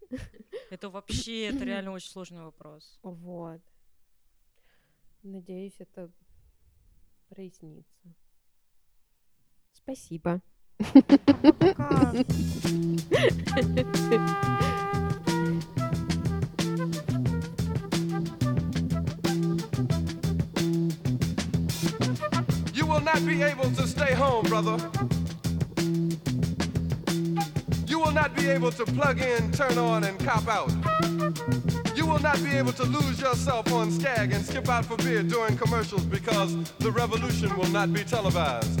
[0.71, 2.99] Это вообще, это реально очень сложный вопрос.
[3.03, 3.61] Вот.
[5.21, 6.11] Надеюсь, это
[7.29, 8.15] прояснится.
[9.73, 10.41] Спасибо.
[10.83, 12.23] Oh,
[22.73, 24.77] you will not be able to stay home, brother.
[27.85, 30.71] You will not be able to plug in, turn on, and cop out.
[31.95, 35.21] You will not be able to lose yourself on Skag and skip out for beer
[35.21, 38.80] during commercials because the revolution will not be televised.